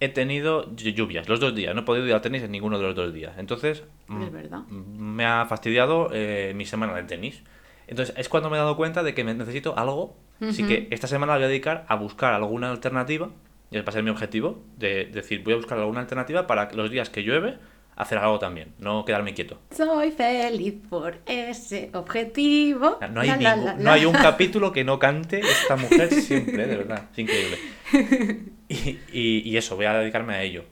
he 0.00 0.08
tenido 0.08 0.66
llu- 0.74 0.94
lluvias 0.94 1.28
los 1.28 1.40
dos 1.40 1.54
días, 1.54 1.74
no 1.74 1.82
he 1.82 1.84
podido 1.84 2.06
ir 2.06 2.14
al 2.14 2.20
tenis 2.22 2.42
en 2.42 2.50
ninguno 2.50 2.78
de 2.78 2.84
los 2.84 2.94
dos 2.94 3.12
días. 3.12 3.34
Entonces, 3.38 3.84
mm, 4.08 4.22
Es 4.22 4.32
verdad. 4.32 4.60
me 4.68 5.24
ha 5.26 5.44
fastidiado 5.46 6.08
eh, 6.12 6.52
mi 6.56 6.64
semana 6.66 6.94
de 6.94 7.02
tenis. 7.04 7.42
Entonces, 7.86 8.14
es 8.16 8.28
cuando 8.28 8.50
me 8.50 8.56
he 8.56 8.60
dado 8.60 8.76
cuenta 8.76 9.02
de 9.02 9.14
que 9.14 9.24
necesito 9.24 9.76
algo. 9.78 10.16
Así 10.40 10.62
que 10.64 10.88
esta 10.90 11.06
semana 11.06 11.32
la 11.32 11.38
voy 11.38 11.44
a 11.44 11.48
dedicar 11.48 11.84
a 11.88 11.96
buscar 11.96 12.32
alguna 12.32 12.70
alternativa. 12.70 13.28
Y 13.70 13.76
ese 13.76 13.84
va 13.84 13.90
a 13.90 13.92
ser 13.92 14.02
mi 14.02 14.10
objetivo. 14.10 14.62
De 14.78 15.04
decir, 15.06 15.42
voy 15.44 15.52
a 15.52 15.56
buscar 15.56 15.78
alguna 15.78 16.00
alternativa 16.00 16.46
para 16.46 16.70
los 16.72 16.90
días 16.90 17.10
que 17.10 17.22
llueve 17.22 17.58
hacer 18.00 18.18
algo 18.18 18.38
también. 18.38 18.74
No 18.78 19.04
quedarme 19.04 19.34
quieto. 19.34 19.58
Soy 19.76 20.10
feliz 20.12 20.74
por 20.88 21.18
ese 21.26 21.90
objetivo. 21.94 22.98
No 23.12 23.20
hay, 23.20 23.28
La, 23.28 23.36
la, 23.36 23.56
ningún- 23.56 23.64
la, 23.66 23.74
no 23.74 23.92
hay 23.92 24.04
un 24.06 24.12
capítulo 24.14 24.72
que 24.72 24.84
no 24.84 24.98
cante 24.98 25.40
esta 25.40 25.76
mujer 25.76 26.12
siempre, 26.14 26.66
de 26.66 26.76
verdad. 26.76 27.04
Es 27.12 27.18
increíble. 27.18 27.58
Y, 28.72 29.00
y- 29.12 29.42
y 29.50 29.56
eso, 29.56 29.74
voy 29.74 29.86
a 29.86 29.94
dedicarme 29.94 30.34
a 30.34 30.42
ello. 30.44 30.62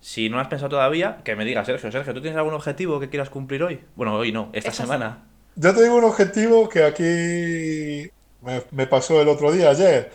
Si 0.00 0.28
no 0.28 0.34
lo 0.36 0.42
has 0.42 0.48
pensado 0.48 0.70
todavía, 0.70 1.18
que 1.22 1.36
me 1.36 1.44
digas, 1.44 1.64
Sergio, 1.66 1.92
Sergio, 1.92 2.12
¿tú 2.12 2.20
tienes 2.20 2.36
algún 2.36 2.52
objetivo 2.52 2.98
que 2.98 3.08
quieras 3.08 3.30
cumplir 3.30 3.62
hoy? 3.62 3.78
Bueno, 3.94 4.14
hoy 4.16 4.32
no, 4.32 4.50
esta 4.52 4.72
semana. 4.72 5.22
Yo 5.54 5.72
tengo 5.72 5.94
un 5.96 6.02
objetivo 6.04 6.68
que 6.68 6.82
aquí 6.82 8.10
me, 8.42 8.62
me 8.72 8.86
pasó 8.88 9.22
el 9.22 9.28
otro 9.28 9.52
día, 9.52 9.70
ayer, 9.70 10.10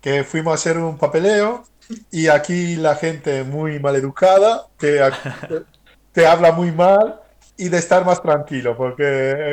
que 0.00 0.22
fuimos 0.22 0.52
a 0.52 0.54
hacer 0.54 0.78
un 0.78 0.96
papeleo 0.96 1.64
y 2.12 2.28
aquí 2.28 2.76
la 2.76 2.94
gente 2.94 3.42
muy 3.42 3.80
maleducada 3.80 4.68
te, 4.78 5.00
te, 6.14 6.26
habla 6.26 6.52
muy 6.52 6.72
mal 6.72 7.20
y 7.58 7.70
de 7.70 7.78
estar 7.78 8.06
más 8.06 8.22
tranquilo, 8.22 8.76
porque 8.76 9.04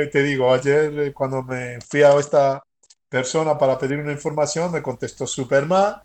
eh, 0.04 0.08
te 0.12 0.24
digo, 0.24 0.54
ayer 0.54 1.00
eh, 1.00 1.14
cuando 1.14 1.44
me 1.44 1.80
fui 1.90 2.04
a 2.04 2.14
esta 2.20 2.64
persona 3.10 3.58
para 3.58 3.80
pedir 3.80 4.00
una 4.00 4.14
información 4.14 4.72
me 4.74 4.84
contestó 4.84 5.28
súper 5.28 5.68
mal, 5.68 6.02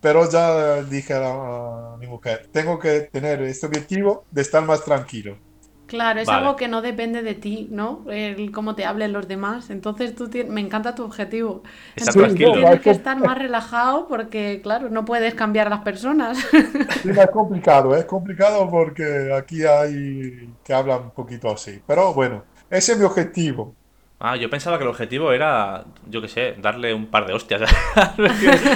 pero 0.00 0.30
ya 0.30 0.82
dije 0.84 1.14
a, 1.14 1.20
la- 1.20 1.94
a 1.94 1.98
mi 1.98 2.08
mujer, 2.08 2.48
tengo 2.52 2.78
que 2.78 3.02
tener 3.12 3.42
este 3.42 3.66
objetivo 3.66 4.26
de 4.30 4.42
estar 4.42 4.64
más 4.64 4.84
tranquilo. 4.84 5.40
Claro, 5.86 6.20
es 6.20 6.26
Vale. 6.26 6.40
algo 6.40 6.56
que 6.56 6.66
no 6.68 6.82
depende 6.82 7.22
de 7.22 7.34
ti, 7.34 7.68
¿no? 7.70 8.04
El 8.10 8.50
cómo 8.50 8.74
te 8.74 8.84
hablen 8.84 9.12
los 9.12 9.28
demás. 9.28 9.70
Entonces 9.70 10.14
tú 10.16 10.28
tienes... 10.28 10.52
me 10.52 10.60
encanta 10.60 10.94
tu 10.96 11.04
objetivo. 11.04 11.62
Está 11.94 12.10
Entonces, 12.10 12.22
tranquilo. 12.22 12.52
Tienes 12.52 12.80
que 12.80 12.90
estar 12.90 13.18
más 13.20 13.38
relajado 13.38 14.08
porque, 14.08 14.60
claro, 14.62 14.90
no 14.90 15.04
puedes 15.04 15.34
cambiar 15.34 15.68
a 15.68 15.70
las 15.70 15.80
personas. 15.82 16.38
Sí, 17.02 17.10
es 17.10 17.30
complicado, 17.30 17.94
es 17.96 18.04
complicado 18.04 18.68
porque 18.70 19.32
aquí 19.32 19.64
hay 19.64 20.56
que 20.64 20.74
hablan 20.74 21.02
un 21.04 21.10
poquito 21.12 21.50
así. 21.50 21.80
Pero 21.86 22.12
bueno, 22.14 22.44
ese 22.70 22.92
es 22.92 22.98
mi 22.98 23.04
objetivo. 23.04 23.76
Ah, 24.18 24.36
yo 24.36 24.48
pensaba 24.48 24.78
que 24.78 24.84
el 24.84 24.88
objetivo 24.88 25.30
era, 25.32 25.84
yo 26.08 26.22
qué 26.22 26.28
sé, 26.28 26.56
darle 26.58 26.94
un 26.94 27.06
par 27.06 27.26
de 27.26 27.34
hostias. 27.34 27.60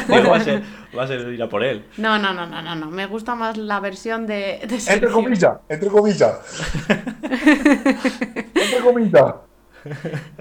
Digo, 0.08 0.30
va 0.30 0.36
a 0.36 0.40
ser, 0.40 0.62
va 0.96 1.04
a 1.04 1.06
ser 1.06 1.32
ir 1.32 1.42
a 1.42 1.48
por 1.48 1.64
él. 1.64 1.86
No, 1.96 2.18
no, 2.18 2.34
no, 2.34 2.46
no, 2.46 2.60
no, 2.60 2.74
no. 2.74 2.90
Me 2.90 3.06
gusta 3.06 3.34
más 3.34 3.56
la 3.56 3.80
versión 3.80 4.26
de, 4.26 4.60
de 4.68 4.78
Entre 4.86 5.10
comillas, 5.10 5.58
entre 5.68 5.88
comillas. 5.88 6.38
Entre 8.54 8.80
comillas. 8.84 9.34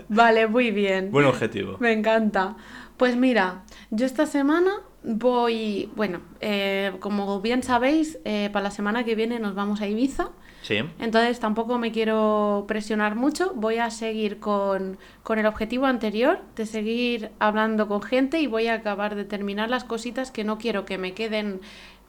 Vale, 0.10 0.48
muy 0.48 0.72
bien. 0.72 1.12
Buen 1.12 1.26
objetivo. 1.28 1.78
Me 1.80 1.94
encanta. 1.94 2.58
Pues 2.98 3.16
mira, 3.16 3.64
yo 3.92 4.06
esta 4.06 4.26
semana 4.26 4.82
voy, 5.04 5.90
bueno, 5.96 6.20
eh, 6.42 6.92
como 7.00 7.40
bien 7.40 7.64
sabéis, 7.64 8.20
eh, 8.26 8.50
para 8.52 8.64
la 8.64 8.72
semana 8.72 9.06
que 9.06 9.16
viene 9.16 9.40
nos 9.40 9.56
vamos 9.56 9.80
a 9.80 9.88
Ibiza. 9.88 10.32
Sí. 10.62 10.80
Entonces 11.00 11.40
tampoco 11.40 11.78
me 11.78 11.92
quiero 11.92 12.66
presionar 12.68 13.16
mucho. 13.16 13.54
Voy 13.56 13.78
a 13.78 13.90
seguir 13.90 14.40
con, 14.40 14.98
con 15.24 15.40
el 15.40 15.46
objetivo 15.46 15.86
anterior 15.86 16.42
de 16.56 16.66
seguir 16.66 17.32
hablando 17.40 17.88
con 17.88 18.02
gente 18.02 18.40
y 18.40 18.48
voy 18.48 18.68
a 18.68 18.76
acabar 18.76 19.16
de 19.16 19.26
terminar 19.26 19.70
las 19.70 19.84
cositas 19.84 20.32
que 20.32 20.44
no 20.44 20.58
quiero 20.58 20.86
que 20.86 20.98
me 20.98 21.14
queden 21.14 21.62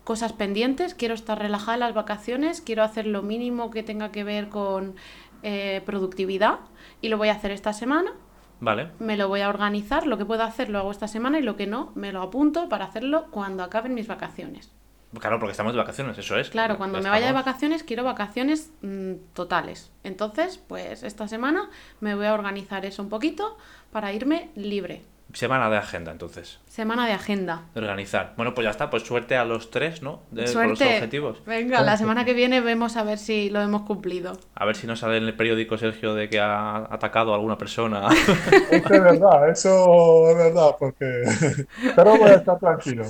cosas 0.04 0.32
pendientes. 0.32 0.94
Quiero 0.94 1.14
estar 1.14 1.38
relajada 1.38 1.74
en 1.74 1.80
las 1.80 1.94
vacaciones. 1.94 2.60
Quiero 2.60 2.82
hacer 2.82 3.06
lo 3.06 3.22
mínimo 3.22 3.70
que 3.70 3.82
tenga 3.82 4.10
que 4.10 4.24
ver 4.24 4.48
con 4.48 4.96
eh, 5.42 5.82
productividad 5.86 6.58
y 7.00 7.08
lo 7.08 7.18
voy 7.18 7.28
a 7.28 7.32
hacer 7.32 7.52
esta 7.52 7.72
semana. 7.72 8.12
Vale. 8.60 8.88
Me 8.98 9.16
lo 9.16 9.28
voy 9.28 9.40
a 9.40 9.48
organizar. 9.48 10.06
Lo 10.06 10.18
que 10.18 10.24
puedo 10.24 10.42
hacer 10.42 10.68
lo 10.68 10.78
hago 10.78 10.90
esta 10.90 11.08
semana 11.08 11.38
y 11.38 11.42
lo 11.42 11.56
que 11.56 11.66
no 11.66 11.92
me 11.94 12.12
lo 12.12 12.22
apunto 12.22 12.68
para 12.68 12.84
hacerlo 12.84 13.26
cuando 13.30 13.62
acaben 13.62 13.94
mis 13.94 14.06
vacaciones. 14.06 14.72
Claro, 15.18 15.38
porque 15.40 15.50
estamos 15.52 15.72
de 15.72 15.78
vacaciones, 15.78 16.16
eso 16.18 16.38
es. 16.38 16.50
Claro, 16.50 16.76
cuando 16.76 16.98
Ya 16.98 17.04
me 17.04 17.10
vaya 17.10 17.26
de 17.26 17.32
vacaciones 17.32 17.82
quiero 17.82 18.04
vacaciones 18.04 18.72
mm, 18.82 19.14
totales. 19.34 19.90
Entonces, 20.04 20.58
pues 20.58 21.02
esta 21.02 21.26
semana 21.26 21.68
me 22.00 22.14
voy 22.14 22.26
a 22.26 22.34
organizar 22.34 22.84
eso 22.86 23.02
un 23.02 23.08
poquito 23.08 23.58
para 23.90 24.12
irme 24.12 24.50
libre. 24.54 25.02
Semana 25.32 25.70
de 25.70 25.76
agenda, 25.76 26.10
entonces. 26.10 26.58
Semana 26.66 27.06
de 27.06 27.12
agenda. 27.12 27.62
De 27.74 27.80
organizar. 27.80 28.34
Bueno, 28.36 28.52
pues 28.52 28.64
ya 28.64 28.70
está. 28.70 28.90
Pues 28.90 29.04
suerte 29.04 29.36
a 29.36 29.44
los 29.44 29.70
tres, 29.70 30.02
¿no? 30.02 30.22
De, 30.30 30.42
los 30.42 30.56
objetivos. 30.56 31.44
Venga, 31.44 31.82
la 31.82 31.96
semana 31.96 32.24
que 32.24 32.34
viene 32.34 32.60
vemos 32.60 32.96
a 32.96 33.04
ver 33.04 33.18
si 33.18 33.48
lo 33.48 33.60
hemos 33.60 33.82
cumplido. 33.82 34.32
A 34.54 34.64
ver 34.64 34.74
si 34.74 34.88
nos 34.88 34.98
sale 35.00 35.18
en 35.18 35.24
el 35.24 35.34
periódico, 35.36 35.78
Sergio, 35.78 36.14
de 36.14 36.28
que 36.28 36.40
ha 36.40 36.78
atacado 36.78 37.32
a 37.32 37.36
alguna 37.36 37.56
persona. 37.56 38.08
Eso 38.70 38.94
es 38.94 39.02
verdad, 39.02 39.50
eso 39.50 40.30
es 40.30 40.36
verdad, 40.36 40.76
porque... 40.78 41.22
Pero 41.96 42.16
voy 42.16 42.30
a 42.30 42.34
estar 42.34 42.58
tranquilo. 42.58 43.04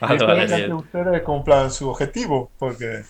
Vale, 0.00 0.46
que 0.46 0.72
ustedes 0.74 1.22
cumplan 1.22 1.70
su 1.70 1.88
objetivo, 1.90 2.50
porque 2.58 3.02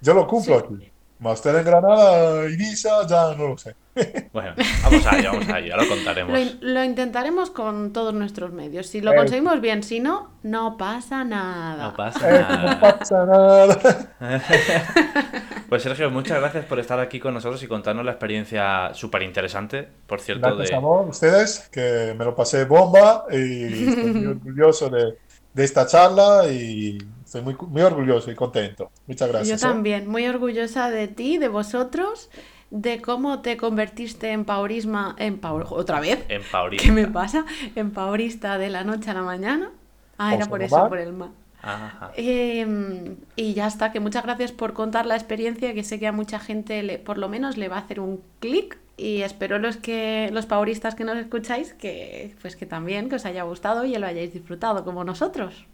yo 0.00 0.14
lo 0.14 0.26
cumplo 0.26 0.58
aquí. 0.58 0.88
Más 1.18 1.34
ustedes 1.34 1.58
en 1.60 1.66
Granada, 1.66 2.46
Ibiza, 2.50 3.06
ya 3.06 3.34
no 3.36 3.48
lo 3.48 3.56
sé. 3.58 3.76
Bueno, 4.32 4.54
vamos 4.82 5.06
a 5.06 5.18
ello, 5.18 5.32
vamos 5.34 5.48
a 5.50 5.58
ello. 5.58 5.68
Ya 5.68 5.76
lo 5.76 5.86
contaremos. 5.88 6.32
Lo, 6.32 6.38
in- 6.38 6.58
lo 6.62 6.82
intentaremos 6.82 7.50
con 7.50 7.92
todos 7.92 8.14
nuestros 8.14 8.50
medios. 8.50 8.86
Si 8.86 9.00
lo 9.02 9.12
Eh. 9.12 9.16
conseguimos 9.16 9.60
bien, 9.60 9.82
si 9.82 10.00
no, 10.00 10.30
no 10.42 10.76
pasa 10.78 11.22
nada. 11.22 11.88
No 11.88 11.94
pasa 11.96 12.28
Eh, 12.30 12.40
no 12.48 12.56
nada. 12.56 12.80
pasa 12.80 13.26
nada. 13.26 13.78
Pues 15.68 15.82
Sergio, 15.84 16.10
muchas 16.10 16.38
gracias 16.38 16.66
por 16.66 16.78
estar 16.80 17.00
aquí 17.00 17.18
con 17.18 17.32
nosotros 17.32 17.62
y 17.62 17.66
contarnos 17.66 18.04
la 18.04 18.10
experiencia 18.12 18.90
súper 18.92 19.22
interesante, 19.22 19.88
por 20.06 20.20
cierto, 20.20 20.48
Gracias 20.48 20.68
de... 20.70 20.76
a 20.76 20.80
vos, 20.80 21.08
ustedes, 21.08 21.66
que 21.72 22.14
me 22.18 22.26
lo 22.26 22.34
pasé 22.34 22.66
bomba 22.66 23.24
y 23.30 23.88
estoy 23.88 24.12
muy 24.12 24.26
orgulloso 24.32 24.90
de, 24.90 25.14
de 25.54 25.64
esta 25.64 25.86
charla 25.86 26.50
y 26.50 26.98
estoy 27.24 27.42
muy, 27.42 27.56
muy 27.68 27.82
orgulloso 27.82 28.30
y 28.30 28.34
contento. 28.34 28.90
Muchas 29.06 29.28
Yo 29.28 29.32
gracias. 29.32 29.62
¿eh? 29.62 29.66
también, 29.66 30.08
muy 30.08 30.26
orgullosa 30.26 30.90
de 30.90 31.08
ti, 31.08 31.38
de 31.38 31.48
vosotros, 31.48 32.30
de 32.70 33.00
cómo 33.02 33.40
te 33.42 33.56
convertiste 33.56 34.30
en 34.32 34.44
paurisma, 34.44 35.14
en 35.18 35.40
paur- 35.40 35.66
otra 35.70 36.00
vez, 36.00 36.24
En 36.28 36.42
Paurita. 36.42 36.82
¿qué 36.82 36.90
me 36.92 37.06
pasa? 37.06 37.44
En 37.74 37.90
paurista 37.90 38.58
de 38.58 38.70
la 38.70 38.84
noche 38.84 39.10
a 39.10 39.14
la 39.14 39.22
mañana. 39.22 39.70
Ah, 40.18 40.34
era 40.34 40.46
por 40.46 40.60
¿no 40.60 40.66
eso, 40.66 40.88
por 40.88 40.98
el 40.98 41.12
mar. 41.12 41.30
Ajá. 41.62 42.10
Eh, 42.16 43.16
y 43.36 43.54
ya 43.54 43.66
está, 43.66 43.92
que 43.92 44.00
muchas 44.00 44.24
gracias 44.24 44.52
por 44.52 44.72
contar 44.72 45.06
la 45.06 45.14
experiencia, 45.16 45.74
que 45.74 45.84
sé 45.84 45.98
que 46.00 46.06
a 46.06 46.12
mucha 46.12 46.38
gente 46.38 46.82
le- 46.82 46.98
por 46.98 47.18
lo 47.18 47.28
menos 47.28 47.56
le 47.56 47.68
va 47.68 47.76
a 47.76 47.80
hacer 47.80 48.00
un 48.00 48.20
clic 48.40 48.78
y 49.02 49.22
espero 49.22 49.58
los 49.58 49.76
que 49.76 50.30
los 50.32 50.46
pauristas 50.46 50.94
que 50.94 51.04
nos 51.04 51.16
escucháis 51.16 51.74
que 51.74 52.34
pues 52.40 52.54
que 52.56 52.66
también 52.66 53.08
que 53.08 53.16
os 53.16 53.24
haya 53.26 53.42
gustado 53.42 53.84
y 53.84 53.96
lo 53.96 54.06
hayáis 54.06 54.32
disfrutado 54.32 54.84
como 54.84 55.02
nosotros. 55.04 55.66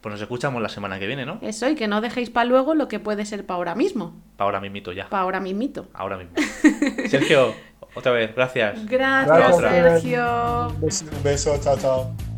Pues 0.00 0.12
nos 0.12 0.20
escuchamos 0.20 0.60
la 0.62 0.68
semana 0.68 0.98
que 0.98 1.06
viene, 1.06 1.24
¿no? 1.24 1.38
Eso 1.40 1.68
y 1.68 1.74
que 1.74 1.88
no 1.88 2.00
dejéis 2.00 2.28
para 2.30 2.44
luego 2.44 2.74
lo 2.74 2.86
que 2.88 2.98
puede 3.00 3.24
ser 3.24 3.46
para 3.46 3.56
ahora 3.56 3.74
mismo, 3.74 4.14
Pa' 4.36 4.44
ahora 4.44 4.60
mismito 4.60 4.92
ya. 4.92 5.08
para 5.08 5.22
ahora 5.22 5.40
mismito. 5.40 5.86
Ahora 5.94 6.18
mismo. 6.18 6.34
Sergio, 7.08 7.54
otra 7.94 8.12
vez, 8.12 8.34
gracias. 8.34 8.84
Gracias, 8.86 9.54
Otra. 9.54 9.70
Sergio. 9.70 10.68
Un 10.74 10.80
beso, 10.82 11.04
un 11.16 11.22
beso, 11.22 11.58
chao, 11.62 11.78
chao. 11.78 12.35